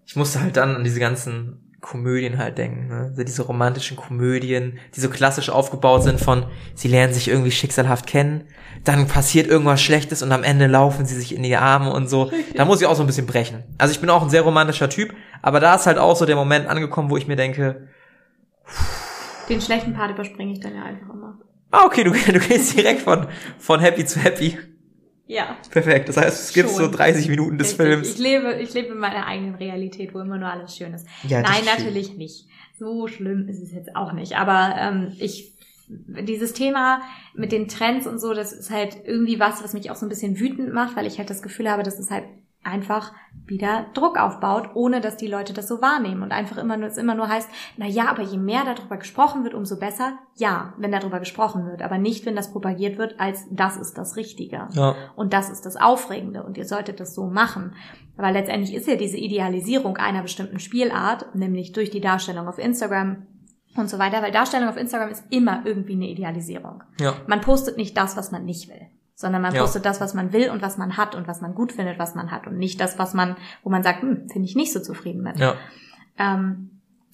Ich 0.06 0.16
musste 0.16 0.42
halt 0.42 0.58
dann 0.58 0.76
an 0.76 0.84
diese 0.84 1.00
ganzen 1.00 1.70
Komödien 1.82 2.38
halt 2.38 2.58
denken, 2.58 2.88
ne? 2.88 3.08
Also 3.10 3.24
diese 3.24 3.44
romantischen 3.44 3.96
Komödien, 3.96 4.80
die 4.96 5.00
so 5.00 5.10
klassisch 5.10 5.50
aufgebaut 5.50 6.04
sind 6.04 6.20
von, 6.20 6.46
sie 6.76 6.90
lernen 6.90 7.14
sich 7.14 7.30
irgendwie 7.30 7.52
schicksalhaft 7.52 8.06
kennen, 8.06 8.44
dann 8.84 9.08
passiert 9.08 9.48
irgendwas 9.48 9.82
Schlechtes 9.82 10.22
und 10.22 10.32
am 10.32 10.44
Ende 10.44 10.68
laufen 10.68 11.06
sie 11.06 11.16
sich 11.16 11.34
in 11.34 11.44
die 11.44 11.56
Arme 11.56 11.94
und 11.94 12.10
so. 12.10 12.32
Da 12.56 12.66
muss 12.66 12.82
ich 12.82 12.88
auch 12.88 12.96
so 12.96 13.04
ein 13.04 13.08
bisschen 13.08 13.28
brechen. 13.28 13.64
Also 13.78 13.94
ich 13.94 14.02
bin 14.02 14.10
auch 14.10 14.22
ein 14.22 14.30
sehr 14.30 14.42
romantischer 14.42 14.90
Typ, 14.90 15.14
aber 15.42 15.60
da 15.60 15.76
ist 15.76 15.88
halt 15.88 15.98
auch 15.98 16.16
so 16.16 16.26
der 16.26 16.36
Moment 16.36 16.68
angekommen, 16.68 17.10
wo 17.10 17.18
ich 17.18 17.28
mir 17.28 17.38
denke, 17.38 17.88
den 19.50 19.62
schlechten 19.62 19.94
Part 19.94 20.12
überspringe 20.12 20.54
ich 20.54 20.60
dann 20.60 20.76
ja 20.76 20.84
einfach 20.84 21.10
immer. 21.14 21.40
Ah, 21.72 21.86
okay, 21.86 22.04
du, 22.04 22.12
du 22.32 22.40
gehst 22.40 22.78
direkt 22.78 23.02
von, 23.02 23.28
von 23.58 23.80
happy 23.80 24.06
zu 24.06 24.20
happy. 24.20 24.58
Ja. 25.28 25.58
Perfekt. 25.70 26.10
Das 26.10 26.18
heißt, 26.18 26.44
es 26.46 26.54
gibt 26.54 26.70
so 26.70 26.90
30 26.90 27.30
Minuten 27.30 27.60
des 27.60 27.70
Richtig. 27.72 27.86
Films. 27.86 28.14
Ich 28.14 28.18
lebe, 28.18 28.54
ich 28.56 28.74
lebe 28.74 28.88
in 28.94 28.98
meiner 28.98 29.28
eigenen 29.28 29.54
Realität, 29.56 30.16
wo 30.16 30.20
immer 30.20 30.40
nur 30.40 30.50
alles 30.50 30.76
schön 30.76 30.92
ist. 30.94 31.06
Ja, 31.28 31.42
Nein, 31.42 31.66
natürlich 31.66 32.06
stimmt. 32.06 32.18
nicht. 32.18 32.48
So 32.80 33.08
schlimm 33.08 33.48
ist 33.48 33.62
es 33.62 33.72
jetzt 33.72 33.96
auch 33.96 34.14
nicht. 34.14 34.38
Aber 34.38 34.74
ähm, 34.76 35.14
ich 35.20 35.54
dieses 35.90 36.54
Thema 36.54 37.02
mit 37.34 37.52
den 37.52 37.68
Trends 37.68 38.06
und 38.08 38.20
so, 38.20 38.34
das 38.34 38.54
ist 38.54 38.70
halt 38.70 38.98
irgendwie 39.06 39.40
was, 39.40 39.64
was 39.64 39.74
mich 39.74 39.90
auch 39.92 39.96
so 39.96 40.06
ein 40.06 40.10
bisschen 40.10 40.40
wütend 40.40 40.74
macht, 40.74 40.96
weil 40.96 41.08
ich 41.08 41.18
halt 41.18 41.30
das 41.30 41.42
Gefühl 41.42 41.70
habe, 41.70 41.84
das 41.84 42.00
ist 42.00 42.12
halt 42.12 42.26
einfach 42.64 43.14
wieder 43.46 43.86
Druck 43.94 44.20
aufbaut, 44.20 44.72
ohne 44.74 45.02
dass 45.02 45.18
die 45.18 45.28
Leute 45.28 45.54
das 45.54 45.68
so 45.68 45.82
wahrnehmen 45.82 46.22
und 46.22 46.32
einfach 46.32 46.58
immer 46.58 46.78
nur, 46.78 46.88
es 46.88 46.98
immer 46.98 47.16
nur 47.16 47.30
heißt, 47.30 47.50
na 47.78 47.88
ja, 47.88 48.10
aber 48.10 48.22
je 48.22 48.38
mehr 48.38 48.64
darüber 48.64 48.98
gesprochen 48.98 49.44
wird, 49.44 49.54
umso 49.54 49.80
besser. 49.80 50.20
Ja, 50.36 50.74
wenn 50.78 50.92
darüber 50.92 51.20
gesprochen 51.20 51.66
wird, 51.66 51.82
aber 51.82 51.98
nicht, 51.98 52.26
wenn 52.26 52.36
das 52.36 52.52
propagiert 52.52 52.98
wird, 52.98 53.20
als 53.20 53.46
das 53.50 53.78
ist 53.78 53.98
das 53.98 54.18
Richtige. 54.18 54.68
Ja. 54.72 54.96
Und 55.16 55.34
das 55.34 55.50
ist 55.50 55.66
das 55.66 55.78
Aufregende 55.78 56.44
und 56.44 56.58
ihr 56.58 56.66
solltet 56.66 57.00
das 57.00 57.16
so 57.16 57.28
machen. 57.28 57.76
Weil 58.16 58.34
letztendlich 58.34 58.76
ist 58.76 58.88
ja 58.88 58.96
diese 58.96 59.18
Idealisierung 59.18 59.98
einer 59.98 60.22
bestimmten 60.22 60.60
Spielart, 60.60 61.34
nämlich 61.36 61.72
durch 61.72 61.90
die 61.90 62.02
Darstellung 62.02 62.48
auf 62.48 62.60
Instagram, 62.60 63.26
und 63.76 63.88
so 63.88 64.00
weiter, 64.00 64.24
weil 64.24 64.32
Darstellung 64.32 64.68
auf 64.68 64.78
Instagram 64.78 65.10
ist 65.10 65.24
immer 65.30 65.62
irgendwie 65.64 65.94
eine 65.94 66.10
Idealisierung. 66.10 66.84
Ja. 67.00 67.14
Man 67.28 67.40
postet 67.40 67.78
nicht 67.78 67.96
das, 67.96 68.18
was 68.18 68.32
man 68.32 68.44
nicht 68.44 68.68
will 68.68 68.88
sondern 69.20 69.42
man 69.42 69.54
postet 69.54 69.84
ja. 69.84 69.92
das, 69.92 70.00
was 70.00 70.14
man 70.14 70.32
will 70.32 70.50
und 70.50 70.62
was 70.62 70.78
man 70.78 70.96
hat 70.96 71.14
und 71.14 71.28
was 71.28 71.42
man 71.42 71.54
gut 71.54 71.74
findet, 71.74 72.00
was 72.00 72.16
man 72.16 72.32
hat 72.32 72.48
und 72.48 72.58
nicht 72.58 72.80
das, 72.80 72.98
was 72.98 73.14
man, 73.14 73.36
wo 73.64 73.70
man 73.70 73.84
sagt, 73.84 74.02
hm, 74.02 74.30
finde 74.30 74.48
ich 74.48 74.56
nicht 74.56 74.72
so 74.72 74.80
zufrieden 74.80 75.22
mit. 75.24 75.38
Ja. 75.38 75.56
Ähm, 76.18 76.70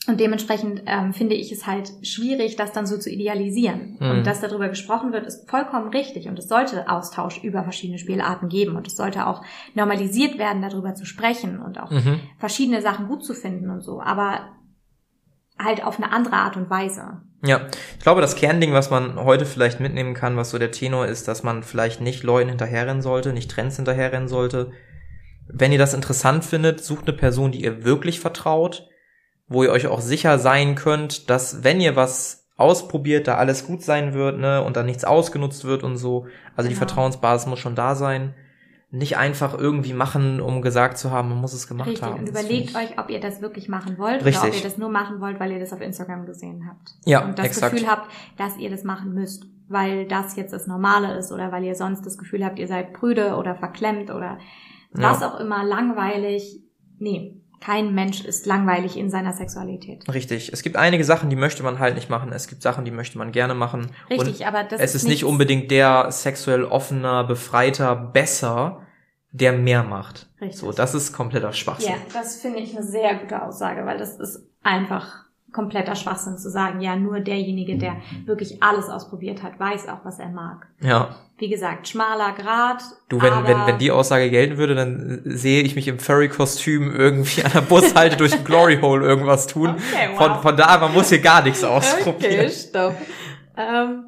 und 0.08 0.20
dementsprechend 0.20 0.84
ähm, 0.86 1.14
finde 1.14 1.34
ich 1.34 1.52
es 1.52 1.66
halt 1.66 1.92
schwierig, 2.04 2.58
das 2.58 2.74
dann 2.74 2.86
so 2.86 3.00
zu 3.00 3.10
idealisieren. 3.10 3.98
Mhm. 4.00 4.10
Und 4.12 4.28
dass 4.28 4.40
darüber 4.40 4.70
gesprochen 4.70 5.14
wird, 5.14 5.26
ist 5.26 5.50
vollkommen 5.50 5.90
richtig. 5.90 6.28
Und 6.28 6.38
es 6.38 6.48
sollte 6.48 6.88
Austausch 6.88 7.44
über 7.44 7.64
verschiedene 7.64 7.98
Spielarten 7.98 8.50
geben. 8.50 8.76
Und 8.76 8.86
es 8.86 8.96
sollte 8.96 9.26
auch 9.26 9.44
normalisiert 9.74 10.38
werden, 10.38 10.62
darüber 10.62 10.94
zu 10.94 11.08
sprechen 11.08 11.60
und 11.60 11.80
auch 11.80 11.90
mhm. 11.90 12.20
verschiedene 12.38 12.84
Sachen 12.84 13.08
gut 13.08 13.26
zu 13.26 13.34
finden 13.34 13.72
und 13.72 13.82
so. 13.82 14.00
Aber 14.00 14.42
halt 15.58 15.84
auf 15.84 15.98
eine 15.98 16.12
andere 16.12 16.36
Art 16.36 16.58
und 16.58 16.70
Weise. 16.70 17.22
Ja, 17.44 17.68
ich 17.98 18.04
glaube, 18.04 18.22
das 18.22 18.36
Kernding, 18.36 18.74
was 18.74 18.90
man 18.90 19.16
heute 19.24 19.46
vielleicht 19.46 19.80
mitnehmen 19.80 20.14
kann, 20.14 20.38
was 20.38 20.50
so 20.50 20.58
der 20.58 20.72
Tenor 20.72 21.06
ist, 21.06 21.28
dass 21.28 21.44
man 21.44 21.64
vielleicht 21.64 22.02
nicht 22.02 22.24
Leuten 22.24 22.50
hinterherrennen 22.50 23.02
sollte, 23.02 23.34
nicht 23.34 23.52
Trends 23.52 23.76
hinterherrennen 23.76 24.28
sollte. 24.28 24.72
Wenn 25.48 25.72
ihr 25.72 25.78
das 25.78 25.94
interessant 25.94 26.44
findet, 26.44 26.84
sucht 26.84 27.08
eine 27.08 27.16
Person, 27.16 27.52
die 27.52 27.64
ihr 27.64 27.84
wirklich 27.84 28.20
vertraut, 28.20 28.88
wo 29.48 29.64
ihr 29.64 29.72
euch 29.72 29.88
auch 29.88 30.02
sicher 30.02 30.40
sein 30.40 30.76
könnt, 30.76 31.30
dass 31.30 31.64
wenn 31.64 31.80
ihr 31.80 31.96
was 31.96 32.48
ausprobiert, 32.58 33.28
da 33.28 33.36
alles 33.36 33.68
gut 33.68 33.84
sein 33.84 34.14
wird, 34.14 34.40
ne, 34.40 34.64
und 34.64 34.76
da 34.76 34.82
nichts 34.82 35.06
ausgenutzt 35.06 35.66
wird 35.66 35.84
und 35.84 35.98
so. 35.98 36.26
Also 36.56 36.68
genau. 36.68 36.70
die 36.70 36.76
Vertrauensbasis 36.76 37.48
muss 37.48 37.60
schon 37.60 37.76
da 37.76 37.96
sein 37.96 38.34
nicht 38.92 39.18
einfach 39.18 39.58
irgendwie 39.58 39.94
machen, 39.94 40.40
um 40.40 40.62
gesagt 40.62 40.98
zu 40.98 41.12
haben, 41.12 41.30
man 41.30 41.42
muss 41.42 41.54
es 41.54 41.68
gemacht 41.68 41.90
Richtig. 41.90 42.04
haben. 42.04 42.20
Und 42.20 42.30
überlegt 42.30 42.76
euch, 42.76 42.98
ob 42.98 43.10
ihr 43.10 43.20
das 43.20 43.42
wirklich 43.42 43.68
machen 43.68 43.98
wollt 43.98 44.24
Richtig. 44.24 44.42
oder 44.42 44.50
ob 44.50 44.56
ihr 44.56 44.64
das 44.64 44.78
nur 44.78 44.90
machen 44.90 45.20
wollt, 45.20 45.40
weil 45.40 45.52
ihr 45.52 45.60
das 45.60 45.74
auf 45.74 45.82
Instagram 45.82 46.26
gesehen 46.26 46.68
habt. 46.70 46.94
Ja, 47.06 47.26
Und 47.26 47.38
das 47.38 47.48
exakt. 47.48 47.74
Gefühl 47.74 47.90
habt, 47.90 48.10
dass 48.38 48.58
ihr 48.58 48.70
das 48.70 48.84
machen 48.84 49.14
müsst, 49.14 49.46
weil 49.68 50.08
das 50.08 50.36
jetzt 50.36 50.54
das 50.54 50.68
Normale 50.68 51.18
ist 51.18 51.32
oder 51.32 51.52
weil 51.52 51.64
ihr 51.64 51.76
sonst 51.76 52.06
das 52.06 52.18
Gefühl 52.18 52.46
habt, 52.46 52.60
ihr 52.60 52.68
seid 52.68 52.94
prüde 52.94 53.36
oder 53.36 53.56
verklemmt 53.56 54.12
oder 54.12 54.38
was 54.92 55.22
ja. 55.22 55.30
auch 55.30 55.40
immer, 55.40 55.64
langweilig. 55.64 56.62
Nee, 56.98 57.42
kein 57.60 57.94
Mensch 57.94 58.24
ist 58.24 58.46
langweilig 58.46 58.98
in 58.98 59.10
seiner 59.10 59.34
Sexualität. 59.34 60.12
Richtig. 60.14 60.52
Es 60.54 60.64
gibt 60.64 60.76
einige 60.76 61.04
Sachen, 61.04 61.30
die 61.30 61.36
möchte 61.36 61.64
man 61.64 61.80
halt 61.80 61.96
nicht 61.96 62.10
machen. 62.10 62.32
Es 62.32 62.48
gibt 62.48 62.62
Sachen, 62.62 62.86
die 62.86 62.92
möchte 62.92 63.18
man 63.18 63.32
gerne 63.32 63.54
machen. 63.56 63.92
Richtig, 64.10 64.42
Und 64.42 64.48
aber 64.48 64.64
das 64.64 64.80
es 64.80 64.96
ist, 64.96 65.04
ist 65.04 65.08
nicht 65.08 65.26
unbedingt 65.26 65.72
der 65.72 66.12
sexuell 66.12 66.64
offener, 66.64 67.24
befreiter, 67.24 67.96
besser, 67.96 68.82
der 69.32 69.54
mehr 69.54 69.84
macht. 69.84 70.30
Richtig. 70.40 70.60
So, 70.60 70.72
das 70.72 70.96
ist 70.96 71.14
kompletter 71.14 71.52
Schwachsinn. 71.54 71.92
Ja, 71.92 71.98
das 72.14 72.38
finde 72.38 72.60
ich 72.60 72.76
eine 72.76 72.86
sehr 72.86 73.16
gute 73.16 73.42
Aussage, 73.42 73.86
weil 73.86 73.98
das 73.98 74.18
ist 74.18 74.48
einfach 74.64 75.25
kompletter 75.52 75.96
Schwachsinn 75.96 76.38
zu 76.38 76.50
sagen, 76.50 76.82
ja, 76.82 76.96
nur 76.96 77.22
derjenige, 77.22 77.78
der 77.78 77.96
wirklich 78.26 78.62
alles 78.62 78.90
ausprobiert 78.90 79.42
hat, 79.42 79.60
weiß 79.60 79.88
auch, 79.88 80.04
was 80.04 80.20
er 80.20 80.30
mag. 80.30 80.68
Ja. 80.82 81.16
Wie 81.38 81.50
gesagt, 81.50 81.88
schmaler 81.88 82.34
Grad. 82.34 82.84
Du, 83.10 83.22
wenn, 83.22 83.34
wenn, 83.46 83.66
wenn 83.66 83.78
die 83.78 83.92
Aussage 83.92 84.30
gelten 84.30 84.58
würde, 84.58 84.76
dann 84.76 85.22
sehe 85.26 85.64
ich 85.64 85.76
mich 85.76 85.88
im 85.88 86.00
Furry-Kostüm 86.00 86.94
irgendwie 86.94 87.44
an 87.44 87.52
der 87.54 87.62
Bushalte 87.62 88.18
durch 88.18 88.32
den 88.32 88.44
Glory 88.44 88.80
Hole 88.82 89.06
irgendwas 89.06 89.48
tun. 89.48 89.70
Okay, 89.70 90.10
wow. 90.12 90.18
von, 90.18 90.42
von 90.42 90.58
da, 90.58 90.78
man 90.78 90.94
muss 90.94 91.10
hier 91.10 91.22
gar 91.22 91.42
nichts 91.42 91.64
ausprobieren. 91.64 92.46
Okay, 92.46 92.50
stopp. 92.50 92.96
Ähm, 93.58 94.06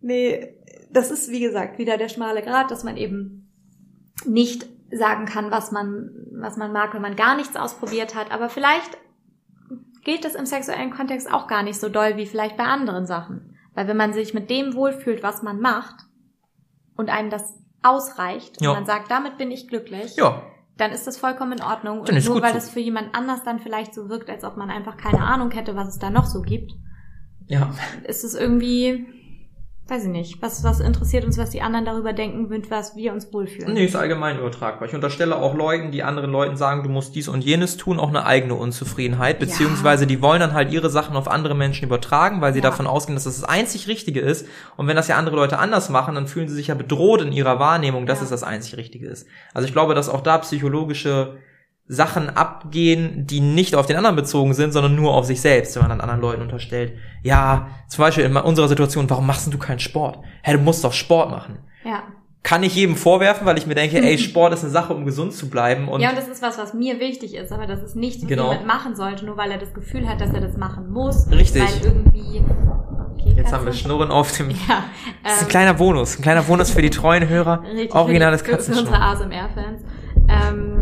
nee, 0.00 0.48
das 0.90 1.10
ist, 1.10 1.30
wie 1.30 1.40
gesagt, 1.40 1.78
wieder 1.78 1.98
der 1.98 2.08
schmale 2.08 2.42
Grad, 2.42 2.70
dass 2.70 2.84
man 2.84 2.96
eben 2.96 3.50
nicht 4.24 4.66
sagen 4.90 5.26
kann, 5.26 5.50
was 5.50 5.72
man, 5.72 6.10
was 6.32 6.56
man 6.56 6.72
mag, 6.72 6.94
wenn 6.94 7.02
man 7.02 7.16
gar 7.16 7.36
nichts 7.36 7.56
ausprobiert 7.56 8.14
hat. 8.14 8.30
Aber 8.32 8.48
vielleicht 8.48 8.96
gilt 10.06 10.24
das 10.24 10.36
im 10.36 10.46
sexuellen 10.46 10.92
Kontext 10.92 11.30
auch 11.30 11.48
gar 11.48 11.64
nicht 11.64 11.80
so 11.80 11.88
doll 11.88 12.16
wie 12.16 12.26
vielleicht 12.26 12.56
bei 12.56 12.62
anderen 12.62 13.06
Sachen. 13.06 13.56
Weil 13.74 13.88
wenn 13.88 13.96
man 13.96 14.12
sich 14.12 14.34
mit 14.34 14.48
dem 14.48 14.74
wohlfühlt, 14.74 15.24
was 15.24 15.42
man 15.42 15.60
macht 15.60 15.96
und 16.96 17.10
einem 17.10 17.28
das 17.28 17.58
ausreicht 17.82 18.62
ja. 18.62 18.70
und 18.70 18.76
man 18.76 18.86
sagt, 18.86 19.10
damit 19.10 19.36
bin 19.36 19.50
ich 19.50 19.66
glücklich, 19.66 20.14
ja. 20.14 20.42
dann 20.76 20.92
ist 20.92 21.08
das 21.08 21.18
vollkommen 21.18 21.58
in 21.58 21.62
Ordnung. 21.62 22.00
Und 22.00 22.24
nur 22.24 22.40
weil 22.40 22.52
so. 22.52 22.54
das 22.54 22.70
für 22.70 22.78
jemand 22.78 23.16
anders 23.16 23.42
dann 23.42 23.58
vielleicht 23.58 23.94
so 23.94 24.08
wirkt, 24.08 24.30
als 24.30 24.44
ob 24.44 24.56
man 24.56 24.70
einfach 24.70 24.96
keine 24.96 25.22
Ahnung 25.22 25.50
hätte, 25.50 25.74
was 25.74 25.88
es 25.88 25.98
da 25.98 26.08
noch 26.08 26.26
so 26.26 26.40
gibt, 26.40 26.72
ja. 27.46 27.74
ist 28.04 28.22
es 28.22 28.36
irgendwie 28.36 29.08
weiß 29.88 30.04
ich 30.04 30.10
nicht, 30.10 30.42
was, 30.42 30.64
was 30.64 30.80
interessiert 30.80 31.24
uns, 31.24 31.38
was 31.38 31.50
die 31.50 31.62
anderen 31.62 31.84
darüber 31.84 32.12
denken, 32.12 32.48
mit 32.48 32.70
was 32.72 32.96
wir 32.96 33.12
uns 33.12 33.32
wohlfühlen. 33.32 33.72
Nee, 33.72 33.84
ist 33.84 33.94
allgemein 33.94 34.38
übertragbar. 34.38 34.88
Ich 34.88 34.94
unterstelle 34.94 35.36
auch 35.36 35.54
Leuten, 35.54 35.92
die 35.92 36.02
anderen 36.02 36.32
Leuten 36.32 36.56
sagen, 36.56 36.82
du 36.82 36.88
musst 36.88 37.14
dies 37.14 37.28
und 37.28 37.44
jenes 37.44 37.76
tun, 37.76 38.00
auch 38.00 38.08
eine 38.08 38.26
eigene 38.26 38.54
Unzufriedenheit, 38.54 39.38
beziehungsweise 39.38 40.02
ja. 40.02 40.08
die 40.08 40.20
wollen 40.20 40.40
dann 40.40 40.54
halt 40.54 40.72
ihre 40.72 40.90
Sachen 40.90 41.16
auf 41.16 41.28
andere 41.28 41.54
Menschen 41.54 41.84
übertragen, 41.84 42.40
weil 42.40 42.52
sie 42.52 42.58
ja. 42.58 42.64
davon 42.64 42.88
ausgehen, 42.88 43.14
dass 43.14 43.24
das 43.24 43.40
das 43.40 43.48
einzig 43.48 43.86
Richtige 43.86 44.20
ist. 44.20 44.48
Und 44.76 44.88
wenn 44.88 44.96
das 44.96 45.06
ja 45.06 45.16
andere 45.16 45.36
Leute 45.36 45.58
anders 45.58 45.88
machen, 45.88 46.16
dann 46.16 46.26
fühlen 46.26 46.48
sie 46.48 46.56
sich 46.56 46.66
ja 46.66 46.74
bedroht 46.74 47.22
in 47.22 47.30
ihrer 47.30 47.60
Wahrnehmung, 47.60 48.06
dass 48.06 48.18
ja. 48.18 48.24
es 48.24 48.30
das 48.30 48.42
einzig 48.42 48.76
Richtige 48.76 49.06
ist. 49.06 49.28
Also 49.54 49.68
ich 49.68 49.72
glaube, 49.72 49.94
dass 49.94 50.08
auch 50.08 50.20
da 50.20 50.38
psychologische 50.38 51.36
Sachen 51.88 52.30
abgehen, 52.30 53.26
die 53.26 53.40
nicht 53.40 53.76
auf 53.76 53.86
den 53.86 53.96
anderen 53.96 54.16
bezogen 54.16 54.54
sind, 54.54 54.72
sondern 54.72 54.96
nur 54.96 55.14
auf 55.14 55.24
sich 55.24 55.40
selbst, 55.40 55.76
wenn 55.76 55.82
man 55.82 55.90
dann 55.90 56.00
anderen 56.00 56.20
Leuten 56.20 56.42
unterstellt. 56.42 56.94
Ja, 57.22 57.68
zum 57.88 58.02
Beispiel 58.02 58.24
in 58.24 58.36
unserer 58.36 58.68
Situation, 58.68 59.08
warum 59.08 59.26
machst 59.26 59.52
du 59.52 59.58
keinen 59.58 59.78
Sport? 59.78 60.18
Hä, 60.42 60.52
du 60.52 60.58
musst 60.58 60.82
doch 60.82 60.92
Sport 60.92 61.30
machen. 61.30 61.58
Ja. 61.84 62.02
Kann 62.42 62.62
ich 62.62 62.74
jedem 62.74 62.96
vorwerfen, 62.96 63.46
weil 63.46 63.58
ich 63.58 63.66
mir 63.66 63.74
denke, 63.74 64.02
ey, 64.02 64.18
Sport 64.18 64.54
ist 64.54 64.62
eine 64.62 64.72
Sache, 64.72 64.94
um 64.94 65.04
gesund 65.04 65.32
zu 65.32 65.48
bleiben. 65.48 65.88
Und 65.88 66.00
ja, 66.00 66.10
und 66.10 66.18
das 66.18 66.28
ist 66.28 66.42
was, 66.42 66.58
was 66.58 66.74
mir 66.74 66.98
wichtig 66.98 67.34
ist, 67.34 67.52
aber 67.52 67.66
das 67.66 67.82
ist 67.82 67.94
nichts, 67.94 68.22
was 68.22 68.28
genau. 68.28 68.50
jemand 68.50 68.66
machen 68.66 68.96
sollte, 68.96 69.24
nur 69.24 69.36
weil 69.36 69.52
er 69.52 69.58
das 69.58 69.72
Gefühl 69.72 70.08
hat, 70.08 70.20
dass 70.20 70.32
er 70.32 70.40
das 70.40 70.56
machen 70.56 70.90
muss. 70.90 71.30
Richtig. 71.30 71.62
Weil 71.62 71.84
irgendwie 71.84 72.44
Okay, 73.18 73.34
Jetzt 73.36 73.52
haben 73.52 73.64
wir 73.64 73.72
Schnurren 73.72 74.10
auf 74.10 74.36
dem. 74.36 74.50
Ja, 74.50 74.84
das 75.22 75.34
ist 75.34 75.38
ein 75.38 75.44
ähm, 75.44 75.48
kleiner 75.48 75.74
Bonus, 75.74 76.18
ein 76.18 76.22
kleiner 76.22 76.42
Bonus 76.42 76.70
für 76.70 76.82
die 76.82 76.90
treuen 76.90 77.28
Hörer. 77.28 77.62
Richtig, 77.74 77.94
Originales 77.94 78.44
Katzenschnurren. 78.44 78.86
Für 78.86 78.92
unsere 78.92 79.40
ASMR-Fans. 79.40 79.82
Ähm, 80.28 80.75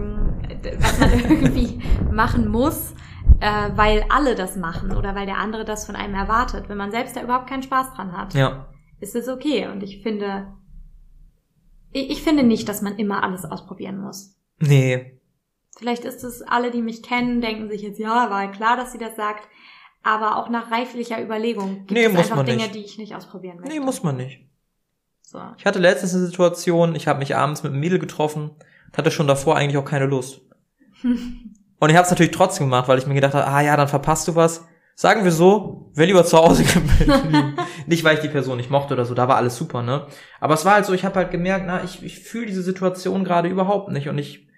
was 0.79 0.98
man 0.98 1.12
irgendwie 1.18 1.81
machen 2.11 2.48
muss, 2.48 2.94
äh, 3.40 3.70
weil 3.74 4.05
alle 4.09 4.35
das 4.35 4.57
machen 4.57 4.92
oder 4.96 5.14
weil 5.14 5.27
der 5.27 5.38
andere 5.38 5.64
das 5.64 5.87
von 5.87 5.96
einem 5.96 6.14
erwartet. 6.14 6.68
Wenn 6.68 6.77
man 6.77 6.90
selbst 6.90 7.16
da 7.16 7.22
überhaupt 7.22 7.48
keinen 7.48 7.62
Spaß 7.62 7.94
dran 7.94 8.16
hat, 8.16 8.35
ja. 8.35 8.66
ist 9.00 9.14
es 9.14 9.29
okay. 9.29 9.68
Und 9.68 9.83
ich 9.83 10.03
finde, 10.03 10.55
ich, 11.92 12.11
ich 12.11 12.22
finde 12.22 12.42
nicht, 12.42 12.68
dass 12.68 12.83
man 12.83 12.96
immer 12.96 13.22
alles 13.22 13.44
ausprobieren 13.44 13.98
muss. 13.98 14.37
Nee. 14.59 15.20
Vielleicht 15.77 16.05
ist 16.05 16.22
es, 16.22 16.42
alle, 16.42 16.70
die 16.70 16.83
mich 16.83 17.03
kennen, 17.03 17.40
denken 17.40 17.68
sich 17.68 17.83
jetzt, 17.83 17.98
ja, 17.98 18.31
war 18.31 18.50
klar, 18.50 18.77
dass 18.77 18.92
sie 18.92 18.98
das 18.98 19.16
sagt. 19.16 19.48
Aber 20.03 20.37
auch 20.37 20.50
nach 20.50 20.70
reiflicher 20.70 21.22
Überlegung 21.22 21.87
gibt 21.87 21.92
nee, 21.92 22.05
es 22.05 22.14
einfach 22.14 22.44
Dinge, 22.44 22.64
nicht. 22.64 22.74
die 22.74 22.85
ich 22.85 22.98
nicht 22.98 23.14
ausprobieren 23.16 23.57
möchte. 23.57 23.72
Nee, 23.72 23.81
muss 23.81 24.03
man 24.03 24.16
nicht. 24.16 24.46
So. 25.22 25.40
Ich 25.57 25.64
hatte 25.64 25.79
letztens 25.79 26.14
eine 26.14 26.27
Situation, 26.27 26.94
ich 26.94 27.09
habe 27.09 27.18
mich 27.18 27.35
abends 27.35 27.62
mit 27.62 27.72
einem 27.72 27.81
Mädel 27.81 27.98
getroffen, 27.98 28.50
hatte 28.94 29.11
schon 29.11 29.27
davor 29.27 29.57
eigentlich 29.57 29.79
auch 29.79 29.85
keine 29.85 30.07
Lust. 30.07 30.42
Und 31.81 31.90
ich 31.90 31.97
habe 31.97 32.05
es 32.05 32.11
natürlich 32.11 32.33
trotzdem 32.33 32.67
gemacht, 32.67 32.88
weil 32.88 32.99
ich 32.99 33.07
mir 33.07 33.14
gedacht 33.14 33.35
habe, 33.35 33.47
ah 33.47 33.61
ja, 33.61 33.77
dann 33.77 33.88
verpasst 33.88 34.27
du 34.29 34.35
was. 34.35 34.67
Sagen 34.95 35.25
wir 35.25 35.33
so, 35.33 35.90
wäre 35.95 36.07
lieber 36.07 36.25
zu 36.25 36.38
Hause 36.38 36.64
geblieben. 37.05 37.57
nicht, 37.87 38.05
weil 38.05 38.14
ich 38.14 38.23
die 38.23 38.29
Person 38.29 38.57
nicht 38.57 38.71
mochte 38.71 38.95
oder 38.95 39.05
so, 39.05 39.14
da 39.14 39.29
war 39.29 39.37
alles 39.37 39.57
super, 39.57 39.83
ne? 39.83 40.07
Aber 40.40 40.55
es 40.55 40.64
war 40.64 40.75
halt 40.75 40.87
so, 40.87 40.93
ich 40.93 41.05
habe 41.05 41.17
halt 41.17 41.31
gemerkt, 41.31 41.64
na, 41.67 41.83
ich, 41.83 42.03
ich 42.03 42.21
fühle 42.21 42.47
diese 42.47 42.62
Situation 42.62 43.25
gerade 43.25 43.49
überhaupt 43.49 43.90
nicht 43.90 44.09
und 44.09 44.19
ich 44.19 44.49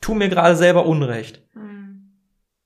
tu 0.00 0.14
mir 0.14 0.28
gerade 0.28 0.56
selber 0.56 0.86
Unrecht. 0.86 1.42
Mhm. 1.54 2.12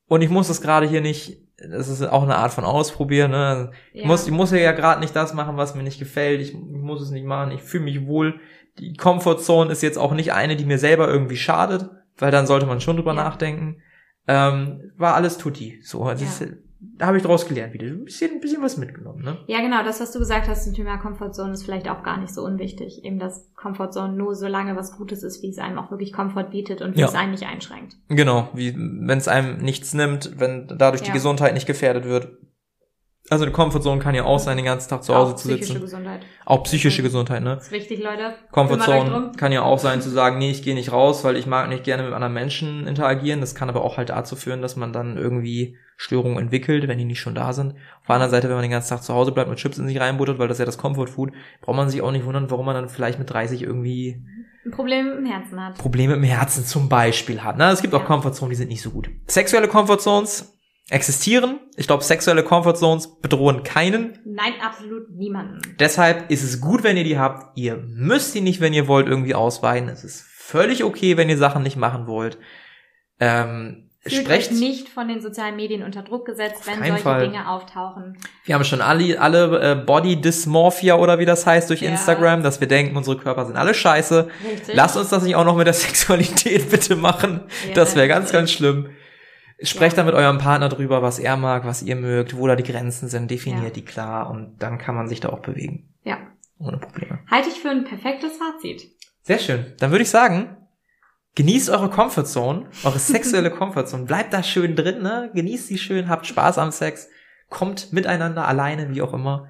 Und 0.07 0.21
ich 0.21 0.29
muss 0.29 0.49
das 0.49 0.61
gerade 0.61 0.87
hier 0.87 1.01
nicht, 1.01 1.39
das 1.57 1.89
ist 1.89 2.03
auch 2.03 2.25
eine 2.25 2.37
Art 2.37 2.53
von 2.53 2.65
Ausprobieren, 2.65 3.31
ne? 3.31 3.71
Ich 3.95 4.03
ja. 4.03 4.07
muss, 4.07 4.27
ich 4.27 4.33
muss 4.33 4.53
ja 4.53 4.73
gerade 4.73 5.01
nicht 5.01 5.17
das 5.17 5.33
machen, 5.33 5.57
was 5.57 5.75
mir 5.75 5.83
nicht 5.83 5.99
gefällt. 5.99 6.43
Ich, 6.43 6.51
ich 6.53 6.55
muss 6.55 7.01
es 7.01 7.11
nicht 7.11 7.25
machen. 7.25 7.53
Ich 7.53 7.63
fühle 7.63 7.85
mich 7.85 8.07
wohl. 8.07 8.39
Die 8.79 8.95
Comfortzone 8.95 9.73
ist 9.73 9.83
jetzt 9.83 9.99
auch 9.99 10.13
nicht 10.13 10.35
eine, 10.35 10.57
die 10.57 10.67
mir 10.67 10.79
selber 10.79 11.09
irgendwie 11.09 11.37
schadet 11.37 11.89
weil 12.19 12.31
dann 12.31 12.47
sollte 12.47 12.67
man 12.67 12.81
schon 12.81 12.97
drüber 12.97 13.15
ja. 13.15 13.25
nachdenken. 13.25 13.83
Ähm, 14.27 14.93
war 14.97 15.15
alles 15.15 15.37
tutti. 15.37 15.81
So, 15.83 16.05
also 16.05 16.25
ja. 16.25 16.31
ist, 16.31 16.57
da 16.97 17.07
habe 17.07 17.17
ich 17.17 17.23
daraus 17.23 17.47
gelernt 17.47 17.75
wieder. 17.75 17.87
Ein 17.87 18.05
bisschen, 18.05 18.33
ein 18.33 18.41
bisschen 18.41 18.63
was 18.63 18.77
mitgenommen, 18.77 19.23
ne? 19.23 19.39
Ja, 19.47 19.61
genau, 19.61 19.83
das, 19.85 20.01
was 20.01 20.13
du 20.13 20.19
gesagt 20.19 20.49
hast 20.49 20.65
zum 20.65 20.75
Thema 20.75 20.99
Comfortzone, 20.99 21.53
ist 21.53 21.65
vielleicht 21.65 21.89
auch 21.89 22.03
gar 22.03 22.19
nicht 22.19 22.33
so 22.33 22.43
unwichtig. 22.43 23.05
Eben, 23.05 23.19
dass 23.19 23.53
Comfortzone 23.55 24.15
nur 24.15 24.35
so 24.35 24.47
lange 24.47 24.77
was 24.77 24.97
Gutes 24.97 25.23
ist, 25.23 25.43
wie 25.43 25.51
es 25.51 25.59
einem 25.59 25.79
auch 25.79 25.91
wirklich 25.91 26.13
Komfort 26.13 26.51
bietet 26.51 26.83
und 26.83 26.97
wie 26.97 27.01
ja. 27.01 27.07
es 27.07 27.15
einen 27.15 27.33
nicht 27.33 27.47
einschränkt. 27.47 27.97
Genau, 28.09 28.49
wie 28.55 28.75
wenn 28.77 29.19
es 29.19 29.29
einem 29.29 29.59
nichts 29.59 29.95
nimmt, 29.95 30.39
wenn 30.39 30.69
dadurch 30.79 31.03
die 31.03 31.13
Gesundheit 31.13 31.55
nicht 31.55 31.67
gefährdet 31.67 32.05
wird. 32.05 32.29
Also 33.31 33.45
eine 33.45 33.53
Comfortzone 33.53 34.03
kann 34.03 34.15
ja 34.15 34.25
auch 34.25 34.39
sein, 34.39 34.59
den 34.59 34.67
ganzen 34.67 34.91
Tag 34.91 35.03
zu 35.03 35.15
Hause 35.15 35.33
auch 35.33 35.37
zu 35.37 35.49
sitzen. 35.49 35.61
Psychische 35.61 35.81
Gesundheit. 35.81 36.21
Auch 36.45 36.63
psychische 36.65 37.03
Gesundheit, 37.03 37.43
ne? 37.43 37.55
Das 37.55 37.65
ist 37.65 37.73
wichtig, 37.73 38.03
Leute. 38.03 38.35
Comfortzone 38.51 39.33
kann 39.39 39.51
ja 39.51 39.63
auch 39.63 39.79
sein 39.79 40.03
zu 40.03 40.11
sagen, 40.11 40.37
nee, 40.37 40.51
ich 40.51 40.63
gehe 40.63 40.75
nicht 40.75 40.93
raus, 40.93 41.25
weil 41.25 41.37
ich 41.37 41.47
mag 41.47 41.71
nicht 41.71 41.85
gerne 41.85 42.03
mit 42.03 42.13
anderen 42.13 42.35
Menschen 42.35 42.87
interagieren. 42.87 43.41
Das 43.41 43.55
kann 43.55 43.71
aber 43.71 43.83
auch 43.83 43.97
halt 43.97 44.11
dazu 44.11 44.37
führen, 44.37 44.61
dass 44.61 44.77
man 44.77 44.93
dann 44.93 45.17
irgendwie 45.17 45.79
Störungen 45.97 46.39
entwickelt, 46.39 46.87
wenn 46.87 46.99
die 46.99 47.07
nicht 47.07 47.21
schon 47.21 47.35
da 47.35 47.55
sind. 47.55 47.73
Auf 48.01 48.07
der 48.09 48.17
anderen 48.17 48.31
Seite, 48.31 48.49
wenn 48.49 48.57
man 48.57 48.63
den 48.63 48.71
ganzen 48.71 48.91
Tag 48.91 49.03
zu 49.03 49.15
Hause 49.15 49.33
bleibt 49.33 49.49
und 49.49 49.57
Chips 49.57 49.79
in 49.79 49.87
sich 49.87 49.99
reinbuttert, 49.99 50.39
weil 50.39 50.49
das 50.49 50.59
ja 50.59 50.67
das 50.67 50.77
Comfort 50.77 51.07
Food, 51.07 51.33
braucht 51.63 51.77
man 51.77 51.89
sich 51.89 52.03
auch 52.03 52.13
nicht 52.13 52.27
wundern, 52.27 52.51
warum 52.51 52.67
man 52.67 52.75
dann 52.75 52.91
vielleicht 52.91 53.19
mit 53.19 53.31
30 53.31 53.63
irgendwie 53.63 54.23
ein 54.67 54.71
Problem 54.71 55.19
im 55.19 55.27
Herzen 55.27 55.63
hat. 55.63 55.79
Probleme 55.79 56.15
im 56.15 56.23
Herzen 56.23 56.65
zum 56.65 56.89
Beispiel 56.89 57.43
hat. 57.43 57.59
Ne? 57.59 57.71
Es 57.71 57.83
gibt 57.83 57.93
ja. 57.93 58.01
auch 58.01 58.05
Comfortzonen, 58.05 58.51
die 58.51 58.57
sind 58.57 58.69
nicht 58.69 58.83
so 58.83 58.91
gut. 58.91 59.11
Sexuelle 59.27 59.69
Comfortzones 59.69 60.54
existieren. 60.91 61.61
Ich 61.77 61.87
glaube, 61.87 62.05
sexuelle 62.05 62.43
Comfortzones 62.43 63.21
bedrohen 63.21 63.63
keinen. 63.63 64.19
Nein, 64.25 64.53
absolut 64.61 65.11
niemanden. 65.11 65.61
Deshalb 65.79 66.31
ist 66.31 66.43
es 66.43 66.61
gut, 66.61 66.83
wenn 66.83 66.97
ihr 66.97 67.05
die 67.05 67.19
habt. 67.19 67.57
Ihr 67.57 67.77
müsst 67.77 68.35
die 68.35 68.41
nicht, 68.41 68.61
wenn 68.61 68.75
ihr 68.75 68.87
wollt, 68.87 69.09
irgendwie 69.09 69.35
ausweiten. 69.35 69.89
Es 69.89 70.05
ist 70.05 70.23
völlig 70.23 70.85
okay, 70.85 71.17
wenn 71.17 71.29
ihr 71.29 71.39
Sachen 71.39 71.63
nicht 71.63 71.77
machen 71.77 72.07
wollt. 72.07 72.39
Ähm, 73.19 73.91
Fühlt 74.07 74.27
sprecht 74.27 74.53
euch 74.53 74.61
nicht 74.61 74.89
von 74.91 75.09
den 75.09 75.23
sozialen 75.23 75.57
Medien 75.57 75.83
unter 75.83 76.03
Druck 76.03 76.27
gesetzt, 76.27 76.67
wenn 76.67 76.85
solche 76.85 77.03
Fall. 77.03 77.23
Dinge 77.23 77.49
auftauchen. 77.49 78.19
Wir 78.45 78.55
haben 78.55 78.65
schon 78.65 78.83
alle, 78.83 79.19
alle 79.19 79.73
äh, 79.73 79.75
Body 79.77 80.21
Dysmorphia 80.21 80.97
oder 80.97 81.19
wie 81.19 81.25
das 81.25 81.47
heißt 81.47 81.71
durch 81.71 81.81
ja. 81.81 81.89
Instagram, 81.89 82.43
dass 82.43 82.61
wir 82.61 82.69
denken, 82.69 82.95
unsere 82.99 83.17
Körper 83.17 83.47
sind 83.47 83.57
alle 83.57 83.73
scheiße. 83.73 84.29
Richtig. 84.47 84.75
Lasst 84.75 84.99
uns 84.99 85.09
das 85.09 85.23
nicht 85.23 85.37
auch 85.37 85.47
noch 85.47 85.57
mit 85.57 85.67
der 85.67 85.73
Sexualität 85.73 86.69
bitte 86.69 86.97
machen. 86.97 87.41
Ja, 87.69 87.75
das 87.75 87.97
wäre 87.97 88.07
ganz, 88.07 88.31
ganz 88.31 88.53
schlimm. 88.53 88.91
Sprecht 89.63 89.97
ja. 89.97 90.03
dann 90.03 90.07
mit 90.07 90.15
eurem 90.15 90.39
Partner 90.39 90.69
drüber, 90.69 91.03
was 91.03 91.19
er 91.19 91.37
mag, 91.37 91.65
was 91.65 91.83
ihr 91.83 91.97
mögt, 91.97 92.37
wo 92.37 92.47
da 92.47 92.57
die 92.57 92.65
Grenzen 92.65 93.09
sind, 93.09 93.31
definiert 93.31 93.65
ja. 93.65 93.71
die 93.71 93.85
klar 93.85 94.31
und 94.31 94.57
dann 94.59 94.79
kann 94.79 94.95
man 94.95 95.09
sich 95.09 95.21
da 95.21 95.29
auch 95.29 95.41
bewegen. 95.41 95.95
Ja. 96.03 96.19
Ohne 96.59 96.79
Probleme. 96.79 97.21
Halte 97.31 97.49
ich 97.49 97.61
für 97.61 97.71
ein 97.71 97.85
perfektes 97.85 98.37
Fazit. 98.37 98.91
Sehr 99.23 99.39
schön. 99.39 99.73
Dann 99.79 99.91
würde 99.91 100.03
ich 100.03 100.11
sagen, 100.11 100.57
genießt 101.37 101.71
eure 101.71 101.91
Comfortzone, 101.91 102.67
eure 102.85 102.99
sexuelle 102.99 103.51
Comfortzone. 103.51 104.05
Bleibt 104.05 104.33
da 104.33 104.43
schön 104.43 104.77
drin, 104.77 105.03
ne? 105.03 105.31
Genießt 105.35 105.69
sie 105.69 105.79
schön, 105.79 106.09
habt 106.09 106.27
Spaß 106.27 106.59
am 106.59 106.71
Sex, 106.71 107.09
kommt 107.49 107.93
miteinander, 107.93 108.47
alleine, 108.47 108.95
wie 108.95 109.03
auch 109.03 109.15
immer. 109.15 109.49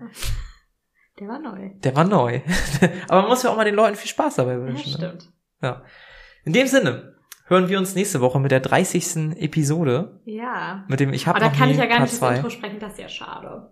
Der 1.19 1.29
war 1.29 1.39
neu. 1.39 1.71
Der 1.77 1.95
war 1.95 2.05
neu. 2.05 2.41
Aber 3.09 3.23
man 3.23 3.31
muss 3.31 3.43
ja 3.43 3.51
auch 3.51 3.57
mal 3.57 3.65
den 3.65 3.75
Leuten 3.75 3.97
viel 3.97 4.11
Spaß 4.11 4.37
dabei 4.37 4.61
wünschen. 4.61 4.91
Ja, 4.91 4.99
ne? 4.99 5.15
stimmt. 5.15 5.33
Ne? 5.61 5.69
Ja. 5.69 5.83
In 6.45 6.53
dem 6.53 6.67
Sinne, 6.67 7.14
hören 7.45 7.69
wir 7.69 7.79
uns 7.79 7.95
nächste 7.95 8.21
Woche 8.21 8.41
mit 8.41 8.51
der 8.51 8.61
30. 8.61 9.37
Episode. 9.41 10.21
Ja. 10.25 10.85
Mit 10.89 11.01
dem 11.01 11.13
ich 11.13 11.27
habe 11.27 11.41
Aber 11.41 11.51
da 11.51 11.57
kann 11.57 11.71
ich 11.71 11.77
ja 11.77 11.87
gar 11.87 12.01
nicht 12.01 12.21
das 12.21 12.37
Intro 12.37 12.51
sprechen, 12.51 12.79
das 12.81 12.93
ist 12.93 12.99
ja 12.99 13.09
schade. 13.09 13.71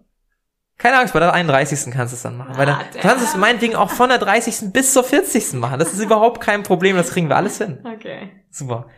Keine 0.78 0.98
Angst, 0.98 1.12
bei 1.12 1.20
der 1.20 1.32
31. 1.32 1.92
kannst 1.92 2.12
du 2.12 2.16
es 2.16 2.22
dann 2.22 2.36
machen. 2.36 2.54
Ah, 2.56 2.64
du 2.64 2.98
kannst 2.98 3.24
es 3.24 3.36
meinetwegen 3.36 3.76
auch 3.76 3.90
von 3.90 4.08
der 4.08 4.18
30. 4.18 4.72
bis 4.72 4.92
zur 4.92 5.04
40. 5.04 5.54
machen. 5.54 5.78
Das 5.78 5.92
ist 5.92 6.00
überhaupt 6.02 6.40
kein 6.40 6.62
Problem, 6.62 6.96
das 6.96 7.10
kriegen 7.10 7.28
wir 7.28 7.36
alles 7.36 7.58
hin. 7.58 7.78
Okay. 7.84 8.44
Super. 8.50 8.88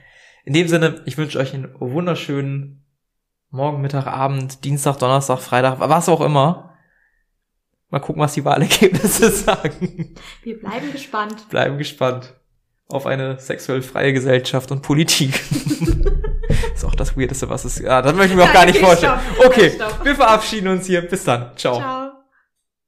In 0.44 0.52
dem 0.52 0.68
Sinne, 0.68 1.02
ich 1.04 1.18
wünsche 1.18 1.38
euch 1.38 1.54
einen 1.54 1.74
wunderschönen 1.78 2.80
Morgen, 3.50 3.80
Mittag, 3.82 4.06
Abend, 4.06 4.64
Dienstag, 4.64 4.98
Donnerstag, 4.98 5.38
Freitag, 5.38 5.78
was 5.78 6.08
auch 6.08 6.20
immer. 6.20 6.76
Mal 7.88 8.00
gucken, 8.00 8.20
was 8.20 8.34
die 8.34 8.44
Wahlergebnisse 8.44 9.30
sagen. 9.30 10.16
Wir 10.42 10.58
bleiben 10.58 10.90
gespannt. 10.90 11.48
Bleiben 11.50 11.78
gespannt 11.78 12.34
auf 12.94 13.06
eine 13.06 13.38
sexuell 13.40 13.82
freie 13.82 14.12
Gesellschaft 14.12 14.70
und 14.70 14.80
Politik. 14.82 15.40
ist 16.74 16.84
auch 16.84 16.94
das 16.94 17.16
Weirdeste, 17.16 17.48
was 17.48 17.64
es... 17.64 17.80
Ja, 17.80 18.00
das 18.00 18.14
möchte 18.14 18.32
ich 18.32 18.36
mir 18.36 18.44
auch 18.44 18.52
gar 18.52 18.66
nicht 18.66 18.76
okay, 18.76 18.84
vorstellen. 18.86 19.18
Stopp, 19.34 19.46
okay, 19.46 19.70
stopp. 19.74 20.04
wir 20.04 20.14
verabschieden 20.14 20.68
uns 20.68 20.86
hier. 20.86 21.02
Bis 21.02 21.24
dann. 21.24 21.50
Ciao. 21.56 21.76
Ciao. 21.76 22.03